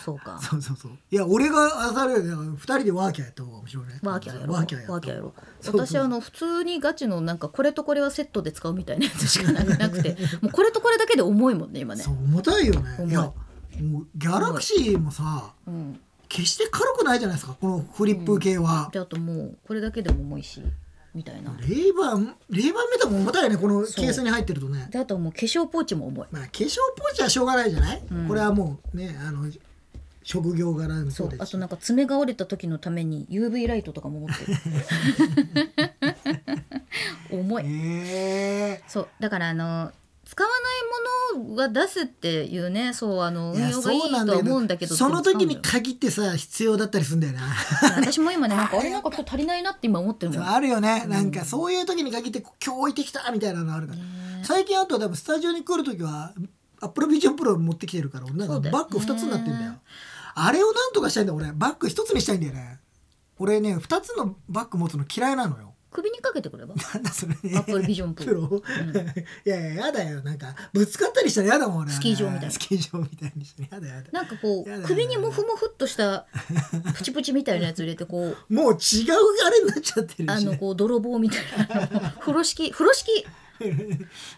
[0.04, 0.38] そうか。
[0.42, 0.92] そうそうそう。
[1.10, 3.86] いや俺があされる二人でワーキャーやった方が面白い？
[3.88, 4.56] ねワーキャーやろう。
[4.56, 5.32] ワーキャーやろう。
[5.78, 12.02] 私あの普通にガチのなんかこれとこれはセットで使うみたいなやつしかなくて もうこれとこれだけで重いもんね今ね。
[12.02, 12.96] そう重たいよね。
[12.98, 13.10] 重い。
[13.10, 13.20] いや
[13.82, 16.00] もうギャラクシーもさうん。
[16.28, 20.62] 決して軽くないじゃないですかこのフリップ系は、であともうこれだけでも重いし
[21.18, 21.52] みたいな。
[21.60, 24.86] レイバンレイバンメタも重たいよねこのケースに入ってるとね。
[24.88, 26.26] であともう化粧ポーチも重い。
[26.30, 28.28] まあ化粧ポーチはしょうがないじゃない、うん。
[28.28, 29.50] これはもうねあの
[30.22, 31.48] 職業柄もそそううですし。
[31.48, 34.58] あとなんか爪が折れた時のために UV ライトとかも持ってる。
[37.40, 37.64] 重い。
[37.66, 39.08] えそう。
[39.18, 39.90] だからあの
[40.28, 40.50] 使わ
[41.34, 47.40] ないものは出すっていうねそうあの運用がいいとは思うんだけどその時に限ってさ必要だったりするんだよな。
[47.96, 50.46] 私も今ねなんかあれなんか今日足りないなって今思ってるもん。
[50.46, 51.10] あるよね、うん。
[51.10, 54.04] なんかそういう時に限って今日置いてきたみたいなのあるから、ね。
[54.42, 56.34] 最近あとは多分スタジオに来る時は
[56.82, 59.76] アップルビジョンプロ持ってきてるから俺なんかバッグ2つになってんだよ。
[60.34, 61.52] あれをなんとかしたいんだよ俺。
[61.52, 62.80] バッグ1つにしたいんだよね。
[63.38, 66.74] 俺ね2つのバッグ持つの嫌いなのよ首にかけてくれば？
[66.94, 67.34] なんだそれ。
[67.42, 68.62] ねアップルビジョンプロプロ、
[69.46, 70.22] いやいややだよ。
[70.22, 72.50] なんかぶつかったりしたらやだもん俺スキー場みたいな。
[72.50, 73.62] スキー場みたいにして。
[73.70, 74.10] やだやだ。
[74.12, 76.26] なんかこう首にモフモフっとした
[76.96, 78.78] プチプチみたいなやつ入れてこうもう違う
[79.46, 82.10] あれになっちゃってるし、あのこう泥棒みたいな。
[82.20, 82.70] 風呂敷。
[82.72, 83.26] 風呂敷。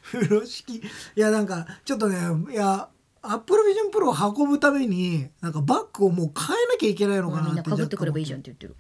[0.02, 0.76] 風呂敷。
[0.76, 0.82] い
[1.16, 2.16] やなんかちょっとね
[2.52, 2.88] いや
[3.22, 7.48] アップルビジョンプロを運ぶためになんかバッグをもう変えなきゃいけないのかなって。
[7.50, 8.76] みんなかぶってくればいいじゃんんって言ってる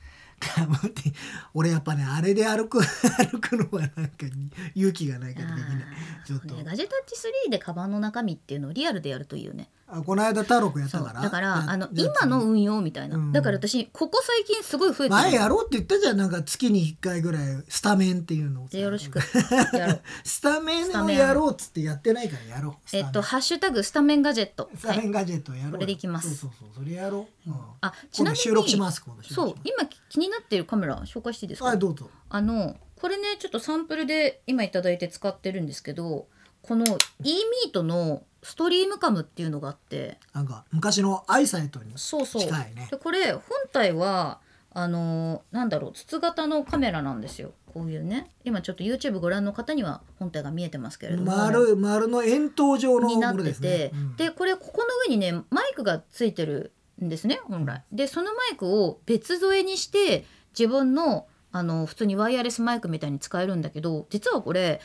[1.54, 4.26] 俺やっぱねあれで歩く 歩くのはなんか
[4.74, 5.84] 勇気がないからできない。
[6.26, 11.20] ちょっと、ね、ガジェタッチ3でカバンの中身っていうのをリアルでやるといいよねあこの間太郎くんやったから？
[11.20, 13.32] だからあの今の運用みたいな、うん。
[13.32, 16.16] だから私ここ最近すごい増えてる前やろうって言ったじゃん。
[16.16, 19.20] なんか月に1回ぐらいスタメンっていうのをよろしく。
[20.24, 22.96] スタメンをスタメンやろうっつってやってないからやろう。
[22.96, 25.72] えっと「スハッシュタグスタメンガジェット」はいタメンガジェットやろうよ。
[25.72, 26.34] これでいきます。
[26.36, 26.84] そうそうそう。
[26.84, 27.56] それやろう、うん。
[27.80, 31.66] あちなみに収録しますそう今気になっているカメラ紹介していいですか？
[31.66, 32.08] はいどうぞ。
[32.28, 36.26] あのこれねちょっとサンプルで今いただいて使ってるんですけど
[36.62, 36.84] この
[37.24, 40.18] e ミートのストリームカムっていうのがあって。
[40.32, 42.42] なんか昔のアイサイトにそうそう。
[42.42, 43.42] 近いねでこれ本
[43.72, 44.40] 体は
[44.72, 47.52] あのなんだろう筒型のカメラなんですよ。
[47.72, 48.30] こういうね。
[48.44, 51.36] 今ちょっと YouTube ご覧の方には本体が見えてますけれども。
[51.36, 53.68] 丸丸の円筒状のになってものですね。
[53.68, 54.16] て、うん。
[54.16, 56.72] でこれここの上にねマイクがついてる
[57.02, 57.82] んですね本来。
[57.92, 60.24] でそのマイクを別添えにして
[60.58, 64.80] 自分のあの普通にワイヤレスマイクみたいに使えるんだけど実はこれ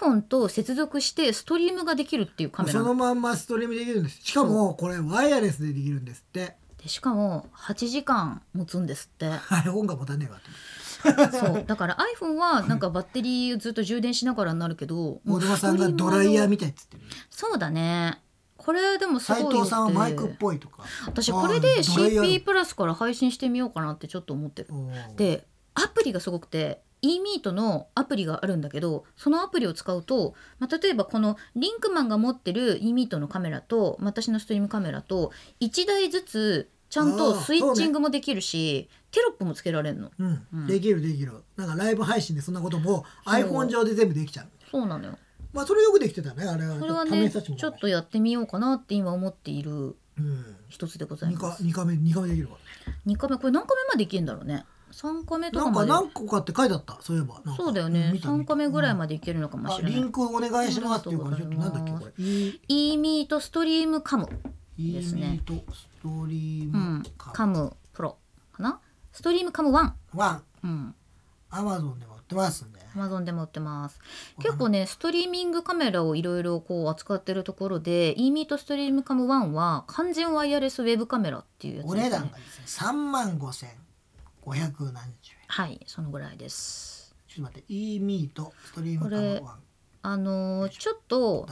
[0.00, 2.80] iPhone と接続してストリームができるっていうカメラ。
[2.80, 4.20] そのまんまストリームできるんです。
[4.22, 6.56] しかもこれワイヤレスでできるんですって。
[6.82, 9.26] でしかも8時間持つんですって。
[9.28, 10.50] iPhone が持たねえわと
[11.38, 11.64] そう。
[11.66, 17.02] だから iPhone はなんかバッテリーをずっと充電しながらになるけど大島さんがドライヤーみたいっつってる。
[17.30, 18.20] そうだね。
[18.56, 20.84] これでもすごい藤さんはマイクっぽいとか。
[21.06, 24.68] 私これで CP プラスから配信してみようかなってちょっと思ってる。
[25.16, 40.10] でアプリがすごくて eMeet のアプリがあるんだけどそのアプリを使うと、まあ、例えばこのリンクマンが持ってる eMeet のカメラと私のストリームカメラと1台ずつちゃんとスイッチングもできるし、テロップもつけられるの。
[40.18, 40.46] うん。
[40.52, 40.66] うん。
[40.66, 41.32] できるできる。
[41.56, 44.48] なんかライブ配信でそんなことも iPhone 上で全部できちゃう。
[44.70, 45.18] そうなのよ。
[45.54, 46.78] まあそれよくできてたねあれは。
[46.78, 49.96] それはねちょっとやってみようかなって今思っている
[50.68, 51.58] 一つでござい二ます。
[51.62, 52.54] か二回目二回目できるか
[53.06, 56.98] 2回目これ何回目までいけんだろうね3回目とらなんかかまで何個かって書いてあった。
[57.00, 57.40] そういえば。
[57.44, 57.62] なんか。
[57.62, 58.10] そうだよね。
[58.12, 59.92] 見た3回目ぐらいでまでいけるのかもしあれない。
[59.94, 62.12] リンクお願いしますっていうからちょっとなんだっけこれ。
[62.18, 64.28] e e ミートストリームカム
[64.76, 65.40] e ですね。
[65.46, 66.98] ミートストリーうん。
[66.98, 68.18] ムカムプロ
[68.52, 68.80] かな？
[69.12, 70.42] ストリームカム1ワン。
[70.64, 70.94] うん。
[71.50, 72.82] アマゾンでも売ってますんで。
[72.94, 73.98] Amazon でも売ってます。
[74.40, 83.70] 結構ねストリーミングカメラをいろいろこう扱ってるところで e ミートストリームカム1は完全ワイヤレスウェブカメラっていうやつおです、ね、値段がですね三万五千
[84.44, 85.38] 五百何十円。
[85.46, 87.14] はいそのぐらいです。
[87.28, 89.58] ちょっと待って e ミートストリームカムワン。
[90.02, 91.46] あのーちょっと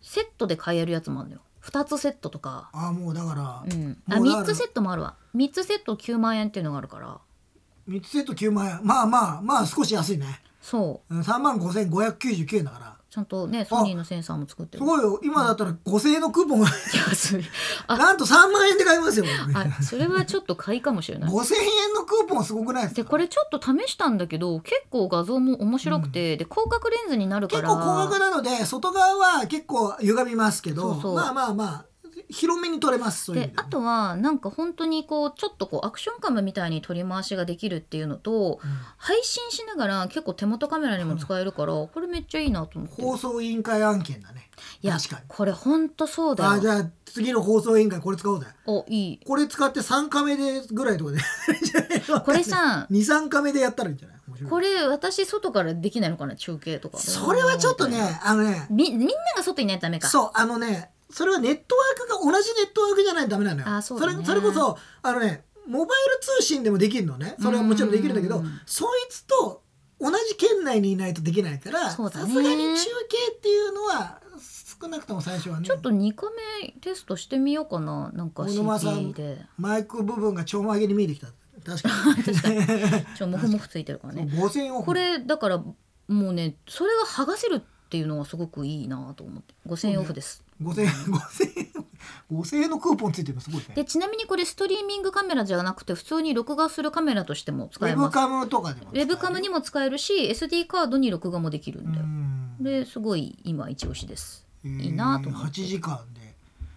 [0.00, 1.42] セットで買えるやつもあるのよ。
[1.62, 2.70] 2つセットとか。
[2.72, 4.02] ああもうだからうん。
[4.10, 5.16] あもうだから3つセットもあるわ。
[5.34, 7.18] 3つセット9万円っていうのがあるから。
[7.86, 8.80] 三つセット九万円。
[8.82, 10.40] まあまあまあ少し安いね。
[10.62, 11.22] そう。
[11.22, 14.84] 三万五千五百九十九円だからちゃんとねソニーのセンサーも作ってる。
[14.84, 15.20] すごいよ。
[15.22, 16.66] 今だったら五千円のクーポンが。
[17.08, 17.44] 安い
[17.86, 19.26] あなんと三万円で買えますよ。
[19.54, 21.30] あそれはちょっと買いかもしれない。
[21.30, 23.02] 五千円のクーポンすごくないですか？
[23.04, 27.68] でこれちょっと試したんだけど結構画像も面白くて、で広角レンズになるから。
[27.68, 31.14] 結構高額なので外側は結構歪みますけどそうそう。
[31.14, 31.84] まあまあまあ
[32.28, 38.70] 広めに撮れますそういう意味でであとはなんか本当にこうちょっとこうアクションカムみたいに取り回しができるっていうのとうん。
[38.96, 43.02] 配信しながら結構手元カメラにも使えるからこれめっちゃいいなと思って。
[43.02, 44.48] 放送委員会案件だね。
[44.82, 45.22] いや確かに。
[45.28, 46.50] これ本当そうだよ。
[46.52, 48.46] あじゃあ次の放送委員会これ使おうぜ。
[48.66, 49.20] おいい。
[49.26, 51.18] これ使って3カメでぐらいとかで。
[52.24, 54.16] これさ23カメでやったらいいんじゃない？
[54.28, 54.50] 面白い。
[54.50, 56.36] これ私外からできないのかな？
[56.36, 56.98] 中継とか。
[56.98, 58.66] それはちょっとねあのね。
[58.70, 60.08] みみんなが外にいないとダメか。
[60.08, 63.68] そうあのねそれはネットワークが同じネットワークじゃないとダメなのよ。
[63.68, 64.06] あそね。
[64.06, 67.36] れそれこそあのねモバイル通信でもできるのね。
[67.40, 68.60] それはもちろんできるんだけどうん。
[68.66, 69.62] そいつと
[70.00, 74.20] 同じ県内にいないとできないからさすがに中継っていうのは
[74.80, 75.66] 少なくとも最初はね。
[75.66, 76.26] ちょっと2カ
[76.62, 81.28] メテストしてみようかななんか小沼さん CP でマイク部分がちょんまげに見えてきた。
[81.64, 81.88] 確か
[83.16, 84.86] ちょモフモフついてるからにね5000円オフ。
[84.86, 85.74] これだからも
[86.08, 89.54] うねそれが剥がせるっていうのがすごくいいなと思って。
[89.66, 91.84] 5000円オフです、5000円5000円
[92.30, 93.74] 5000円のクーポンついてるのすごいね。
[93.74, 98.06] でちなみにこれストリーミングカメラじゃなくて普通に録画するカメラとしてもウ使えます。
[98.06, 102.56] ェブカムとかでもウェブカムにも使えるし SD カードに録画もできるんだよ、うん。
[102.60, 104.46] ですごい今一押しです。
[104.64, 105.60] いいなと思って。
[105.60, 106.34] 8時間で。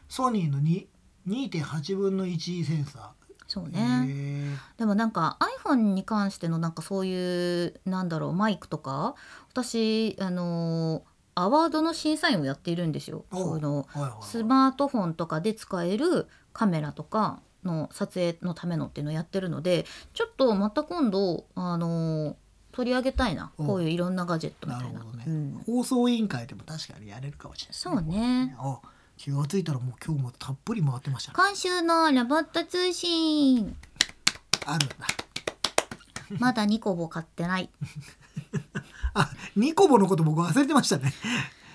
[0.09, 0.85] ソニーの2
[1.27, 3.17] 2.8分の1センサー。
[3.47, 9.15] そうね、へでもなんか iPhone に関してのなんかそういうなんだろうマイクとか
[9.49, 11.03] 私あの
[11.39, 13.23] アワードの審査員をやっているんですよ。
[13.31, 13.88] おその
[14.23, 19.85] スマートフォンとかで使えるカメラとかの撮影のためのっていうのをやってるので
[20.15, 22.35] ちょっとまた今度あの
[22.72, 23.51] 取り上げたいな。
[23.59, 24.99] おこういういろんなガジェットみたいな。
[24.99, 28.55] ね、うん、放送委員会でも確かにやれるかもしれないそうね。
[28.57, 28.80] あ
[29.15, 31.35] 気がついたらもう今日もたっぷり回ってましたね。
[31.38, 33.76] 今週のロボット通信。
[34.65, 34.95] あるんだ。
[36.39, 37.69] まだニコボ買ってない
[39.14, 41.14] あニコボのこと僕忘れてましたね。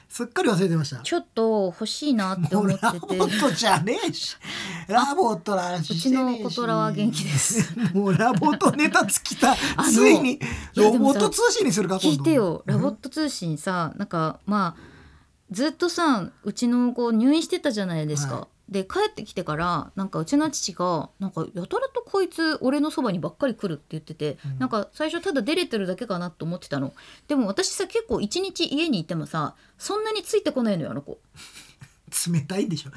[0.08, 0.98] すっかり忘れてました。
[0.98, 4.36] ちょっと欲しいなってもう思ってラボットじゃねえし。
[4.86, 6.42] ラボットのう話ちしてねえし。
[6.42, 7.74] のコトラは元気です。
[7.96, 9.56] もうラボットネタ尽きた。
[9.90, 10.38] ついにい
[10.74, 12.62] やロでもさボット通信にするか聞いてよ。
[12.66, 14.92] ラボットト通信さなんかまあ
[15.50, 24.58] ずっとさうちの子入院してたじゃないですか、はで帰ってきてからなんかうちの父がなんかやたらとこいつ俺のそばにばっかり来るって言ってて、うん。
[24.58, 26.92] なんか最初ただ出れてるだけかなと思ってたの。
[27.28, 31.18] でも私さ結構一日家にいてもさそんなについてこないのよあの子
[32.30, 32.90] 冷たいんでしょ。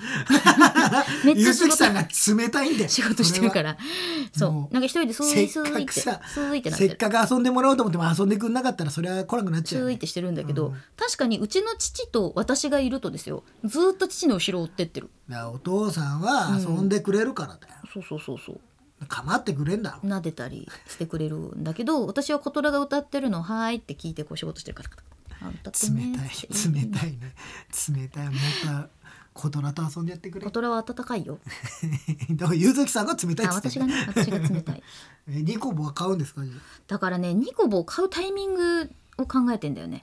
[1.25, 2.89] めっちゆゃさんが冷たいんだよ。
[2.89, 3.77] 仕事してるから。
[4.33, 4.67] そもう。
[4.71, 4.73] う。
[4.73, 10.73] なんか一人でスーイスせっーイってスかくさーイっせっかく遊んでもらおうと思っても遊んでくんなかったらそれは来なくなっちゃうよね、スーイってしてるんだけど、うん。
[10.97, 13.43] 確かにうちの父と私がいるとですよ。
[13.63, 15.09] ずーっと父の後ろを追ってってる。
[15.29, 18.59] だからお父さんは遊んでくれるからだよ、そうそうそうそう。
[19.07, 20.09] 構ってくれんだろ。
[20.09, 21.35] 撫でたりしてくれる。
[21.35, 24.89] んだけど私はコトラが歌ってるのを「はーい」って聞いてこう仕事してるから。
[25.45, 25.51] 冷
[25.91, 26.29] ねたい
[26.73, 27.35] 冷たいね。
[27.93, 28.25] 冷たい。
[28.27, 28.31] ま
[28.63, 28.89] た
[29.35, 30.45] コトラと遊んでやってくれ。
[30.45, 31.39] コトラは温かいよ。
[32.31, 34.81] だからゆずきさんが冷たいっあつって私がね私が冷たい。
[35.29, 36.43] えニコボは買うんですか？
[36.45, 36.53] じゃ
[36.87, 40.01] だからねニコボを買うタイミングを考えてんだよね。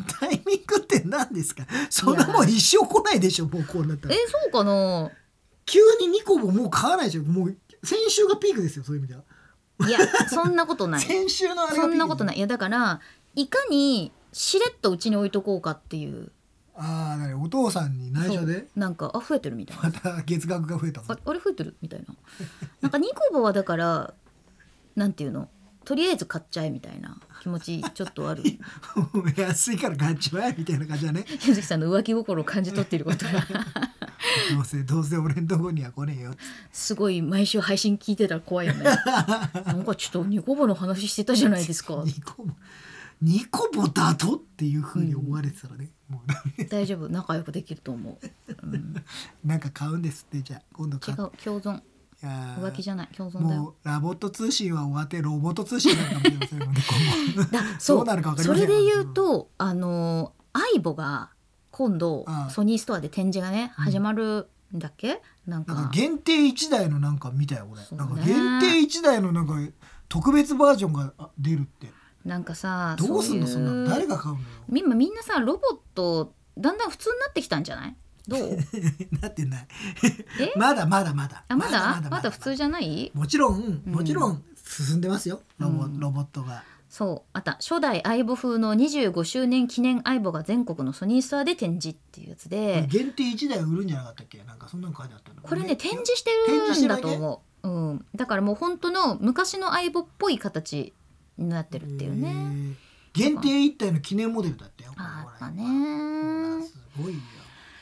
[0.00, 1.64] あ タイミングって何ですか？
[1.88, 5.10] そんなもん一生来ないでしょもうこうなったえらそうかな？
[5.66, 7.22] 急にニコボもう買わないでしょ？
[7.22, 9.22] もう先週がピークですよそういう意味では。
[9.88, 9.98] いや
[10.28, 11.00] そんなことない。
[11.00, 11.94] 先週のあれがそピーク。
[11.94, 12.38] んなことない。
[12.38, 13.00] いやだから
[13.36, 16.32] いかにしれっとうちに置いとこうかっていう
[16.76, 17.34] ああ何？
[17.34, 18.66] お父さんに内緒で？
[18.74, 19.82] なんかあ増えてるみたいな。
[19.84, 21.76] また月額が増えたぞああれ増えてる？
[21.80, 22.14] みたいな。
[22.80, 24.14] なんかニコボはだから
[24.96, 25.48] なんていうの？
[25.84, 27.18] とりあえず買っちゃえみたいな。
[27.42, 28.42] 気持ちちょっとある。
[29.36, 31.24] 安いから買っちまえみたいな感じだね。
[31.46, 33.32] ゆずきさんの浮気心を感じ取っていることが。
[34.54, 36.34] どうせどうせ俺んとこには来ねえよ
[36.72, 38.84] すごい毎週配信聞いてたら怖いよね。
[38.84, 42.02] なんかちょっとニコボの話してたじゃないですか。
[42.06, 42.52] ニコボ
[43.20, 44.36] ニコボだと？
[44.36, 46.64] っていうふうに思われてたらね、もうダメ。
[46.64, 47.08] 大丈夫。
[47.08, 48.18] 仲良くできると思う、
[48.62, 48.94] うん、
[49.44, 50.62] なんか買うんですってじゃあ。
[50.72, 51.22] 今度違買う。
[51.28, 51.32] う。
[51.42, 51.78] 共存。
[51.78, 51.80] い
[52.26, 53.08] やー浮気じゃない。
[53.14, 53.62] 共存だよ。
[53.62, 56.80] もうラボット通信は終わってロボット通信になるかもしれませんので
[57.34, 58.02] 今後 だどそう。
[58.02, 61.30] うなるか分かりませんそれで言うとあのアイボが
[61.70, 65.74] 今度ああソニーストアで展示がねうん始まるんだっけ、なんか。
[65.74, 68.04] なんか限定1台のなんか見たよ俺、そうね。
[68.04, 69.54] なんか限定1台のなんか
[70.08, 71.92] 特別バージョンがあ出るって
[72.24, 73.46] なんかさどうすんの？
[73.46, 73.88] そんなの。
[73.88, 74.40] 誰が買うの？
[74.40, 77.96] よ今みんなさロボットだんだん普通になってきたんじゃない？
[78.26, 78.58] どう？
[79.20, 79.68] なってない。
[80.40, 80.52] え？
[80.58, 81.44] まだまだまだ。
[81.48, 82.00] あまだ？
[82.10, 83.10] まだ普通じじゃない？
[83.14, 86.00] もちろんもちろん進んでますよ、ロボうん。
[86.00, 86.62] ロボットが。
[86.88, 87.30] そう。
[87.32, 92.86] あった初代相棒風の25周年記念相棒が全国のソニーストアで展示っていうやつで。
[92.88, 94.42] 限定1台売るんじゃなかったっけ？
[94.44, 100.94] なんかそんなの書いてあったのこれね展示してるんだと思う、うん、だからもう本当の昔の相棒っぽい形
[101.38, 102.76] になってるっていうね、
[103.12, 105.64] 限定1体の記念モデルだったよあったね。
[106.66, 107.20] すごいよ。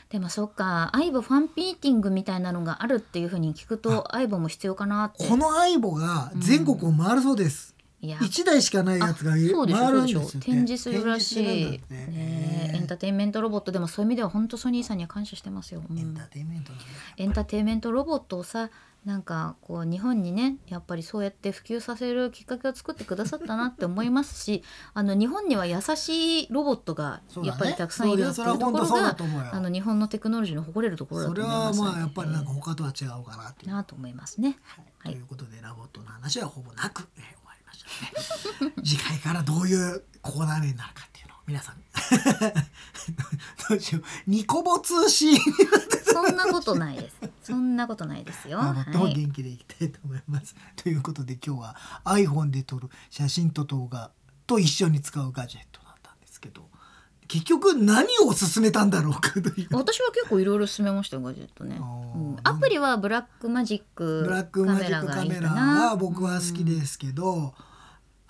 [0.09, 5.27] でもそっか相棒ファンミーティングみたいなのがあるっていうふうに聞くと相棒も必要かなって。
[5.27, 8.19] この相棒が全国を回るそうです、いや。
[8.21, 13.71] 一台しかないやつが回るんで展示するらしい、エンターテインメントロボット。
[13.71, 15.97] でもそういう意味では本当ソニーさんには感謝してますよ、うん。
[15.97, 16.85] エンターテインメントなんだ
[17.17, 18.69] エンターテインメントロボットをさ
[19.05, 24.63] なんかこう日本にねやっぱりそうやって普及させるきっかけを作ってくださったなって思いますし
[24.93, 29.49] あの日本には優しいロボットがやっぱりたくさんいるってそういうところがと思うよ。
[29.53, 34.57] あの日本のテクノロジーの誇れるところだそれと思いますはまあやっぱりなんか他とは違うかなっていう、なと思いますね。
[34.63, 34.85] はい。
[34.99, 35.13] はい。
[35.13, 37.83] ということでラボットの話はほぼなく、えー終わりまし
[38.59, 38.73] たね。
[38.83, 41.07] 次回からどういうコーナーになるか
[41.45, 41.75] 皆さん
[43.69, 45.37] どうしようニコボ通信
[46.03, 47.15] そんなことないです。
[47.43, 48.59] そんなことないですよ。
[48.59, 49.13] ラボットもはい。
[49.15, 50.55] 元気でいきたいと思います。
[50.75, 51.75] ということで今日は
[52.05, 54.11] iPhone で撮る写真と動画
[54.47, 56.69] と一緒に使うガジェットだったんですけど
[57.27, 59.67] 結局何を勧めたんだろうかという。
[59.71, 67.53] 私は結構いろいろ勧めましたよガジェットね、うんアプリはブラックマジックブラックマジックカメラは僕は好きす、ですけど、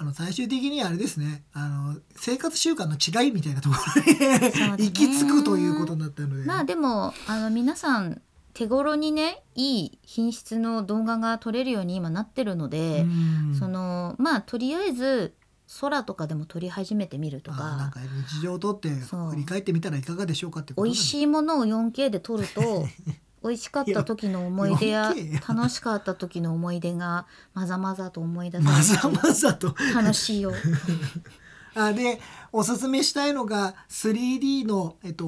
[0.03, 1.43] あの最終的にあれですね。
[1.53, 4.51] あの生活習慣の違いみたいなところに、ね。
[4.77, 8.21] 行き着くということになったので、まあでもあの皆さん
[8.53, 13.55] 手頃にねいい品質の動画が撮れるように今なってるので、うん。
[13.57, 15.33] そのまあとりあえず
[15.79, 22.85] 空とかでも撮り始めてみるとあなんかか日常をとって振り返ってみたらいかがでしょうかってこと美味しいいものを 4K で撮ると
[23.43, 29.75] 美味しかった時の思い出や 4K 楽しかった時の思い出がまざまざと思い出さまざまざと。
[29.93, 30.53] 楽しいよ。
[31.75, 32.19] あで
[32.51, 35.25] おすすめしたいのが 3D の、えっと、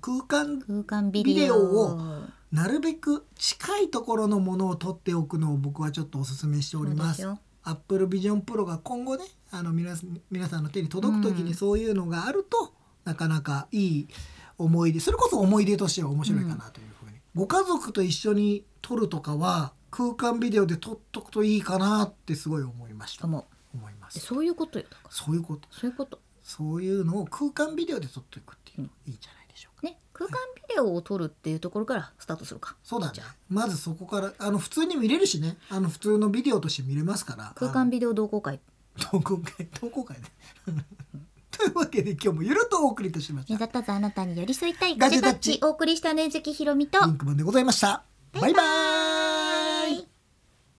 [0.00, 1.56] 空間空間ビデオ。
[1.56, 2.00] を
[2.52, 7.22] なるべく近いところのものを撮っておくのを僕はちょっとおすすめしております。
[7.22, 7.40] そうですよ。
[7.62, 11.46] Apple Vision Pro が今後ねあの皆さん皆さんの手に届く時うん。
[11.46, 12.72] にそういうのがあると、
[13.04, 14.08] なかなかいい
[14.58, 16.97] 思い出それこそ思い出としては面白いかなという
[17.34, 23.26] ご家族と一緒に撮るとかは空間ビデオで撮っとくといいかなってすごい思いました。
[23.26, 23.44] 思
[23.90, 24.14] います。
[24.14, 25.02] でそういうことよだか。
[25.04, 25.68] らそういうこと。
[25.70, 26.20] そういうこと。
[26.42, 32.76] そういうのを空間ビデオで撮っていくっていうのいいんじゃないでしょうか、ね空間ビデオを撮るっていうところからスタートするか。
[32.82, 33.12] そうだね。
[33.14, 33.34] じゃあ。
[33.48, 35.56] まずそこからあの普通に見れるしね。
[35.70, 37.52] あの普通のビデオとして見れますから。
[37.54, 38.60] 空間ビデオ同好会。
[38.98, 39.66] 投稿会。
[39.66, 40.24] 投稿会ね
[41.58, 43.54] というわけで今日もゆるっとお送りいたしました。
[43.54, 45.54] 目立たずあなたに寄り添いたいガガジェタッチ。
[45.54, 47.04] チお送りしたねずきひろみと。
[47.04, 48.04] リンクマンでございました。
[48.40, 49.27] バイバーイ